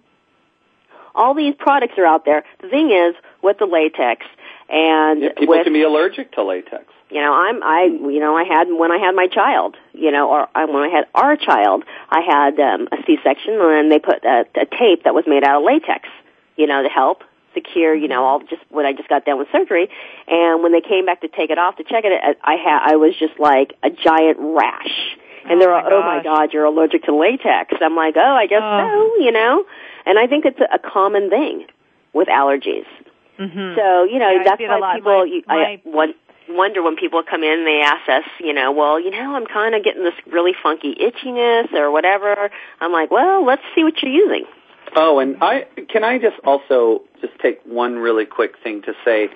all 1.15 1.33
these 1.35 1.55
products 1.59 1.95
are 1.97 2.05
out 2.05 2.25
there. 2.25 2.43
The 2.61 2.69
thing 2.69 2.91
is 2.91 3.15
with 3.43 3.59
the 3.59 3.65
latex 3.67 4.27
and 4.69 5.23
yeah, 5.23 5.29
people 5.39 5.55
with, 5.55 5.65
can 5.65 5.73
be 5.73 5.83
allergic 5.85 6.33
to 6.33 6.45
latex. 6.45 6.85
You 7.11 7.21
know, 7.23 7.33
I'm 7.33 7.63
I 7.63 7.85
you 7.85 8.19
know 8.21 8.37
I 8.37 8.45
had 8.45 8.65
when 8.69 8.91
I 8.93 8.99
had 8.99 9.13
my 9.13 9.27
child, 9.29 9.77
you 9.95 10.11
know, 10.11 10.29
or 10.31 10.47
when 10.67 10.83
I 10.83 10.89
had 10.89 11.05
our 11.15 11.37
child, 11.37 11.85
I 12.11 12.21
had 12.21 12.59
um, 12.61 12.89
a 12.93 12.97
C-section 13.07 13.55
and 13.61 13.91
they 13.91 13.99
put 14.01 14.23
a, 14.25 14.45
a 14.57 14.67
tape 14.67 15.05
that 15.05 15.15
was 15.15 15.25
made 15.27 15.45
out 15.45 15.63
of 15.63 15.65
latex, 15.65 16.09
you 16.57 16.67
know, 16.67 16.83
to 16.83 16.89
help 16.89 17.23
Secure, 17.57 17.95
you 17.95 18.07
know, 18.07 18.23
all 18.23 18.41
just 18.41 18.61
when 18.69 18.85
I 18.85 18.93
just 18.93 19.09
got 19.09 19.25
done 19.25 19.39
with 19.39 19.49
surgery. 19.51 19.89
And 20.29 20.63
when 20.63 20.73
they 20.73 20.83
came 20.83 21.07
back 21.07 21.23
to 21.23 21.29
take 21.29 21.49
it 21.49 21.57
off 21.57 21.77
to 21.77 21.85
check 21.85 22.05
it, 22.05 22.13
I 22.45 22.55
had 22.63 22.83
I 22.93 22.97
was 22.97 23.15
just 23.19 23.41
like 23.41 23.73
a 23.83 23.89
giant 23.89 24.37
rash. 24.39 24.93
And 25.49 25.59
they're 25.59 25.73
oh 25.73 25.83
oh 25.91 26.03
my 26.03 26.23
god, 26.23 26.53
you're 26.53 26.67
allergic 26.67 27.05
to 27.05 27.17
latex. 27.17 27.73
I'm 27.81 27.97
like, 27.97 28.15
oh, 28.19 28.21
I 28.39 28.47
guess 28.47 28.61
oh. 28.63 29.17
so, 29.19 29.25
you 29.25 29.33
know. 29.33 29.65
And 30.05 30.19
I 30.19 30.27
think 30.27 30.45
it's 30.45 30.61
a 30.61 30.79
common 30.79 31.31
thing 31.31 31.67
with 32.13 32.29
allergies. 32.29 32.85
Mm-hmm. 33.41 33.75
So 33.79 34.05
you 34.05 34.19
know 34.19 34.31
yeah, 34.37 34.43
that's 34.45 34.61
why 34.61 34.93
people. 34.97 35.17
My, 35.21 35.25
you, 35.25 35.43
my... 35.47 35.55
I 35.55 35.83
want, 35.87 36.15
wonder 36.51 36.83
when 36.83 36.97
people 36.97 37.23
come 37.25 37.43
in 37.43 37.65
they 37.65 37.81
ask 37.83 38.07
us, 38.07 38.31
you 38.39 38.53
know, 38.53 38.71
well, 38.73 39.01
you 39.01 39.11
know, 39.13 39.35
I'm 39.35 39.47
kind 39.47 39.75
of 39.75 39.83
getting 39.83 40.05
this 40.05 40.15
really 40.31 40.53
funky 40.63 40.95
itchiness 40.95 41.73
or 41.73 41.91
whatever. 41.91 42.51
I'm 42.83 42.93
like, 42.93 43.11
well, 43.11 43.47
let's 43.47 43.63
see 43.75 43.83
what 43.83 43.95
you're 44.03 44.13
using. 44.13 44.45
Oh, 44.95 45.19
and 45.21 45.43
I 45.43 45.67
can 45.91 46.05
I 46.05 46.19
just 46.19 46.37
also 46.45 47.03
just 47.21 47.39
take 47.41 47.61
one 47.65 47.95
really 47.97 48.25
quick 48.25 48.55
thing 48.63 48.83
to 48.83 48.93
say. 49.05 49.29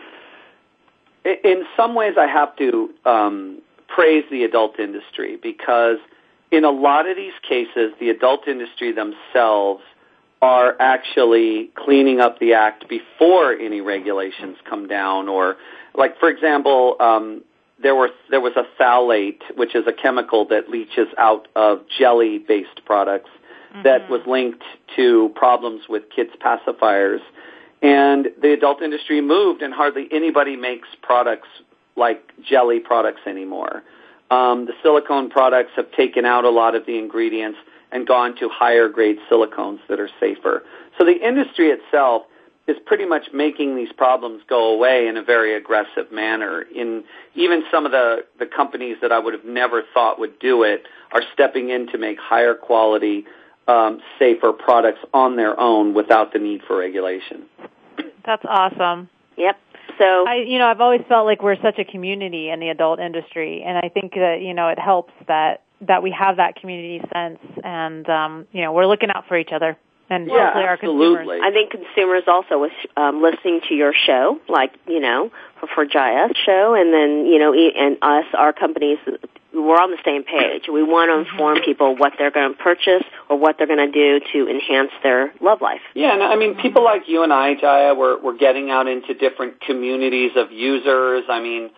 In 1.24 1.64
some 1.76 1.94
ways, 1.94 2.14
I 2.18 2.26
have 2.26 2.54
to 2.56 2.90
um, 3.04 3.58
praise 3.88 4.24
the 4.30 4.44
adult 4.44 4.78
industry 4.80 5.38
because 5.42 5.96
in 6.50 6.64
a 6.64 6.70
lot 6.70 7.08
of 7.08 7.16
these 7.16 7.32
cases, 7.46 7.92
the 8.00 8.08
adult 8.10 8.48
industry 8.48 8.92
themselves 8.92 9.82
are 10.42 10.74
actually 10.80 11.70
cleaning 11.76 12.20
up 12.20 12.38
the 12.38 12.54
act 12.54 12.88
before 12.88 13.52
any 13.52 13.82
regulations 13.82 14.56
come 14.68 14.88
down 14.88 15.28
or 15.28 15.56
like 15.94 16.18
for 16.18 16.30
example 16.30 16.96
um, 16.98 17.42
there 17.82 17.94
were 17.94 18.08
there 18.30 18.40
was 18.40 18.54
a 18.56 18.62
phthalate 18.80 19.36
which 19.56 19.74
is 19.74 19.82
a 19.86 19.92
chemical 19.92 20.46
that 20.48 20.66
leaches 20.70 21.08
out 21.18 21.46
of 21.56 21.80
jelly 21.98 22.38
based 22.38 22.80
products 22.86 23.28
mm-hmm. 23.70 23.82
that 23.82 24.08
was 24.08 24.22
linked 24.26 24.62
to 24.96 25.30
problems 25.34 25.82
with 25.90 26.04
kids 26.08 26.30
pacifiers 26.42 27.18
and 27.82 28.28
the 28.40 28.52
adult 28.52 28.82
industry 28.82 29.20
moved, 29.20 29.62
and 29.62 29.72
hardly 29.72 30.06
anybody 30.12 30.56
makes 30.56 30.88
products 31.02 31.48
like 31.96 32.22
jelly 32.44 32.78
products 32.78 33.22
anymore. 33.26 33.82
Um, 34.30 34.66
the 34.66 34.72
silicone 34.82 35.30
products 35.30 35.70
have 35.76 35.90
taken 35.92 36.24
out 36.24 36.44
a 36.44 36.50
lot 36.50 36.74
of 36.74 36.84
the 36.86 36.98
ingredients 36.98 37.58
and 37.90 38.06
gone 38.06 38.36
to 38.36 38.48
higher 38.48 38.88
grade 38.88 39.18
silicones 39.30 39.78
that 39.88 39.98
are 39.98 40.10
safer. 40.20 40.62
So 40.98 41.04
the 41.04 41.18
industry 41.26 41.68
itself 41.70 42.22
is 42.68 42.76
pretty 42.86 43.06
much 43.06 43.32
making 43.32 43.74
these 43.76 43.90
problems 43.90 44.42
go 44.48 44.72
away 44.74 45.08
in 45.08 45.16
a 45.16 45.22
very 45.22 45.54
aggressive 45.56 46.12
manner. 46.12 46.62
In 46.72 47.02
even 47.34 47.64
some 47.70 47.86
of 47.86 47.92
the, 47.92 48.24
the 48.38 48.46
companies 48.46 48.98
that 49.00 49.10
I 49.10 49.18
would 49.18 49.32
have 49.34 49.44
never 49.44 49.82
thought 49.94 50.20
would 50.20 50.38
do 50.38 50.62
it 50.62 50.84
are 51.12 51.22
stepping 51.32 51.70
in 51.70 51.88
to 51.88 51.98
make 51.98 52.20
higher 52.20 52.54
quality, 52.54 53.24
um, 53.70 54.00
safer 54.18 54.52
products 54.52 54.98
on 55.14 55.36
their 55.36 55.58
own 55.58 55.94
without 55.94 56.32
the 56.32 56.38
need 56.38 56.62
for 56.66 56.76
regulation. 56.76 57.44
That's 58.24 58.42
awesome. 58.48 59.08
Yep. 59.36 59.56
So 59.98 60.26
I, 60.26 60.44
you 60.46 60.58
know, 60.58 60.66
I've 60.66 60.80
always 60.80 61.02
felt 61.08 61.26
like 61.26 61.42
we're 61.42 61.60
such 61.62 61.78
a 61.78 61.84
community 61.84 62.50
in 62.50 62.58
the 62.60 62.68
adult 62.68 63.00
industry, 63.00 63.62
and 63.62 63.76
I 63.78 63.88
think 63.90 64.14
that 64.14 64.38
you 64.40 64.54
know 64.54 64.68
it 64.68 64.78
helps 64.78 65.12
that 65.28 65.62
that 65.82 66.02
we 66.02 66.10
have 66.12 66.36
that 66.36 66.56
community 66.56 67.02
sense, 67.12 67.38
and 67.62 68.08
um, 68.08 68.46
you 68.52 68.62
know, 68.62 68.72
we're 68.72 68.86
looking 68.86 69.10
out 69.10 69.26
for 69.28 69.36
each 69.38 69.50
other 69.54 69.76
and 70.10 70.26
yeah, 70.26 70.46
hopefully 70.46 70.64
our 70.64 70.70
absolutely. 70.72 71.38
consumers. 71.38 71.40
I 71.44 71.50
think 71.52 71.70
consumers 71.70 72.22
also 72.26 72.60
with 72.62 72.72
um, 72.96 73.22
listening 73.22 73.60
to 73.68 73.74
your 73.74 73.94
show, 73.94 74.38
like 74.48 74.72
you 74.88 74.98
know, 75.00 75.30
for, 75.60 75.68
for 75.74 75.86
Jaiya 75.86 76.32
show, 76.44 76.74
and 76.74 76.92
then 76.92 77.26
you 77.26 77.38
know, 77.38 77.54
and 77.54 77.96
us, 78.02 78.24
our 78.36 78.52
companies, 78.52 78.98
we're 79.54 79.76
on 79.78 79.90
the 79.92 80.02
same 80.04 80.24
page. 80.24 80.64
We 80.70 80.82
want 80.82 81.10
to 81.14 81.30
inform 81.30 81.58
mm-hmm. 81.58 81.64
people 81.64 81.96
what 81.96 82.14
they're 82.18 82.32
going 82.32 82.52
to 82.54 82.58
purchase 82.60 83.06
or 83.30 83.38
what 83.38 83.56
they're 83.56 83.68
going 83.68 83.90
to 83.92 83.92
do 83.92 84.20
to 84.32 84.50
enhance 84.50 84.90
their 85.04 85.32
love 85.40 85.60
life. 85.60 85.80
Yeah, 85.94 86.12
and 86.12 86.22
I 86.24 86.34
mean, 86.36 86.56
people 86.60 86.82
mm-hmm. 86.82 87.00
like 87.00 87.02
you 87.06 87.22
and 87.22 87.32
I, 87.32 87.54
Jaiya, 87.54 87.96
we're 87.96 88.20
we're 88.20 88.36
getting 88.36 88.70
out 88.70 88.88
into 88.88 89.14
different 89.14 89.60
communities 89.60 90.32
of 90.36 90.50
users. 90.50 91.24
I 91.28 91.40
mean 91.40 91.70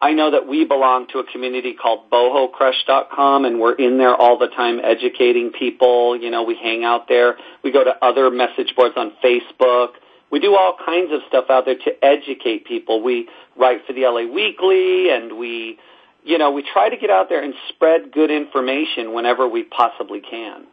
I 0.00 0.12
know 0.12 0.32
that 0.32 0.46
we 0.46 0.64
belong 0.64 1.06
to 1.08 1.18
a 1.20 1.24
community 1.24 1.74
called 1.74 2.10
bohocrush.com 2.10 3.44
and 3.44 3.60
we're 3.60 3.74
in 3.74 3.98
there 3.98 4.14
all 4.14 4.38
the 4.38 4.48
time 4.48 4.80
educating 4.82 5.50
people. 5.50 6.16
You 6.20 6.30
know, 6.30 6.42
we 6.42 6.56
hang 6.56 6.84
out 6.84 7.08
there. 7.08 7.36
We 7.62 7.70
go 7.70 7.84
to 7.84 8.04
other 8.04 8.30
message 8.30 8.74
boards 8.76 8.94
on 8.96 9.12
Facebook. 9.24 9.90
We 10.30 10.40
do 10.40 10.56
all 10.56 10.76
kinds 10.84 11.12
of 11.12 11.20
stuff 11.28 11.46
out 11.48 11.64
there 11.64 11.76
to 11.76 12.04
educate 12.04 12.66
people. 12.66 13.02
We 13.02 13.28
write 13.56 13.86
for 13.86 13.92
the 13.92 14.00
LA 14.02 14.24
Weekly 14.32 15.10
and 15.10 15.38
we, 15.38 15.78
you 16.24 16.38
know, 16.38 16.50
we 16.50 16.64
try 16.70 16.88
to 16.88 16.96
get 16.96 17.10
out 17.10 17.28
there 17.28 17.42
and 17.42 17.54
spread 17.68 18.12
good 18.12 18.30
information 18.30 19.12
whenever 19.12 19.48
we 19.48 19.62
possibly 19.62 20.20
can. 20.20 20.64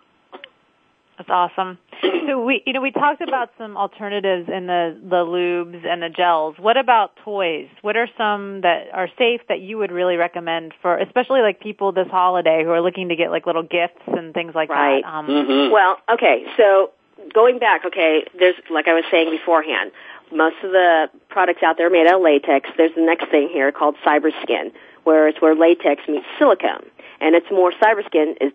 That's 1.28 1.54
awesome. 1.56 1.78
So 2.26 2.44
we, 2.44 2.64
you 2.66 2.74
know, 2.74 2.82
we 2.82 2.90
talked 2.90 3.22
about 3.22 3.52
some 3.60 3.78
alternatives 3.78 4.50
in 4.50 4.66
the 4.66 4.98
the 5.08 5.18
lubes 5.18 5.86
and 5.86 6.02
the 6.02 6.10
gels. 6.10 6.56
What 6.58 6.78
about 6.78 7.12
toys? 7.24 7.68
What 7.84 7.96
are 7.96 8.08
some 8.18 8.62
that 8.62 8.88
are 8.92 9.08
safe 9.20 9.42
that 9.48 9.60
you 9.60 9.78
would 9.78 9.92
really 9.92 10.16
recommend 10.16 10.74
for, 10.82 10.98
especially 10.98 11.42
like 11.42 11.60
people 11.60 11.92
this 11.92 12.08
holiday 12.10 12.64
who 12.64 12.72
are 12.72 12.82
looking 12.82 13.10
to 13.10 13.16
get 13.16 13.30
like 13.30 13.46
little 13.46 13.62
gifts 13.62 14.00
and 14.08 14.34
things 14.34 14.54
like 14.56 14.70
right. 14.70 15.04
that? 15.04 15.08
Um, 15.14 15.28
mm-hmm. 15.28 15.72
Well, 15.72 15.98
okay. 16.12 16.46
So 16.58 16.90
going 17.34 17.60
back, 17.60 17.86
okay, 17.86 18.26
there's 18.40 18.56
like 18.72 18.88
I 18.88 18.94
was 18.96 19.04
saying 19.12 19.30
beforehand, 19.30 19.92
most 20.34 20.56
of 20.64 20.72
the 20.72 21.06
products 21.30 21.62
out 21.62 21.78
there 21.78 21.92
made 21.92 22.08
out 22.08 22.16
of 22.16 22.22
latex. 22.24 22.68
There's 22.78 22.96
the 22.96 23.04
next 23.06 23.30
thing 23.30 23.48
here 23.54 23.72
called 23.72 23.96
cyber 24.04 24.32
skin, 24.42 24.72
where 25.04 25.28
it's 25.28 25.40
where 25.40 25.54
latex 25.54 26.02
meets 26.08 26.26
silicone, 26.40 26.90
and 27.20 27.36
it's 27.36 27.50
more 27.52 27.72
cyber 27.80 28.04
skin 28.08 28.38
is 28.42 28.52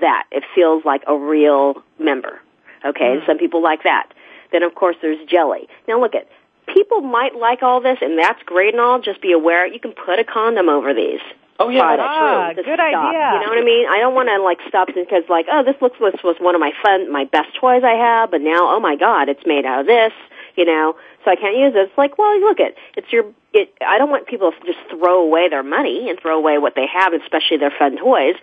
that. 0.00 0.26
It 0.30 0.44
feels 0.54 0.84
like 0.84 1.02
a 1.06 1.16
real 1.16 1.82
member. 1.98 2.40
Okay, 2.84 3.12
and 3.12 3.18
mm-hmm. 3.20 3.26
some 3.30 3.38
people 3.38 3.62
like 3.62 3.82
that. 3.84 4.12
Then 4.52 4.62
of 4.62 4.74
course 4.74 4.96
there's 5.00 5.18
jelly. 5.28 5.68
Now 5.88 6.00
look 6.00 6.14
at 6.14 6.28
people 6.66 7.00
might 7.00 7.34
like 7.34 7.62
all 7.62 7.80
this, 7.80 7.98
and 8.00 8.18
that's 8.18 8.42
great 8.44 8.74
and 8.74 8.80
all. 8.80 9.00
Just 9.00 9.22
be 9.22 9.32
aware 9.32 9.66
you 9.66 9.80
can 9.80 9.92
put 9.92 10.18
a 10.18 10.24
condom 10.24 10.68
over 10.68 10.92
these. 10.94 11.20
Oh 11.58 11.68
yeah, 11.68 11.82
products, 11.82 12.08
ah, 12.10 12.52
good 12.56 12.64
stop. 12.64 12.78
idea. 12.80 13.32
You 13.34 13.40
know 13.40 13.48
what 13.48 13.58
I 13.58 13.64
mean? 13.64 13.86
I 13.88 13.98
don't 14.00 14.14
want 14.14 14.28
to 14.28 14.42
like 14.42 14.58
stop 14.68 14.88
because 14.88 15.24
like 15.28 15.46
oh 15.50 15.62
this 15.64 15.76
looks 15.80 15.98
this 15.98 16.22
was 16.22 16.36
one 16.40 16.54
of 16.54 16.60
my 16.60 16.72
fun 16.82 17.10
my 17.10 17.24
best 17.24 17.54
toys 17.58 17.82
I 17.84 17.94
have, 17.94 18.30
but 18.30 18.40
now 18.42 18.70
oh 18.74 18.80
my 18.80 18.96
god 18.96 19.28
it's 19.28 19.46
made 19.46 19.64
out 19.64 19.80
of 19.80 19.86
this. 19.86 20.12
You 20.56 20.64
know, 20.66 20.94
so 21.24 21.30
I 21.32 21.36
can't 21.36 21.56
use 21.56 21.72
it. 21.74 21.88
It's 21.88 21.98
like 21.98 22.18
well 22.18 22.38
look 22.40 22.60
at 22.60 22.74
it's 22.96 23.10
your 23.12 23.24
it, 23.54 23.72
I 23.80 23.98
don't 23.98 24.10
want 24.10 24.26
people 24.26 24.52
to 24.52 24.66
just 24.66 24.78
throw 24.90 25.22
away 25.22 25.48
their 25.48 25.62
money 25.62 26.10
and 26.10 26.18
throw 26.20 26.36
away 26.36 26.58
what 26.58 26.74
they 26.74 26.86
have, 26.92 27.14
especially 27.14 27.56
their 27.56 27.72
fun 27.76 27.96
toys. 27.96 28.34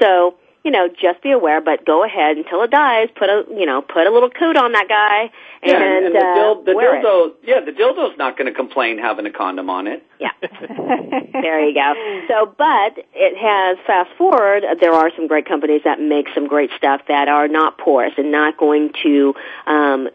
So 0.00 0.36
you 0.64 0.70
know, 0.70 0.88
just 0.88 1.22
be 1.22 1.30
aware, 1.30 1.60
but 1.62 1.86
go 1.86 2.04
ahead 2.04 2.36
until 2.36 2.62
it 2.62 2.70
dies. 2.70 3.08
Put 3.16 3.30
a, 3.30 3.44
you 3.56 3.64
know, 3.64 3.80
put 3.80 4.06
a 4.06 4.10
little 4.10 4.28
coat 4.28 4.56
on 4.56 4.72
that 4.72 4.88
guy, 4.88 5.30
and, 5.62 5.72
yeah, 5.72 5.82
and 6.06 6.14
the, 6.14 6.18
uh, 6.18 6.34
dil- 6.54 6.62
the 6.64 6.72
uh, 6.72 6.74
dildo, 6.74 7.26
it. 7.28 7.34
yeah, 7.44 7.60
the 7.64 7.70
dildo's 7.72 8.18
not 8.18 8.36
going 8.36 8.46
to 8.46 8.52
complain 8.52 8.98
having 8.98 9.24
a 9.24 9.32
condom 9.32 9.70
on 9.70 9.86
it. 9.86 10.04
Yeah, 10.18 10.32
there 10.40 11.64
you 11.66 11.74
go. 11.74 11.94
So, 12.28 12.54
but 12.58 13.04
it 13.14 13.38
has 13.38 13.78
fast 13.86 14.10
forward. 14.18 14.64
Uh, 14.64 14.74
there 14.78 14.92
are 14.92 15.10
some 15.16 15.26
great 15.28 15.46
companies 15.46 15.80
that 15.84 15.98
make 15.98 16.28
some 16.34 16.46
great 16.46 16.70
stuff 16.76 17.02
that 17.08 17.28
are 17.28 17.48
not 17.48 17.78
porous 17.78 18.12
and 18.18 18.30
not 18.30 18.58
going 18.58 18.92
to 19.02 19.34
um, 19.66 20.08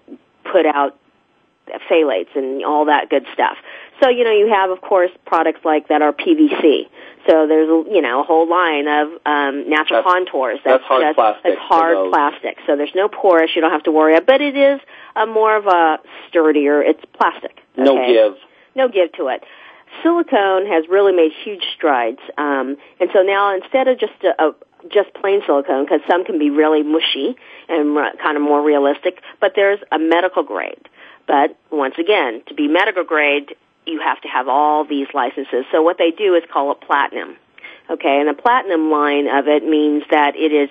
put 0.52 0.68
out 0.68 0.96
phthalates 1.90 2.36
and 2.36 2.64
all 2.64 2.86
that 2.86 3.10
good 3.10 3.26
stuff. 3.34 3.58
So, 4.04 4.10
you 4.10 4.24
know, 4.26 4.32
you 4.32 4.50
have, 4.50 4.70
of 4.70 4.82
course, 4.82 5.10
products 5.26 5.62
like 5.64 5.88
that 5.88 6.02
are 6.04 6.12
PVC. 6.14 6.88
So 7.28 7.48
there's 7.48 7.70
a 7.70 7.92
you 7.94 8.02
know 8.02 8.22
a 8.22 8.24
whole 8.24 8.48
line 8.48 8.88
of 8.88 9.08
um, 9.26 9.70
natural 9.70 10.04
that's, 10.04 10.06
contours. 10.06 10.60
That's, 10.64 10.78
that's 10.78 10.86
hard 10.88 11.16
plastic. 11.16 11.52
It's 11.54 11.62
hard 11.62 12.12
plastic. 12.12 12.58
So 12.68 12.76
there's 12.76 12.94
no 12.94 13.08
porous. 13.08 13.52
You 13.56 13.62
don't 13.62 13.72
have 13.72 13.84
to 13.84 13.92
worry. 13.92 14.20
But 14.20 14.42
it 14.42 14.56
is 14.56 14.80
a 15.16 15.26
more 15.26 15.56
of 15.58 15.66
a 15.66 15.98
sturdier. 16.30 16.84
It's 16.84 17.02
plastic. 17.18 17.62
Okay? 17.78 17.84
No 17.84 18.06
give. 18.08 18.38
No 18.76 18.88
give 18.90 19.12
to 19.14 19.28
it. 19.30 19.44
Silicone 20.04 20.68
has 20.68 20.84
really 20.90 21.14
made 21.16 21.32
huge 21.44 21.64
strides, 21.78 22.20
um, 22.38 22.76
and 23.00 23.10
so 23.14 23.22
now 23.22 23.56
instead 23.56 23.88
of 23.88 23.98
just 23.98 24.12
a, 24.24 24.44
a 24.44 24.56
just 24.90 25.14
plain 25.16 25.40
silicone 25.48 25.86
because 25.86 26.02
some 26.08 26.26
can 26.26 26.38
be 26.38 26.50
really 26.50 26.84
mushy 26.84 27.36
and 27.70 27.98
kind 28.22 28.36
of 28.38 28.44
more 28.44 28.62
realistic, 28.62 29.22
but 29.40 29.54
there's 29.56 29.80
a 29.92 29.98
medical 29.98 30.44
grade. 30.44 30.90
But 31.28 31.58
once 31.72 31.96
again, 31.98 32.44
to 32.48 32.54
be 32.54 32.68
medical 32.68 33.06
grade, 33.06 33.56
you 33.88 34.00
have 34.04 34.20
to 34.22 34.28
have 34.28 34.48
all 34.48 34.86
these 34.86 35.08
licenses. 35.14 35.66
So 35.72 35.82
what 35.82 35.98
they 35.98 36.12
do 36.12 36.36
is 36.36 36.44
call 36.52 36.72
it 36.72 36.82
platinum. 36.82 37.38
Okay, 37.90 38.20
and 38.20 38.28
the 38.28 38.34
platinum 38.42 38.90
line 38.90 39.28
of 39.28 39.48
it 39.48 39.64
means 39.64 40.04
that 40.10 40.36
it 40.36 40.52
is 40.52 40.70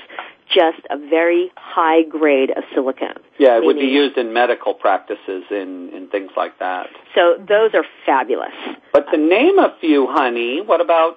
just 0.53 0.79
a 0.91 0.97
very 0.99 1.51
high 1.57 2.03
grade 2.03 2.51
of 2.51 2.65
silicone. 2.75 3.15
Yeah, 3.39 3.57
it 3.57 3.61
meaning, 3.61 3.67
would 3.69 3.79
be 3.81 3.87
used 3.87 4.19
in 4.19 4.33
medical 4.33 4.75
practices 4.75 5.45
and, 5.51 5.91
and 5.93 6.11
things 6.11 6.33
like 6.37 6.59
that. 6.59 6.89
So 7.15 7.37
those 7.39 7.71
are 7.75 7.85
fabulous. 8.05 8.51
But 8.93 9.07
to 9.13 9.17
name 9.17 9.61
a 9.61 9.77
few, 9.81 10.09
honey, 10.11 10.61
what 10.61 10.81
about 10.81 11.17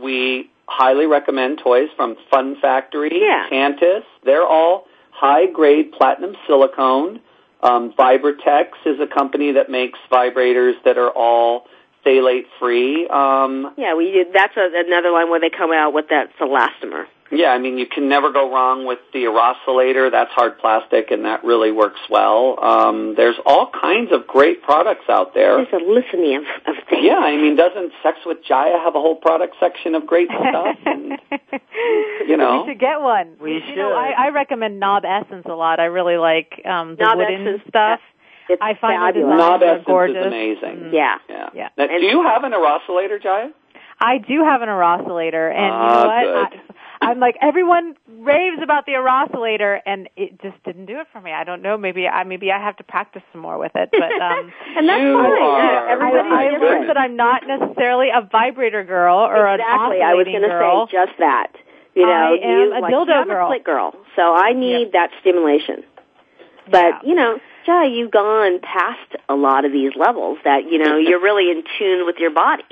we 0.00 0.50
highly 0.66 1.06
recommend 1.06 1.60
toys 1.64 1.88
from 1.96 2.16
Fun 2.30 2.56
Factory, 2.60 3.10
yeah. 3.22 3.46
Tantus. 3.48 4.04
They're 4.24 4.46
all 4.46 4.84
high 5.12 5.46
grade 5.50 5.92
platinum 5.92 6.36
silicone 6.46 7.20
um, 7.62 7.92
Vibratex 7.98 8.68
is 8.86 9.00
a 9.00 9.06
company 9.06 9.52
that 9.52 9.70
makes 9.70 9.98
vibrators 10.10 10.74
that 10.84 10.98
are 10.98 11.10
all 11.10 11.64
phthalate 12.06 12.44
free. 12.58 13.08
Um, 13.08 13.74
yeah, 13.76 13.94
we 13.94 14.10
did, 14.12 14.28
that's 14.32 14.56
a, 14.56 14.68
another 14.74 15.10
line 15.10 15.30
where 15.30 15.40
they 15.40 15.50
come 15.50 15.72
out 15.72 15.92
with 15.92 16.08
that 16.10 16.28
elastomer. 16.40 17.06
Yeah, 17.30 17.48
I 17.50 17.58
mean, 17.58 17.76
you 17.76 17.86
can 17.86 18.08
never 18.08 18.32
go 18.32 18.50
wrong 18.50 18.86
with 18.86 19.00
the 19.12 19.26
oscillator. 19.26 20.08
That's 20.10 20.30
hard 20.32 20.58
plastic, 20.58 21.10
and 21.10 21.26
that 21.26 21.44
really 21.44 21.70
works 21.70 22.00
well. 22.08 22.56
Um, 22.62 23.14
there's 23.16 23.36
all 23.44 23.70
kinds 23.70 24.12
of 24.12 24.26
great 24.26 24.62
products 24.62 25.10
out 25.10 25.34
there. 25.34 25.56
There's 25.62 25.74
a 25.82 25.84
litany 25.84 26.36
of, 26.36 26.44
of 26.66 26.74
things. 26.88 27.04
Yeah, 27.04 27.18
I 27.18 27.36
mean, 27.36 27.54
doesn't 27.56 27.92
Sex 28.02 28.16
with 28.24 28.38
Jaiya 28.48 28.82
have 28.82 28.94
a 28.94 29.00
whole 29.00 29.16
product 29.16 29.56
section 29.60 29.94
of 29.94 30.06
great 30.06 30.28
stuff? 30.28 30.76
And, 30.86 31.18
you 32.26 32.38
know, 32.38 32.62
we 32.64 32.72
should 32.72 32.80
get 32.80 33.00
one. 33.02 33.34
We 33.40 33.54
you 33.54 33.60
should. 33.66 33.76
Know, 33.76 33.92
I, 33.92 34.28
I 34.28 34.28
recommend 34.30 34.80
NobEssence 34.80 35.44
a 35.44 35.52
lot. 35.54 35.80
I 35.80 35.86
really 35.86 36.16
like 36.16 36.62
um, 36.64 36.96
the 36.96 37.04
Knob 37.04 37.18
wooden 37.18 37.46
Essence. 37.46 37.62
stuff. 37.68 38.00
It's 38.48 38.62
I 38.62 38.72
find 38.80 38.98
fabulous. 39.02 39.36
Knob 39.36 39.62
Essence 39.62 39.84
gorgeous. 39.86 40.16
is 40.18 40.26
amazing. 40.26 40.76
Mm-hmm. 40.80 40.94
Yeah. 40.94 41.16
Yeah. 41.28 41.48
yeah. 41.54 41.68
Now, 41.76 41.88
do 41.88 42.06
you 42.06 42.22
have 42.22 42.44
an 42.44 42.54
oscillator, 42.54 43.18
Jaiya? 43.18 43.50
I 44.00 44.16
do 44.16 44.44
have 44.44 44.62
an 44.62 44.70
oscillator, 44.70 45.50
and 45.50 45.60
uh, 45.60 45.66
you 45.66 45.70
know 45.70 46.08
ah, 46.08 46.42
what? 46.48 46.52
I, 46.54 46.74
I'm 47.00 47.20
like 47.20 47.36
everyone 47.40 47.94
raves 48.18 48.60
about 48.62 48.86
the 48.86 48.96
oscillator, 48.96 49.80
and 49.86 50.08
it 50.16 50.40
just 50.42 50.62
didn't 50.64 50.86
do 50.86 50.98
it 51.00 51.06
for 51.12 51.20
me. 51.20 51.30
I 51.32 51.44
don't 51.44 51.62
know. 51.62 51.78
Maybe 51.78 52.08
I 52.08 52.24
maybe 52.24 52.50
I 52.50 52.58
have 52.58 52.76
to 52.78 52.84
practice 52.84 53.22
some 53.32 53.40
more 53.40 53.56
with 53.58 53.72
it. 53.74 53.90
But 53.92 54.02
um, 54.20 54.52
and 54.76 54.88
that's 54.88 55.00
you 55.00 55.12
fine. 55.14 55.92
Everybody 55.92 56.18
Everybody's 56.18 56.32
I, 56.32 56.50
different. 56.52 56.86
That 56.88 56.96
I'm 56.98 57.16
not 57.16 57.42
necessarily 57.46 58.08
a 58.10 58.22
vibrator 58.26 58.84
girl 58.84 59.18
or 59.18 59.48
exactly. 59.54 59.64
an 59.74 59.80
oscillating 59.80 60.06
I 60.06 60.14
was 60.14 60.24
going 60.26 60.42
to 60.42 60.86
say 60.90 61.06
just 61.06 61.18
that. 61.18 61.52
You 61.94 62.06
know, 62.06 62.10
I 62.12 62.30
am 62.42 62.58
you, 62.60 62.78
a 62.78 62.80
like, 62.80 62.92
dildo 62.94 63.06
girl. 63.26 63.46
I'm 63.46 63.52
a 63.52 63.58
clit 63.58 63.64
girl, 63.64 63.92
so 64.14 64.34
I 64.34 64.52
need 64.52 64.90
yep. 64.92 64.92
that 64.92 65.10
stimulation. 65.20 65.82
But 66.70 66.84
yeah. 67.00 67.00
you 67.04 67.14
know, 67.14 67.38
yeah, 67.66 67.84
you've 67.84 68.10
gone 68.10 68.60
past 68.60 69.14
a 69.28 69.34
lot 69.34 69.64
of 69.64 69.72
these 69.72 69.92
levels 69.96 70.38
that 70.44 70.64
you 70.64 70.78
know 70.78 70.96
you're 70.96 71.20
really 71.20 71.50
in 71.50 71.62
tune 71.78 72.06
with 72.06 72.16
your 72.18 72.30
body. 72.30 72.62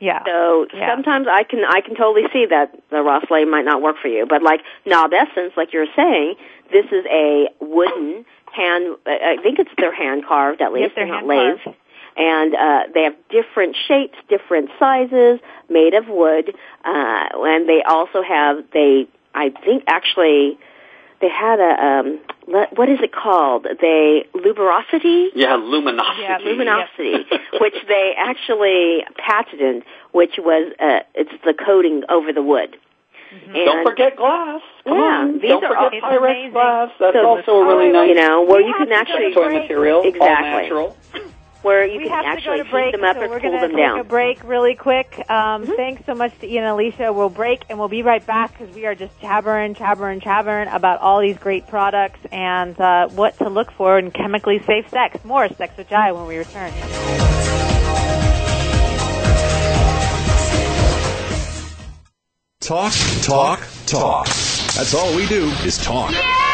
Yeah. 0.00 0.22
So 0.24 0.66
yeah. 0.74 0.90
sometimes 0.92 1.26
I 1.30 1.42
can 1.44 1.64
I 1.66 1.80
can 1.80 1.94
totally 1.96 2.26
see 2.32 2.46
that 2.50 2.74
the 2.90 3.02
Ross 3.02 3.24
lay 3.30 3.44
might 3.44 3.64
not 3.64 3.80
work 3.80 3.96
for 4.02 4.08
you, 4.08 4.26
but 4.26 4.42
like 4.42 4.60
NobEssence, 4.86 5.56
like 5.56 5.72
you're 5.72 5.86
saying, 5.94 6.34
this 6.72 6.86
is 6.86 7.04
a 7.10 7.46
wooden 7.60 8.24
hand. 8.52 8.96
I 9.06 9.38
think 9.42 9.58
it's 9.60 9.70
their 9.78 9.94
hand 9.94 10.24
carved 10.26 10.60
at 10.60 10.72
least, 10.72 10.90
yes, 10.90 10.92
they're 10.96 11.06
not 11.06 11.26
lathe. 11.26 11.58
And 12.16 12.54
uh, 12.54 12.80
they 12.94 13.02
have 13.04 13.14
different 13.28 13.76
shapes, 13.88 14.14
different 14.28 14.70
sizes, 14.78 15.40
made 15.68 15.94
of 15.94 16.06
wood, 16.06 16.54
uh, 16.84 17.28
and 17.32 17.68
they 17.68 17.82
also 17.86 18.22
have 18.22 18.58
they 18.72 19.06
I 19.34 19.50
think 19.64 19.84
actually 19.86 20.58
they 21.24 21.30
had 21.30 21.58
a 21.58 21.72
um, 21.82 22.20
what 22.74 22.88
is 22.90 22.98
it 23.00 23.10
called? 23.12 23.66
They 23.80 24.26
luminosity. 24.34 25.28
Yeah, 25.34 25.54
luminosity. 25.56 26.22
Yeah, 26.22 26.38
luminosity, 26.44 27.24
yeah. 27.32 27.38
which 27.60 27.74
they 27.88 28.12
actually 28.18 29.04
patented, 29.16 29.84
which 30.12 30.34
was 30.38 30.72
uh, 30.78 31.00
it's 31.14 31.32
the 31.44 31.54
coating 31.54 32.02
over 32.10 32.32
the 32.34 32.42
wood. 32.42 32.76
Mm-hmm. 33.34 33.52
Don't 33.54 33.86
forget 33.88 34.16
glass. 34.16 34.60
Come 34.84 34.98
yeah, 34.98 35.02
on. 35.24 35.32
these 35.38 35.42
Don't 35.48 35.64
are 35.64 35.84
forget 35.90 36.02
Pyrex 36.02 36.52
glass. 36.52 36.90
That's 37.00 37.16
so, 37.16 37.26
also 37.26 37.52
a 37.52 37.66
really 37.66 37.88
oh, 37.88 37.92
nice, 37.92 38.08
you 38.10 38.14
know, 38.16 38.44
where 38.44 38.60
you 38.60 38.74
can 38.76 38.92
actually 38.92 39.30
material, 39.34 40.00
exactly. 40.06 40.20
all 40.78 40.92
natural 40.92 40.96
where 41.64 41.84
you 41.86 41.96
we 41.98 42.08
can 42.08 42.24
actually 42.26 42.58
to 42.62 42.70
break, 42.70 42.92
them 42.92 43.02
up 43.02 43.16
so 43.16 43.22
or 43.22 43.40
cool 43.40 43.50
them 43.52 43.52
down. 43.52 43.52
We're 43.52 43.70
going 43.76 43.86
to 43.94 43.94
take 43.94 44.04
a 44.04 44.08
break 44.08 44.44
really 44.44 44.74
quick. 44.74 45.16
Um, 45.30 45.62
mm-hmm. 45.62 45.72
Thanks 45.76 46.04
so 46.06 46.14
much 46.14 46.38
to 46.40 46.46
Ian 46.46 46.64
and 46.64 46.72
Alicia. 46.74 47.12
We'll 47.12 47.30
break 47.30 47.62
and 47.70 47.78
we'll 47.78 47.88
be 47.88 48.02
right 48.02 48.24
back 48.24 48.56
because 48.56 48.72
we 48.74 48.84
are 48.86 48.94
just 48.94 49.18
jabbering, 49.20 49.74
jabbering, 49.74 50.20
jabbering 50.20 50.68
about 50.68 51.00
all 51.00 51.20
these 51.20 51.38
great 51.38 51.66
products 51.66 52.20
and 52.30 52.78
uh, 52.78 53.08
what 53.08 53.36
to 53.38 53.48
look 53.48 53.70
for 53.72 53.98
in 53.98 54.10
chemically 54.10 54.60
safe 54.64 54.88
sex. 54.90 55.24
More 55.24 55.48
Sex 55.54 55.76
with 55.76 55.88
Jai 55.88 56.12
when 56.12 56.26
we 56.26 56.36
return. 56.36 56.70
Talk, 62.60 62.92
talk, 63.22 63.62
talk. 63.86 64.26
That's 64.26 64.94
all 64.94 65.14
we 65.16 65.26
do 65.26 65.48
is 65.64 65.78
talk. 65.78 66.12
Yeah! 66.12 66.53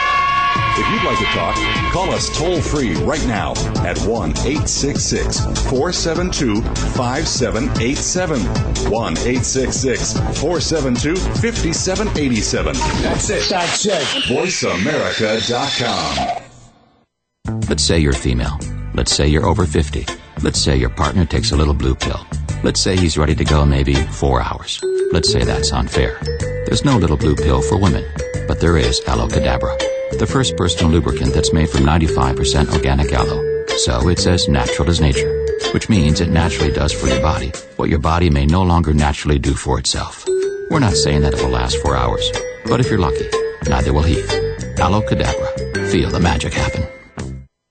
If 0.75 0.95
you'd 0.95 1.03
like 1.09 1.19
to 1.19 1.25
talk, 1.37 1.57
call 1.93 2.09
us 2.13 2.31
toll 2.39 2.61
free 2.61 2.95
right 3.03 3.25
now 3.27 3.53
at 3.85 3.99
1 4.03 4.31
866 4.31 5.41
472 5.69 6.63
5787. 6.63 8.41
1 8.41 8.49
866 8.89 10.13
472 10.39 11.17
5787. 11.17 12.73
That's 12.75 13.31
it. 13.31 13.49
That's 13.49 13.87
it. 13.87 14.03
VoiceAmerica.com. 14.31 16.39
Let's 17.69 17.83
say 17.83 17.99
you're 17.99 18.13
female. 18.13 18.57
Let's 18.95 19.13
say 19.15 19.27
you're 19.27 19.47
over 19.47 19.67
50. 19.67 20.07
Let's 20.43 20.61
say 20.61 20.77
your 20.77 20.91
partner 20.91 21.25
takes 21.27 21.51
a 21.53 21.57
little 21.57 21.75
blue 21.75 21.97
pill. 21.97 22.25
Let's 22.63 22.79
say 22.81 22.97
he's 22.97 23.19
ready 23.19 23.35
to 23.35 23.45
go 23.45 23.67
maybe 23.67 23.95
four 23.95 24.41
hours. 24.41 24.81
Let's 25.13 25.31
say 25.33 25.43
that's 25.45 25.73
unfair. 25.73 26.19
There's 26.67 26.85
no 26.85 26.97
little 26.97 27.17
blue 27.17 27.35
pill 27.35 27.61
for 27.61 27.77
women, 27.81 28.05
but 28.47 28.61
there 28.61 28.77
is 28.79 29.01
aloe 29.09 29.27
cadabra 29.29 29.77
the 30.21 30.27
first 30.27 30.55
personal 30.55 30.93
lubricant 30.93 31.33
that's 31.33 31.51
made 31.51 31.69
from 31.71 31.81
95% 31.81 32.75
organic 32.75 33.11
aloe. 33.13 33.65
So 33.79 34.09
it's 34.09 34.27
as 34.27 34.49
natural 34.49 34.91
as 34.91 35.01
nature, 35.01 35.47
which 35.73 35.89
means 35.89 36.21
it 36.21 36.29
naturally 36.29 36.71
does 36.71 36.93
for 36.93 37.07
your 37.07 37.23
body 37.23 37.51
what 37.77 37.89
your 37.89 37.99
body 38.01 38.29
may 38.29 38.45
no 38.45 38.63
longer 38.63 38.93
naturally 38.93 39.39
do 39.39 39.55
for 39.55 39.79
itself. 39.79 40.27
We're 40.71 40.79
not 40.85 40.93
saying 40.93 41.23
that 41.23 41.33
it 41.33 41.43
will 41.43 41.49
last 41.57 41.79
four 41.81 41.97
hours, 41.97 42.29
but 42.67 42.81
if 42.81 42.91
you're 42.91 42.99
lucky, 43.01 43.27
neither 43.67 43.95
will 43.95 44.03
he. 44.05 44.21
Aloe 44.79 45.01
Cadabra. 45.09 45.89
Feel 45.91 46.11
the 46.11 46.21
magic 46.21 46.53
happen. 46.53 46.85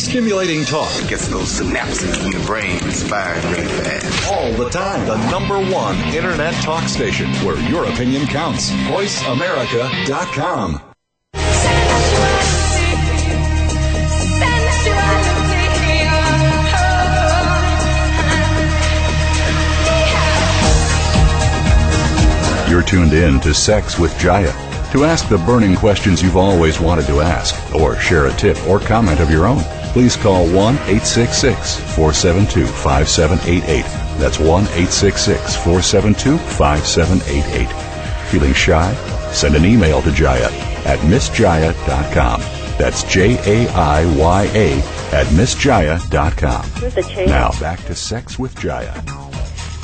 Stimulating 0.00 0.64
talk 0.64 0.88
gets 1.10 1.28
those 1.28 1.60
synapses 1.60 2.24
in 2.24 2.30
the 2.30 2.38
brain 2.46 2.78
firing 3.06 3.44
really 3.52 3.66
fast. 3.66 4.32
All 4.32 4.50
the 4.52 4.70
time. 4.70 5.06
The 5.06 5.30
number 5.30 5.58
one 5.70 5.94
internet 6.14 6.54
talk 6.64 6.88
station 6.88 7.26
where 7.44 7.58
your 7.68 7.84
opinion 7.84 8.24
counts. 8.26 8.70
VoiceAmerica.com. 8.70 10.80
You're 22.70 22.82
tuned 22.82 23.12
in 23.12 23.38
to 23.40 23.52
Sex 23.52 23.98
with 23.98 24.12
Jaiya. 24.14 24.54
To 24.92 25.04
ask 25.04 25.28
the 25.28 25.36
burning 25.44 25.76
questions 25.76 26.22
you've 26.22 26.38
always 26.38 26.80
wanted 26.80 27.04
to 27.06 27.20
ask, 27.20 27.54
or 27.74 27.96
share 28.00 28.24
a 28.26 28.32
tip 28.32 28.56
or 28.66 28.80
comment 28.80 29.20
of 29.20 29.30
your 29.30 29.44
own 29.46 29.60
please 29.92 30.16
call 30.16 30.44
1 30.46 30.54
866 30.54 31.76
472 31.94 32.64
5788. 32.66 33.82
That's 34.22 34.38
1 34.40 34.48
866 34.78 35.54
472 35.56 36.38
5788. 36.38 38.28
Feeling 38.30 38.54
shy? 38.54 38.92
Send 39.32 39.54
an 39.56 39.64
email 39.64 40.00
to 40.02 40.10
Jaiya 40.10 40.50
at 40.86 40.98
MissJaiya.com. 41.00 42.40
That's 42.78 43.02
J 43.04 43.38
A 43.38 43.66
I 43.72 44.04
Y 44.16 44.44
A 44.54 44.72
at 45.12 45.26
MissJaiya.com. 45.34 47.26
Now 47.26 47.50
back 47.60 47.84
to 47.86 47.94
Sex 47.94 48.38
with 48.38 48.54
Jaiya. 48.56 48.94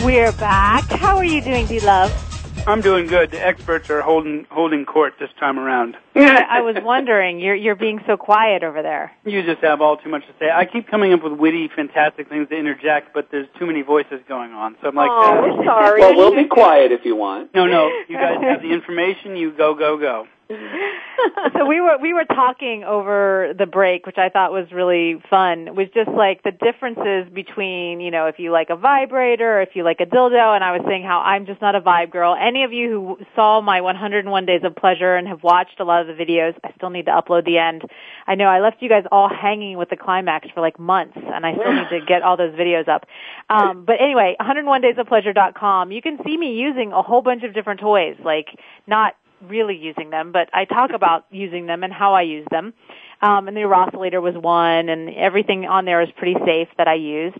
We're 0.04 0.32
back. 0.32 0.84
How 0.84 1.16
are 1.16 1.24
you 1.24 1.40
doing, 1.40 1.66
beloved? 1.66 2.14
Love? 2.14 2.35
I'm 2.66 2.80
doing 2.80 3.06
good. 3.06 3.30
The 3.30 3.44
experts 3.46 3.90
are 3.90 4.02
holding 4.02 4.44
holding 4.50 4.86
court 4.86 5.14
this 5.20 5.28
time 5.38 5.56
around. 5.60 5.96
I 6.16 6.62
was 6.62 6.74
wondering. 6.82 7.38
You're 7.38 7.54
you're 7.54 7.76
being 7.76 8.00
so 8.08 8.16
quiet 8.16 8.64
over 8.64 8.82
there. 8.82 9.12
You 9.24 9.44
just 9.44 9.62
have 9.62 9.80
all 9.80 9.98
too 9.98 10.10
much 10.10 10.26
to 10.26 10.32
say. 10.40 10.50
I 10.52 10.64
keep 10.64 10.88
coming 10.90 11.12
up 11.12 11.22
with 11.22 11.32
witty, 11.34 11.68
fantastic 11.74 12.28
things 12.28 12.48
to 12.48 12.56
interject, 12.56 13.14
but 13.14 13.28
there's 13.30 13.46
too 13.60 13.66
many 13.66 13.82
voices 13.82 14.18
going 14.26 14.50
on. 14.52 14.74
So 14.82 14.88
I'm 14.88 14.96
like, 14.96 15.10
oh, 15.12 15.62
sorry. 15.64 16.00
Well, 16.00 16.16
we'll 16.16 16.34
be 16.34 16.48
quiet 16.48 16.90
if 16.90 17.04
you 17.04 17.14
want. 17.14 17.54
No, 17.54 17.66
no. 17.66 17.88
You 18.08 18.16
guys 18.16 18.38
have 18.42 18.62
the 18.62 18.72
information. 18.72 19.36
You 19.36 19.52
go, 19.56 19.74
go, 19.74 19.96
go 19.96 20.26
so 20.48 21.66
we 21.66 21.80
were 21.80 21.98
we 22.00 22.12
were 22.14 22.24
talking 22.24 22.84
over 22.84 23.52
the 23.58 23.66
break, 23.66 24.06
which 24.06 24.18
I 24.18 24.28
thought 24.28 24.52
was 24.52 24.66
really 24.70 25.20
fun. 25.28 25.74
Was 25.74 25.88
just 25.92 26.08
like 26.08 26.42
the 26.44 26.52
differences 26.52 27.32
between 27.34 28.00
you 28.00 28.10
know 28.12 28.26
if 28.26 28.38
you 28.38 28.52
like 28.52 28.70
a 28.70 28.76
vibrator, 28.76 29.58
or 29.58 29.62
if 29.62 29.70
you 29.74 29.82
like 29.82 29.98
a 30.00 30.06
dildo, 30.06 30.54
and 30.54 30.62
I 30.62 30.76
was 30.76 30.82
saying 30.86 31.02
how 31.02 31.18
I'm 31.20 31.46
just 31.46 31.60
not 31.60 31.74
a 31.74 31.80
vibe 31.80 32.12
girl. 32.12 32.36
Any 32.40 32.62
of 32.62 32.72
you 32.72 32.88
who 33.18 33.24
saw 33.34 33.60
my 33.60 33.80
101 33.80 34.46
days 34.46 34.60
of 34.62 34.76
pleasure 34.76 35.16
and 35.16 35.26
have 35.26 35.42
watched 35.42 35.80
a 35.80 35.84
lot 35.84 36.08
of 36.08 36.16
the 36.16 36.24
videos, 36.24 36.54
I 36.62 36.70
still 36.76 36.90
need 36.90 37.06
to 37.06 37.12
upload 37.12 37.44
the 37.44 37.58
end. 37.58 37.82
I 38.28 38.36
know 38.36 38.46
I 38.46 38.60
left 38.60 38.76
you 38.80 38.88
guys 38.88 39.02
all 39.10 39.28
hanging 39.28 39.76
with 39.78 39.90
the 39.90 39.96
climax 39.96 40.46
for 40.54 40.60
like 40.60 40.78
months, 40.78 41.16
and 41.16 41.44
I 41.44 41.54
still 41.54 41.72
need 41.72 41.88
to 41.90 42.06
get 42.06 42.22
all 42.22 42.36
those 42.36 42.54
videos 42.54 42.86
up. 42.86 43.04
Um, 43.50 43.84
but 43.84 43.96
anyway, 44.00 44.36
101daysofpleasure.com. 44.40 45.90
You 45.90 46.02
can 46.02 46.18
see 46.24 46.36
me 46.36 46.54
using 46.60 46.92
a 46.92 47.02
whole 47.02 47.22
bunch 47.22 47.42
of 47.42 47.52
different 47.52 47.80
toys, 47.80 48.14
like 48.22 48.46
not 48.86 49.14
really 49.48 49.76
using 49.76 50.10
them, 50.10 50.32
but 50.32 50.48
I 50.52 50.64
talk 50.64 50.90
about 50.94 51.26
using 51.30 51.66
them 51.66 51.82
and 51.84 51.92
how 51.92 52.14
I 52.14 52.22
use 52.22 52.46
them. 52.50 52.74
Um, 53.22 53.48
and 53.48 53.56
the 53.56 53.64
oscillator 53.64 54.20
was 54.20 54.34
one, 54.34 54.88
and 54.88 55.10
everything 55.10 55.64
on 55.64 55.84
there 55.84 56.02
is 56.02 56.08
pretty 56.16 56.36
safe 56.44 56.68
that 56.78 56.88
I 56.88 56.94
used. 56.94 57.38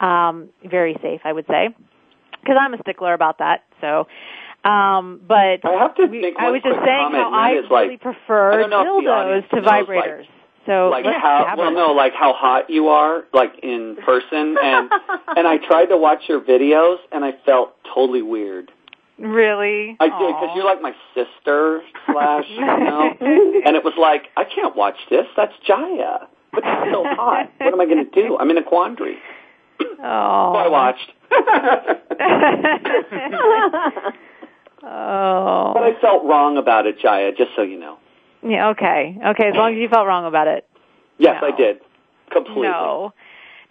Um, 0.00 0.48
very 0.64 0.96
safe, 1.00 1.20
I 1.24 1.32
would 1.32 1.46
say, 1.46 1.68
because 2.40 2.56
I'm 2.58 2.74
a 2.74 2.78
stickler 2.78 3.14
about 3.14 3.38
that. 3.38 3.64
So, 3.80 4.08
um, 4.68 5.20
but 5.26 5.64
I 5.64 5.72
have 5.78 5.94
to 5.96 6.32
I 6.38 6.50
was 6.50 6.60
just 6.64 6.78
saying 6.84 7.12
how 7.12 7.32
I 7.32 7.52
really 7.52 7.68
like, 7.90 8.00
prefer 8.00 8.62
I 8.64 8.66
dildos 8.66 9.48
to 9.50 9.56
vibrators. 9.56 10.20
Like, 10.20 10.26
so 10.64 10.90
like 10.90 11.04
how 11.04 11.54
well 11.58 11.72
no 11.72 11.86
like 11.90 12.12
how 12.14 12.32
hot 12.34 12.70
you 12.70 12.90
are 12.90 13.24
like 13.32 13.50
in 13.64 13.96
person 13.96 14.56
and 14.62 14.88
and 15.36 15.44
I 15.48 15.58
tried 15.58 15.86
to 15.86 15.96
watch 15.96 16.20
your 16.28 16.40
videos 16.40 16.98
and 17.10 17.24
I 17.24 17.32
felt 17.44 17.74
totally 17.92 18.22
weird. 18.22 18.70
Really? 19.18 19.96
I 20.00 20.08
Aww. 20.08 20.18
did 20.18 20.28
because 20.28 20.48
you're 20.56 20.64
like 20.64 20.80
my 20.80 20.92
sister 21.14 21.82
slash, 22.06 22.44
you 22.48 22.64
know. 22.64 23.14
and 23.64 23.76
it 23.76 23.84
was 23.84 23.92
like 24.00 24.28
I 24.36 24.44
can't 24.44 24.74
watch 24.74 24.96
this. 25.10 25.26
That's 25.36 25.52
Jaiya, 25.68 26.26
but 26.52 26.62
it's 26.64 26.88
still 26.90 27.04
hot. 27.04 27.50
What 27.60 27.72
am 27.74 27.80
I 27.80 27.84
going 27.84 28.04
to 28.04 28.10
do? 28.10 28.36
I'm 28.38 28.50
in 28.50 28.58
a 28.58 28.62
quandary. 28.64 29.18
Oh. 29.82 29.86
so 29.98 30.02
I 30.56 30.68
watched. 30.68 31.10
oh. 31.30 34.10
But 35.74 35.82
I 35.84 35.94
felt 36.00 36.24
wrong 36.24 36.56
about 36.56 36.86
it, 36.86 36.98
Jaiya. 37.00 37.36
Just 37.36 37.50
so 37.54 37.62
you 37.62 37.78
know. 37.78 37.98
Yeah. 38.46 38.68
Okay. 38.70 39.18
Okay. 39.24 39.48
As 39.48 39.54
long 39.54 39.72
as 39.74 39.78
you 39.78 39.88
felt 39.88 40.06
wrong 40.06 40.24
about 40.26 40.48
it. 40.48 40.64
Yes, 41.18 41.40
no. 41.42 41.48
I 41.48 41.50
did. 41.56 41.80
Completely. 42.32 42.68
No 42.68 43.12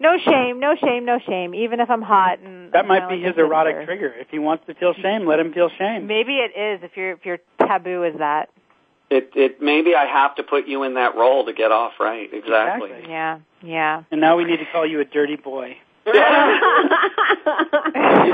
no 0.01 0.17
shame, 0.17 0.59
no 0.59 0.75
shame, 0.83 1.05
no 1.05 1.19
shame. 1.27 1.53
Even 1.53 1.79
if 1.79 1.89
I'm 1.89 2.01
hot 2.01 2.39
and 2.39 2.71
that 2.73 2.87
might 2.87 3.07
be 3.07 3.21
his 3.21 3.33
erotic 3.37 3.85
trigger. 3.85 4.11
If 4.19 4.29
he 4.29 4.39
wants 4.39 4.65
to 4.67 4.73
feel 4.73 4.93
shame, 5.01 5.25
let 5.25 5.39
him 5.39 5.53
feel 5.53 5.69
shame. 5.77 6.07
Maybe 6.07 6.37
it 6.37 6.57
is. 6.59 6.79
If 6.83 6.97
your 6.97 7.11
if 7.11 7.25
your 7.25 7.37
taboo 7.59 8.03
is 8.03 8.15
that. 8.17 8.49
It 9.09 9.31
it 9.35 9.61
maybe 9.61 9.93
I 9.93 10.05
have 10.05 10.35
to 10.35 10.43
put 10.43 10.67
you 10.67 10.83
in 10.83 10.95
that 10.95 11.15
role 11.15 11.45
to 11.45 11.53
get 11.53 11.71
off 11.71 11.93
right. 11.99 12.29
Exactly. 12.33 12.89
exactly. 12.89 13.11
Yeah. 13.11 13.39
Yeah. 13.61 14.03
And 14.11 14.19
now 14.19 14.37
we 14.37 14.45
need 14.45 14.57
to 14.57 14.65
call 14.71 14.87
you 14.89 14.99
a 14.99 15.05
dirty 15.05 15.35
boy. 15.35 15.77
You're 16.05 16.17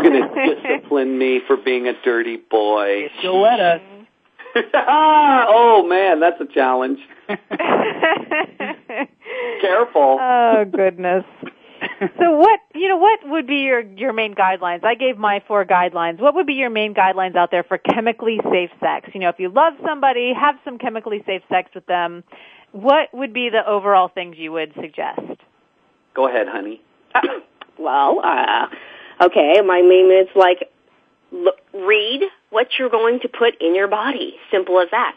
gonna 0.03 0.30
discipline 0.55 1.18
me 1.18 1.41
for 1.45 1.57
being 1.57 1.88
a 1.89 2.01
dirty 2.01 2.38
boy. 2.38 3.09
She'll 3.22 3.41
let 3.41 3.59
us. 3.59 3.82
ah, 4.74 5.45
oh 5.49 5.86
man, 5.88 6.22
that's 6.22 6.39
a 6.39 6.45
challenge. 6.45 6.99
Careful. 9.59 10.18
Oh 10.22 10.63
goodness. 10.72 11.26
so 12.17 12.32
what 12.38 12.59
you 12.75 12.88
know 12.88 12.97
what 12.97 13.19
would 13.28 13.47
be 13.47 13.57
your 13.57 13.82
your 13.82 14.13
main 14.13 14.36
guidelines? 14.36 14.84
I 14.84 14.95
gave 14.95 15.17
my 15.17 15.43
four 15.47 15.65
guidelines. 15.65 16.19
What 16.19 16.36
would 16.36 16.47
be 16.47 16.53
your 16.53 16.69
main 16.69 16.93
guidelines 16.93 17.36
out 17.36 17.51
there 17.51 17.63
for 17.63 17.78
chemically 17.78 18.39
safe 18.51 18.71
sex? 18.80 19.09
You 19.13 19.21
know, 19.21 19.30
if 19.30 19.39
you 19.39 19.49
love 19.49 19.73
somebody, 19.86 20.34
have 20.34 20.55
some 20.65 20.78
chemically 20.78 21.23
safe 21.25 21.41
sex 21.49 21.69
with 21.75 21.86
them. 21.86 22.23
What 22.71 23.13
would 23.13 23.34
be 23.34 23.49
the 23.49 23.67
overall 23.67 24.09
things 24.09 24.36
you 24.38 24.51
would 24.51 24.73
suggest? 24.80 25.21
Go 26.13 26.28
ahead, 26.28 26.47
honey. 26.47 26.82
Uh, 27.15 27.21
well, 27.80 28.19
uh, 28.23 28.67
okay. 29.21 29.61
My 29.65 29.82
main 29.82 30.11
is 30.11 30.28
like 30.36 30.71
l- 31.34 31.53
read 31.82 32.23
what 32.49 32.67
you're 32.78 32.89
going 32.89 33.19
to 33.21 33.28
put 33.30 33.59
in 33.61 33.73
your 33.75 33.88
body. 33.88 34.36
Simple 34.51 34.80
as 34.80 34.89
that. 34.91 35.15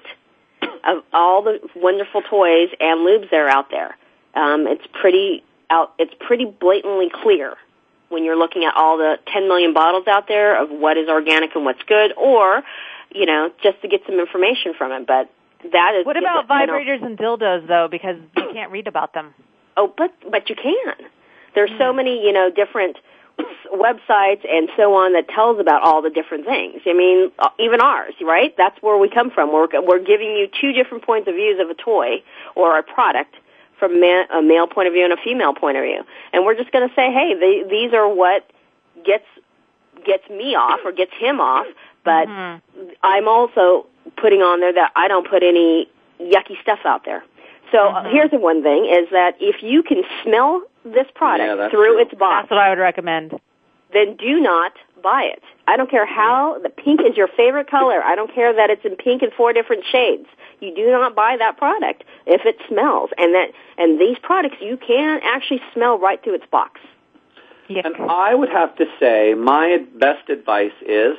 Of 0.82 1.04
all 1.12 1.42
the 1.42 1.58
wonderful 1.76 2.22
toys 2.22 2.70
and 2.80 3.04
lubes 3.06 3.28
that 3.30 3.36
are 3.36 3.50
out 3.50 3.66
there, 3.70 3.98
um, 4.34 4.66
it's 4.66 4.86
pretty 4.98 5.44
out, 5.70 5.94
it's 5.98 6.12
pretty 6.20 6.44
blatantly 6.44 7.08
clear 7.22 7.54
when 8.08 8.24
you're 8.24 8.36
looking 8.36 8.64
at 8.64 8.74
all 8.76 8.98
the 8.98 9.18
10 9.32 9.48
million 9.48 9.72
bottles 9.72 10.06
out 10.08 10.26
there 10.28 10.60
of 10.62 10.68
what 10.70 10.96
is 10.98 11.08
organic 11.08 11.54
and 11.54 11.64
what's 11.64 11.82
good, 11.86 12.12
or, 12.16 12.62
you 13.14 13.24
know, 13.24 13.50
just 13.62 13.80
to 13.82 13.88
get 13.88 14.02
some 14.04 14.18
information 14.18 14.74
from 14.76 14.90
it. 14.90 15.06
But 15.06 15.30
that 15.72 15.92
is. 15.98 16.04
What 16.06 16.16
about 16.16 16.48
vibrators 16.48 17.04
and 17.04 17.16
dildos 17.16 17.66
though? 17.68 17.86
Because 17.90 18.16
you 18.36 18.50
can't 18.52 18.72
read 18.72 18.88
about 18.88 19.14
them. 19.14 19.32
Oh, 19.76 19.92
but 19.96 20.12
but 20.28 20.48
you 20.50 20.56
can. 20.56 20.94
There's 21.54 21.70
so 21.78 21.90
hmm. 21.90 21.96
many, 21.98 22.24
you 22.24 22.32
know, 22.32 22.50
different 22.50 22.96
websites 23.74 24.44
and 24.50 24.68
so 24.76 24.94
on 24.94 25.12
that 25.14 25.28
tells 25.28 25.58
about 25.60 25.82
all 25.82 26.02
the 26.02 26.10
different 26.10 26.46
things. 26.46 26.80
I 26.86 26.92
mean, 26.94 27.30
uh, 27.38 27.48
even 27.60 27.80
ours, 27.80 28.14
right? 28.22 28.54
That's 28.56 28.80
where 28.82 28.96
we 28.98 29.08
come 29.08 29.30
from. 29.30 29.52
We're 29.52 29.68
we're 29.82 30.02
giving 30.02 30.28
you 30.32 30.48
two 30.60 30.72
different 30.72 31.04
points 31.04 31.28
of 31.28 31.34
views 31.34 31.60
of 31.60 31.68
a 31.70 31.74
toy 31.74 32.22
or 32.56 32.76
a 32.78 32.82
product 32.82 33.34
from 33.80 33.98
man, 34.00 34.26
a 34.30 34.40
male 34.40 34.68
point 34.68 34.86
of 34.86 34.94
view 34.94 35.02
and 35.02 35.12
a 35.12 35.16
female 35.16 35.54
point 35.54 35.76
of 35.76 35.82
view. 35.82 36.04
And 36.32 36.44
we're 36.44 36.54
just 36.54 36.70
going 36.70 36.88
to 36.88 36.94
say, 36.94 37.10
hey, 37.12 37.34
these 37.68 37.92
are 37.92 38.06
what 38.08 38.48
gets 39.04 39.24
gets 40.06 40.26
me 40.30 40.54
off 40.54 40.80
or 40.84 40.92
gets 40.92 41.10
him 41.18 41.40
off. 41.40 41.66
But 42.04 42.28
mm-hmm. 42.28 42.82
I'm 43.02 43.26
also 43.28 43.86
putting 44.16 44.40
on 44.40 44.60
there 44.60 44.72
that 44.74 44.92
I 44.94 45.08
don't 45.08 45.28
put 45.28 45.42
any 45.42 45.88
yucky 46.20 46.60
stuff 46.62 46.80
out 46.84 47.04
there. 47.04 47.24
So 47.72 47.78
uh, 47.78 48.02
mm-hmm. 48.04 48.10
here's 48.12 48.30
the 48.30 48.38
one 48.38 48.62
thing 48.62 48.84
is 48.86 49.10
that 49.10 49.36
if 49.40 49.62
you 49.62 49.82
can 49.82 50.02
smell 50.24 50.62
this 50.84 51.06
product 51.14 51.58
yeah, 51.58 51.70
through 51.70 51.94
true. 51.96 52.02
its 52.02 52.14
box, 52.14 52.44
that's 52.44 52.50
what 52.52 52.58
I 52.60 52.68
would 52.70 52.78
recommend. 52.78 53.38
Then 53.92 54.16
do 54.16 54.40
not 54.40 54.72
buy 55.02 55.22
it. 55.24 55.42
I 55.66 55.76
don't 55.76 55.90
care 55.90 56.06
how 56.06 56.58
the 56.62 56.68
pink 56.68 57.00
is 57.00 57.16
your 57.16 57.28
favorite 57.36 57.70
color. 57.70 58.02
I 58.02 58.14
don't 58.14 58.32
care 58.34 58.52
that 58.54 58.70
it's 58.70 58.84
in 58.84 58.96
pink 58.96 59.22
in 59.22 59.30
four 59.36 59.52
different 59.52 59.84
shades. 59.90 60.26
You 60.60 60.74
do 60.74 60.90
not 60.90 61.14
buy 61.14 61.36
that 61.38 61.56
product 61.56 62.04
if 62.26 62.42
it 62.44 62.56
smells, 62.68 63.10
and 63.16 63.34
that 63.34 63.48
and 63.78 64.00
these 64.00 64.16
products 64.22 64.56
you 64.60 64.76
can 64.76 65.20
actually 65.24 65.60
smell 65.72 65.98
right 65.98 66.22
through 66.22 66.34
its 66.34 66.44
box. 66.50 66.80
Yes. 67.68 67.84
And 67.86 68.10
I 68.10 68.34
would 68.34 68.48
have 68.50 68.74
to 68.76 68.84
say 68.98 69.34
my 69.34 69.78
best 69.98 70.28
advice 70.28 70.72
is 70.86 71.16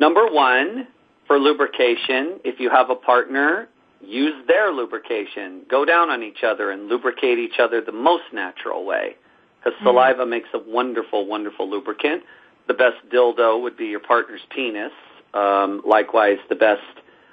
number 0.00 0.26
one 0.30 0.86
for 1.26 1.38
lubrication. 1.38 2.40
If 2.44 2.60
you 2.60 2.70
have 2.70 2.88
a 2.88 2.94
partner, 2.94 3.68
use 4.00 4.34
their 4.46 4.70
lubrication. 4.70 5.62
Go 5.68 5.84
down 5.84 6.08
on 6.08 6.22
each 6.22 6.44
other 6.44 6.70
and 6.70 6.86
lubricate 6.88 7.38
each 7.38 7.58
other 7.58 7.80
the 7.82 7.90
most 7.92 8.24
natural 8.32 8.86
way, 8.86 9.16
because 9.60 9.74
mm-hmm. 9.76 9.86
saliva 9.86 10.24
makes 10.24 10.48
a 10.54 10.58
wonderful, 10.58 11.26
wonderful 11.26 11.68
lubricant 11.68 12.22
the 12.68 12.74
best 12.74 12.96
dildo 13.12 13.60
would 13.62 13.76
be 13.76 13.86
your 13.86 14.00
partner's 14.00 14.40
penis. 14.54 14.92
Um, 15.34 15.82
likewise, 15.86 16.38
the 16.48 16.54
best 16.54 16.82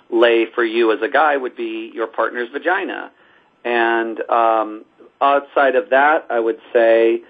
lay 0.09 0.45
for 0.53 0.63
you 0.63 0.91
as 0.91 0.99
a 1.01 1.07
guy 1.11 1.37
would 1.37 1.55
be 1.55 1.91
your 1.93 2.07
partner's 2.07 2.49
vagina. 2.51 3.11
And 3.65 4.19
um, 4.29 4.85
outside 5.21 5.75
of 5.75 5.89
that, 5.91 6.25
I 6.29 6.39
would 6.39 6.59
say, 6.73 7.21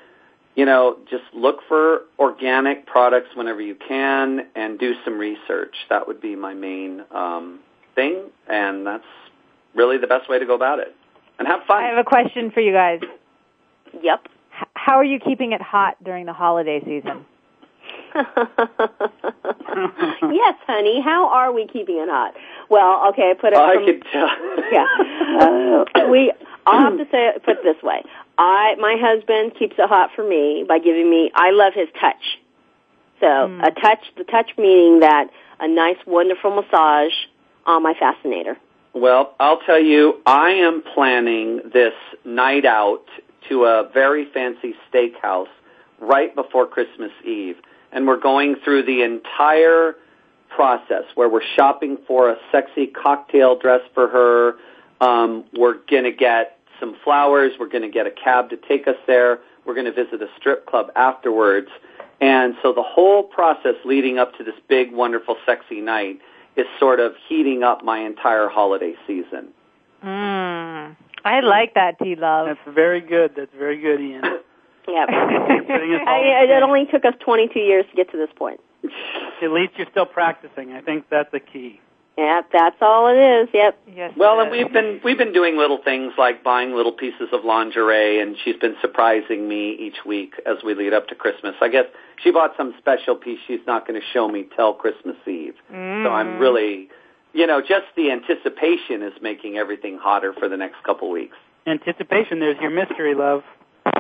you 0.55 0.65
know, 0.65 0.97
just 1.09 1.23
look 1.33 1.57
for 1.67 2.01
organic 2.19 2.85
products 2.85 3.29
whenever 3.35 3.61
you 3.61 3.75
can 3.75 4.47
and 4.55 4.77
do 4.79 4.93
some 5.05 5.17
research. 5.17 5.75
That 5.89 6.07
would 6.07 6.21
be 6.21 6.35
my 6.35 6.53
main 6.53 7.01
um, 7.11 7.59
thing, 7.95 8.29
and 8.47 8.85
that's 8.85 9.03
really 9.75 9.97
the 9.97 10.05
best 10.07 10.29
way 10.29 10.37
to 10.39 10.45
go 10.45 10.53
about 10.55 10.79
it. 10.79 10.95
And 11.39 11.47
have 11.47 11.61
fun. 11.67 11.83
I 11.83 11.87
have 11.87 11.97
a 11.97 12.03
question 12.03 12.51
for 12.51 12.59
you 12.59 12.71
guys. 12.73 12.99
Yep. 14.01 14.27
How 14.75 14.93
are 14.99 15.03
you 15.03 15.19
keeping 15.19 15.53
it 15.53 15.61
hot 15.61 15.97
during 16.03 16.27
the 16.27 16.33
holiday 16.33 16.79
season? 16.85 17.25
yes, 18.15 18.27
honey. 20.67 21.01
How 21.01 21.29
are 21.33 21.51
we 21.51 21.65
keeping 21.67 21.97
it 21.97 22.09
hot? 22.09 22.33
Well, 22.69 23.09
okay, 23.09 23.31
I 23.31 23.33
put 23.39 23.53
it. 23.53 23.57
Oh, 23.57 23.63
I 23.65 23.75
can 23.75 24.01
tell. 24.01 25.85
yeah, 26.01 26.05
uh, 26.05 26.09
we. 26.11 26.31
I'll 26.65 26.81
have 26.91 26.97
to 26.97 27.05
say 27.11 27.31
put 27.43 27.57
it 27.57 27.63
this 27.63 27.81
way. 27.81 28.03
I 28.37 28.75
my 28.79 28.97
husband 29.01 29.53
keeps 29.57 29.75
it 29.79 29.89
hot 29.89 30.11
for 30.15 30.27
me 30.27 30.63
by 30.67 30.77
giving 30.77 31.09
me. 31.09 31.31
I 31.33 31.51
love 31.51 31.73
his 31.75 31.87
touch. 31.99 32.39
So 33.19 33.25
mm. 33.25 33.65
a 33.67 33.71
touch, 33.81 34.03
the 34.17 34.25
touch 34.25 34.51
meaning 34.57 34.99
that 34.99 35.29
a 35.59 35.67
nice, 35.67 35.97
wonderful 36.05 36.51
massage 36.55 37.13
on 37.65 37.81
my 37.83 37.93
fascinator. 37.97 38.57
Well, 38.93 39.33
I'll 39.39 39.59
tell 39.61 39.81
you, 39.81 40.21
I 40.25 40.49
am 40.51 40.83
planning 40.93 41.61
this 41.73 41.93
night 42.25 42.65
out 42.65 43.05
to 43.49 43.65
a 43.65 43.89
very 43.93 44.27
fancy 44.33 44.75
steakhouse 44.93 45.47
right 45.99 46.35
before 46.35 46.67
Christmas 46.67 47.11
Eve 47.25 47.55
and 47.93 48.07
we're 48.07 48.19
going 48.19 48.55
through 48.65 48.83
the 48.83 49.03
entire 49.03 49.95
process 50.49 51.03
where 51.15 51.29
we're 51.29 51.43
shopping 51.55 51.97
for 52.07 52.29
a 52.29 52.35
sexy 52.51 52.87
cocktail 52.87 53.57
dress 53.57 53.81
for 53.93 54.07
her. 54.07 54.55
Um, 55.01 55.45
we're 55.57 55.77
going 55.89 56.03
to 56.03 56.11
get 56.11 56.57
some 56.79 56.95
flowers. 57.03 57.53
We're 57.59 57.69
going 57.69 57.83
to 57.83 57.89
get 57.89 58.07
a 58.07 58.11
cab 58.11 58.49
to 58.49 58.57
take 58.57 58.87
us 58.87 58.95
there. 59.07 59.39
We're 59.65 59.75
going 59.75 59.85
to 59.85 59.93
visit 59.93 60.21
a 60.21 60.27
strip 60.37 60.65
club 60.65 60.87
afterwards. 60.95 61.67
And 62.19 62.55
so 62.63 62.73
the 62.73 62.83
whole 62.83 63.23
process 63.23 63.75
leading 63.85 64.17
up 64.17 64.37
to 64.37 64.43
this 64.43 64.55
big, 64.67 64.91
wonderful, 64.91 65.35
sexy 65.45 65.79
night 65.81 66.19
is 66.55 66.65
sort 66.79 66.99
of 66.99 67.13
heating 67.27 67.63
up 67.63 67.83
my 67.83 67.99
entire 67.99 68.47
holiday 68.47 68.93
season. 69.07 69.49
Mm, 70.03 70.95
I 71.25 71.39
like 71.41 71.73
that, 71.75 71.97
D 71.99 72.15
Love. 72.15 72.47
That's 72.47 72.75
very 72.75 73.01
good. 73.01 73.33
That's 73.35 73.53
very 73.57 73.79
good, 73.79 73.99
Ian. 74.01 74.23
Yeah. 74.87 75.05
it 76.61 76.63
only 76.63 76.85
took 76.91 77.05
us 77.05 77.13
22 77.23 77.59
years 77.59 77.85
to 77.89 77.95
get 77.95 78.11
to 78.11 78.17
this 78.17 78.29
point. 78.35 78.59
At 79.41 79.51
least 79.51 79.73
you're 79.77 79.87
still 79.91 80.05
practicing. 80.05 80.73
I 80.73 80.81
think 80.81 81.05
that's 81.09 81.31
the 81.31 81.39
key. 81.39 81.79
Yep, 82.17 82.49
that's 82.53 82.75
all 82.79 83.07
it 83.07 83.17
is. 83.17 83.49
Yep. 83.53 83.77
Yes. 83.95 84.11
Well, 84.15 84.39
and 84.39 84.51
we've 84.51 84.71
been 84.71 85.01
we've 85.03 85.17
been 85.17 85.33
doing 85.33 85.57
little 85.57 85.79
things 85.83 86.13
like 86.15 86.43
buying 86.43 86.75
little 86.75 86.91
pieces 86.91 87.29
of 87.31 87.43
lingerie, 87.43 88.19
and 88.19 88.35
she's 88.43 88.57
been 88.57 88.75
surprising 88.81 89.47
me 89.47 89.73
each 89.79 90.05
week 90.05 90.33
as 90.45 90.57
we 90.63 90.75
lead 90.75 90.93
up 90.93 91.07
to 91.07 91.15
Christmas. 91.15 91.55
I 91.59 91.69
guess 91.69 91.85
she 92.23 92.29
bought 92.29 92.51
some 92.55 92.75
special 92.77 93.15
piece 93.15 93.39
she's 93.47 93.61
not 93.65 93.87
going 93.87 93.99
to 93.99 94.05
show 94.13 94.27
me 94.27 94.45
till 94.55 94.73
Christmas 94.75 95.15
Eve. 95.25 95.55
Mm. 95.73 96.05
So 96.05 96.11
I'm 96.11 96.27
mm. 96.35 96.39
really, 96.39 96.89
you 97.33 97.47
know, 97.47 97.61
just 97.61 97.87
the 97.97 98.11
anticipation 98.11 99.01
is 99.01 99.13
making 99.19 99.57
everything 99.57 99.97
hotter 99.99 100.33
for 100.37 100.47
the 100.47 100.57
next 100.57 100.83
couple 100.83 101.09
weeks. 101.09 101.37
Anticipation. 101.65 102.39
There's 102.39 102.59
your 102.61 102.69
mystery, 102.69 103.15
love. 103.15 103.41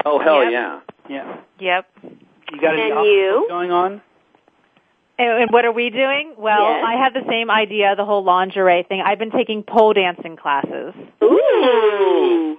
Oh 0.05 0.19
hell 0.19 0.43
yep. 0.43 0.51
yeah. 1.09 1.39
Yeah. 1.59 1.83
Yep. 2.01 2.19
You 2.53 2.61
got 2.61 2.73
any 2.79 2.89
you? 3.09 3.45
going 3.49 3.71
on? 3.71 4.01
And 5.19 5.51
what 5.51 5.63
are 5.63 5.71
we 5.71 5.91
doing? 5.91 6.33
Well, 6.39 6.59
yes. 6.71 6.83
I 6.87 6.93
have 7.03 7.13
the 7.13 7.23
same 7.29 7.51
idea, 7.51 7.95
the 7.95 8.03
whole 8.03 8.23
lingerie 8.23 8.81
thing. 8.89 8.99
I've 9.05 9.19
been 9.19 9.29
taking 9.29 9.61
pole 9.61 9.93
dancing 9.93 10.35
classes. 10.35 10.93
Ooh. 11.23 12.57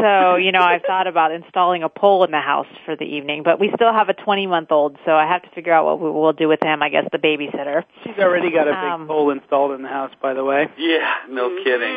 So, 0.00 0.36
you 0.36 0.52
know, 0.52 0.60
I've 0.60 0.82
thought 0.82 1.08
about 1.08 1.32
installing 1.32 1.82
a 1.82 1.88
pole 1.88 2.22
in 2.22 2.30
the 2.30 2.40
house 2.40 2.68
for 2.86 2.94
the 2.94 3.02
evening, 3.04 3.42
but 3.42 3.58
we 3.58 3.72
still 3.74 3.92
have 3.92 4.08
a 4.08 4.14
20 4.14 4.46
month 4.46 4.70
old, 4.70 4.96
so 5.04 5.10
I 5.12 5.26
have 5.26 5.42
to 5.42 5.50
figure 5.50 5.72
out 5.72 5.86
what 5.86 6.00
we 6.00 6.08
will 6.08 6.32
do 6.32 6.46
with 6.46 6.62
him, 6.62 6.84
I 6.84 6.88
guess, 6.88 7.04
the 7.10 7.18
babysitter. 7.18 7.82
She's 8.04 8.16
already 8.18 8.52
got 8.52 8.68
a 8.68 8.72
big 8.72 8.78
um, 8.92 9.06
pole 9.08 9.30
installed 9.30 9.72
in 9.72 9.82
the 9.82 9.88
house, 9.88 10.12
by 10.22 10.34
the 10.34 10.44
way. 10.44 10.68
Yeah, 10.78 11.14
no 11.28 11.48
kidding. 11.64 11.88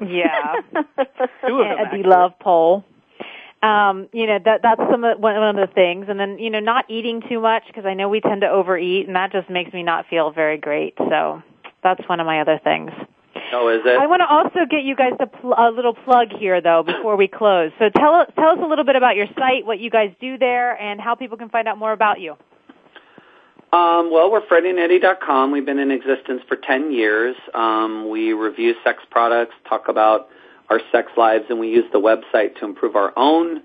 Mm-hmm. 0.00 0.04
Yeah. 0.08 0.82
Two 1.46 1.60
of 1.62 1.90
them. 1.92 2.02
love 2.02 2.32
pole 2.40 2.84
um, 3.62 4.08
you 4.12 4.26
know, 4.26 4.38
that, 4.44 4.62
that's 4.62 4.80
some 4.90 5.02
of, 5.04 5.18
one, 5.18 5.34
one 5.36 5.58
of 5.58 5.68
the 5.68 5.72
things. 5.72 6.06
And 6.08 6.18
then, 6.18 6.38
you 6.38 6.50
know, 6.50 6.60
not 6.60 6.84
eating 6.88 7.22
too 7.28 7.40
much 7.40 7.64
because 7.66 7.84
I 7.84 7.94
know 7.94 8.08
we 8.08 8.20
tend 8.20 8.42
to 8.42 8.48
overeat 8.48 9.06
and 9.06 9.16
that 9.16 9.32
just 9.32 9.50
makes 9.50 9.72
me 9.72 9.82
not 9.82 10.06
feel 10.08 10.30
very 10.30 10.58
great. 10.58 10.94
So 10.96 11.42
that's 11.82 12.06
one 12.08 12.20
of 12.20 12.26
my 12.26 12.40
other 12.40 12.60
things. 12.62 12.90
Oh, 13.52 13.68
is 13.70 13.80
it? 13.84 13.98
I 13.98 14.06
want 14.06 14.20
to 14.20 14.26
also 14.28 14.68
get 14.70 14.82
you 14.84 14.94
guys 14.94 15.12
a, 15.18 15.26
pl- 15.26 15.54
a 15.56 15.70
little 15.74 15.94
plug 15.94 16.28
here, 16.38 16.60
though, 16.60 16.82
before 16.84 17.16
we 17.16 17.28
close. 17.28 17.70
So 17.78 17.88
tell 17.88 18.26
tell 18.34 18.50
us 18.50 18.58
a 18.62 18.66
little 18.66 18.84
bit 18.84 18.94
about 18.94 19.16
your 19.16 19.26
site, 19.38 19.64
what 19.64 19.78
you 19.80 19.88
guys 19.88 20.10
do 20.20 20.36
there, 20.36 20.78
and 20.78 21.00
how 21.00 21.14
people 21.14 21.38
can 21.38 21.48
find 21.48 21.66
out 21.66 21.78
more 21.78 21.92
about 21.92 22.20
you. 22.20 22.32
Um, 23.72 24.10
well, 24.12 24.30
we're 24.30 24.42
FreddyandEddy.com. 24.46 25.50
We've 25.50 25.64
been 25.64 25.78
in 25.78 25.90
existence 25.90 26.42
for 26.46 26.56
10 26.56 26.92
years. 26.92 27.36
Um, 27.54 28.10
we 28.10 28.34
review 28.34 28.74
sex 28.84 28.98
products, 29.10 29.54
talk 29.66 29.88
about 29.88 30.28
our 30.70 30.80
sex 30.92 31.10
lives, 31.16 31.46
and 31.48 31.58
we 31.58 31.68
use 31.68 31.84
the 31.92 32.00
website 32.00 32.56
to 32.58 32.64
improve 32.64 32.96
our 32.96 33.12
own 33.16 33.62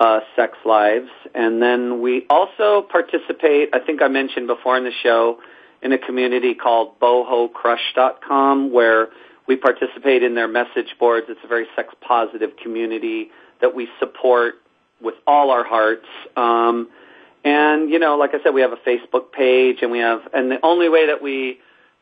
uh, 0.00 0.20
sex 0.36 0.56
lives. 0.64 1.08
And 1.34 1.62
then 1.62 2.02
we 2.02 2.26
also 2.28 2.82
participate, 2.82 3.70
I 3.72 3.78
think 3.80 4.02
I 4.02 4.08
mentioned 4.08 4.46
before 4.46 4.76
in 4.76 4.84
the 4.84 4.92
show, 5.02 5.38
in 5.82 5.92
a 5.92 5.98
community 5.98 6.54
called 6.54 6.98
bohocrush.com 7.00 8.72
where 8.72 9.08
we 9.46 9.56
participate 9.56 10.22
in 10.22 10.34
their 10.34 10.48
message 10.48 10.96
boards. 10.98 11.26
It's 11.28 11.40
a 11.44 11.46
very 11.48 11.66
sex 11.76 11.92
positive 12.00 12.50
community 12.62 13.30
that 13.60 13.74
we 13.74 13.88
support 13.98 14.54
with 15.00 15.14
all 15.26 15.50
our 15.50 15.64
hearts. 15.64 16.06
Um, 16.36 16.88
and, 17.44 17.90
you 17.90 17.98
know, 17.98 18.16
like 18.16 18.30
I 18.34 18.42
said, 18.42 18.54
we 18.54 18.62
have 18.62 18.72
a 18.72 18.76
Facebook 18.88 19.32
page 19.32 19.78
and 19.82 19.90
we 19.90 19.98
have, 19.98 20.20
and 20.32 20.50
the 20.50 20.58
only 20.64 20.88
way 20.88 21.08
that 21.08 21.20
we 21.22 21.58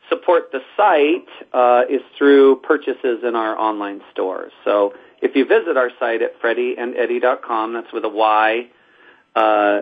support 0.09 0.51
the 0.51 0.59
site 0.77 1.27
uh, 1.53 1.83
is 1.89 2.01
through 2.17 2.57
purchases 2.57 3.19
in 3.27 3.35
our 3.35 3.57
online 3.57 4.01
stores. 4.11 4.51
So 4.65 4.93
if 5.21 5.35
you 5.35 5.45
visit 5.45 5.77
our 5.77 5.89
site 5.99 6.21
at 6.21 6.39
freddyandeddy.com, 6.41 7.73
that's 7.73 7.93
with 7.93 8.03
a 8.05 8.09
Y, 8.09 8.67
uh, 9.35 9.79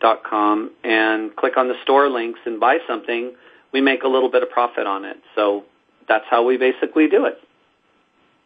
dot 0.00 0.24
com, 0.24 0.70
and 0.84 1.36
click 1.36 1.56
on 1.56 1.68
the 1.68 1.74
store 1.82 2.08
links 2.08 2.40
and 2.46 2.60
buy 2.60 2.78
something, 2.86 3.34
we 3.72 3.80
make 3.80 4.02
a 4.04 4.08
little 4.08 4.30
bit 4.30 4.42
of 4.42 4.50
profit 4.50 4.86
on 4.86 5.04
it. 5.04 5.16
So 5.34 5.64
that's 6.08 6.24
how 6.30 6.44
we 6.44 6.56
basically 6.56 7.08
do 7.08 7.26
it. 7.26 7.38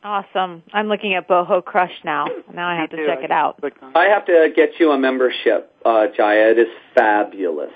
Awesome. 0.05 0.62
I'm 0.72 0.87
looking 0.87 1.14
at 1.14 1.26
Boho 1.29 1.62
Crush 1.62 1.93
now. 2.05 2.29
Now 2.55 2.68
I 2.68 2.76
have 2.76 2.91
to 2.91 2.97
check 3.05 3.24
it 3.24 3.33
out. 3.33 3.59
I 3.97 4.05
have 4.05 4.24
to 4.26 4.49
get 4.55 4.79
you 4.79 4.93
a 4.93 4.99
membership, 4.99 5.74
uh, 5.85 6.07
Jaiya. 6.16 6.53
It 6.53 6.59
is 6.61 6.68
fabulous. 6.95 7.72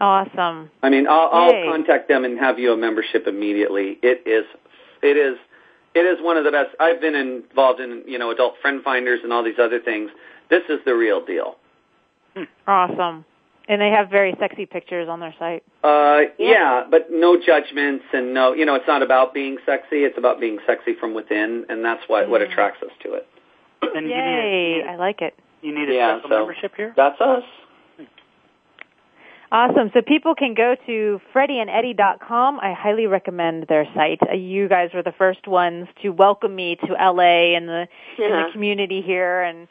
Awesome. 0.00 0.70
I 0.82 0.90
mean, 0.90 1.06
I'll, 1.08 1.28
I'll 1.32 1.52
contact 1.70 2.08
them 2.08 2.24
and 2.24 2.38
have 2.38 2.58
you 2.58 2.72
a 2.72 2.76
membership 2.76 3.26
immediately. 3.26 3.98
It 4.02 4.22
is, 4.26 4.44
it 5.02 5.16
is, 5.16 5.38
it 5.94 6.00
is 6.00 6.18
one 6.20 6.36
of 6.36 6.44
the 6.44 6.52
best. 6.52 6.70
I've 6.78 7.00
been 7.00 7.16
involved 7.16 7.80
in 7.80 8.02
you 8.06 8.18
know 8.18 8.30
adult 8.30 8.54
friend 8.62 8.82
finders 8.84 9.20
and 9.24 9.32
all 9.32 9.42
these 9.42 9.58
other 9.60 9.80
things. 9.80 10.10
This 10.50 10.62
is 10.68 10.78
the 10.84 10.94
real 10.94 11.24
deal. 11.24 11.56
Hmm. 12.36 12.44
Awesome. 12.66 13.24
And 13.68 13.80
they 13.82 13.90
have 13.90 14.08
very 14.08 14.34
sexy 14.38 14.64
pictures 14.64 15.08
on 15.10 15.20
their 15.20 15.34
site. 15.38 15.62
Uh, 15.84 16.30
yeah, 16.38 16.84
but 16.90 17.08
no 17.10 17.36
judgments 17.44 18.02
and 18.14 18.32
no, 18.32 18.54
you 18.54 18.64
know, 18.64 18.76
it's 18.76 18.86
not 18.86 19.02
about 19.02 19.34
being 19.34 19.58
sexy. 19.66 20.04
It's 20.04 20.16
about 20.16 20.40
being 20.40 20.58
sexy 20.66 20.94
from 20.98 21.12
within, 21.12 21.66
and 21.68 21.84
that's 21.84 22.02
what 22.06 22.30
what 22.30 22.40
attracts 22.40 22.82
us 22.82 22.92
to 23.02 23.14
it. 23.14 23.26
And 23.82 24.08
Yay! 24.08 24.14
You 24.14 24.24
need, 24.24 24.70
you 24.70 24.74
need, 24.84 24.90
I 24.90 24.96
like 24.96 25.20
it. 25.22 25.34
You 25.60 25.74
need 25.76 25.90
a 25.90 25.94
yeah, 25.94 26.18
special 26.20 26.30
so 26.30 26.38
membership 26.38 26.72
here. 26.76 26.94
That's 26.96 27.20
us. 27.20 27.42
Awesome. 29.50 29.90
So 29.94 30.02
people 30.02 30.34
can 30.34 30.54
go 30.54 30.74
to 30.86 31.20
freddyandeddy.com. 31.34 32.60
I 32.60 32.74
highly 32.74 33.06
recommend 33.06 33.66
their 33.66 33.86
site. 33.94 34.18
Uh, 34.30 34.34
you 34.34 34.68
guys 34.68 34.90
were 34.92 35.02
the 35.02 35.12
first 35.16 35.46
ones 35.46 35.88
to 36.02 36.10
welcome 36.10 36.54
me 36.54 36.76
to 36.76 36.92
LA 36.92 37.56
and 37.56 37.66
the, 37.66 37.88
yeah. 38.18 38.26
and 38.26 38.34
the 38.48 38.52
community 38.52 39.00
here. 39.00 39.40
And 39.40 39.68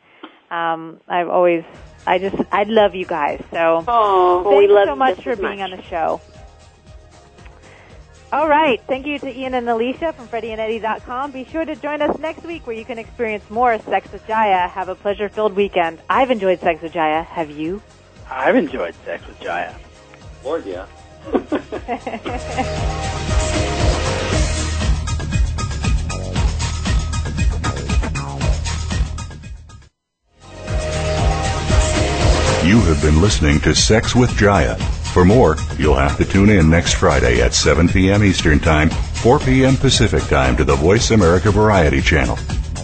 um, 0.49 0.99
I've 1.07 1.30
always, 1.30 1.63
I 2.07 2.17
just, 2.17 2.36
I 2.51 2.63
love 2.63 2.95
you 2.95 3.05
guys. 3.05 3.39
So 3.51 3.84
oh, 3.88 4.43
thank 4.45 4.55
we 4.57 4.63
you 4.67 4.73
love 4.73 4.88
so 4.88 4.95
much 4.95 5.21
for 5.23 5.36
being 5.36 5.61
on 5.61 5.69
the 5.69 5.84
show. 5.84 6.19
All 8.34 8.47
right. 8.49 8.82
Thank 8.88 9.05
you 9.05 9.19
to 9.19 9.30
Ian 9.39 9.53
and 9.53 9.69
Alicia 9.69 10.11
from 10.13 10.28
freddyandeddy.com. 10.28 11.32
Be 11.32 11.45
sure 11.45 11.65
to 11.65 11.75
join 11.75 12.01
us 12.01 12.17
next 12.17 12.43
week 12.45 12.65
where 12.65 12.75
you 12.75 12.84
can 12.84 12.97
experience 12.97 13.47
more 13.51 13.78
Sex 13.80 14.11
with 14.11 14.25
Jaiya. 14.28 14.69
Have 14.69 14.89
a 14.89 14.95
pleasure-filled 14.95 15.53
weekend. 15.55 15.99
I've 16.09 16.32
enjoyed 16.32 16.59
Sex 16.59 16.82
with 16.82 16.91
Jaiya. 16.93 17.25
Have 17.25 17.51
you? 17.51 17.82
I've 18.30 18.55
enjoyed 18.57 18.93
sex 19.05 19.23
with 19.25 19.39
Jaiya. 19.39 19.73
Lord, 20.43 20.65
yeah. 20.65 20.86
you 32.65 32.80
have 32.82 33.01
been 33.01 33.21
listening 33.21 33.61
to 33.61 33.73
Sex 33.73 34.13
with 34.13 34.30
Jaiya. 34.32 34.78
For 35.13 35.23
more, 35.23 35.55
you'll 35.78 35.95
have 35.95 36.17
to 36.17 36.25
tune 36.25 36.49
in 36.49 36.69
next 36.69 36.95
Friday 36.95 37.41
at 37.41 37.53
7 37.53 37.88
p.m. 37.88 38.23
Eastern 38.25 38.59
Time, 38.59 38.89
4 38.89 39.39
p.m. 39.39 39.78
Pacific 39.78 40.23
Time 40.23 40.57
to 40.57 40.65
the 40.65 40.75
Voice 40.75 41.11
America 41.11 41.49
Variety 41.49 42.01
Channel. 42.01 42.38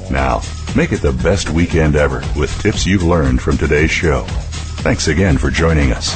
Now, 0.10 0.42
make 0.76 0.94
it 0.94 1.02
the 1.02 1.12
best 1.12 1.50
weekend 1.50 1.96
ever 1.98 2.24
with 2.40 2.58
tips 2.62 2.86
you've 2.86 3.04
learned 3.04 3.42
from 3.42 3.58
today's 3.58 3.92
show. 3.92 4.26
Thanks 4.84 5.08
again 5.08 5.38
for 5.38 5.50
joining 5.50 5.94
us. 5.94 6.08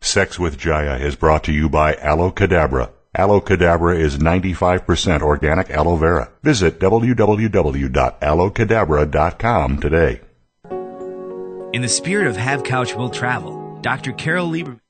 Sex 0.00 0.38
with 0.38 0.58
Jaiya 0.58 0.98
is 1.02 1.14
brought 1.14 1.44
to 1.44 1.52
you 1.52 1.68
by 1.68 1.92
Aloe 1.96 2.30
Cadabra. 2.30 2.88
Aloe 3.14 3.42
Cadabra 3.42 3.98
is 3.98 4.16
95% 4.16 5.20
organic 5.20 5.68
aloe 5.68 5.96
vera. 5.96 6.30
Visit 6.42 6.80
www.aloecadabra.com 6.80 9.78
today. 9.80 10.22
In 11.74 11.82
the 11.82 11.88
spirit 11.88 12.26
of 12.28 12.38
Have 12.38 12.64
Couch 12.64 12.94
Will 12.94 13.10
Travel, 13.10 13.78
Dr. 13.82 14.12
Carol 14.12 14.48
Lieberman. 14.50 14.81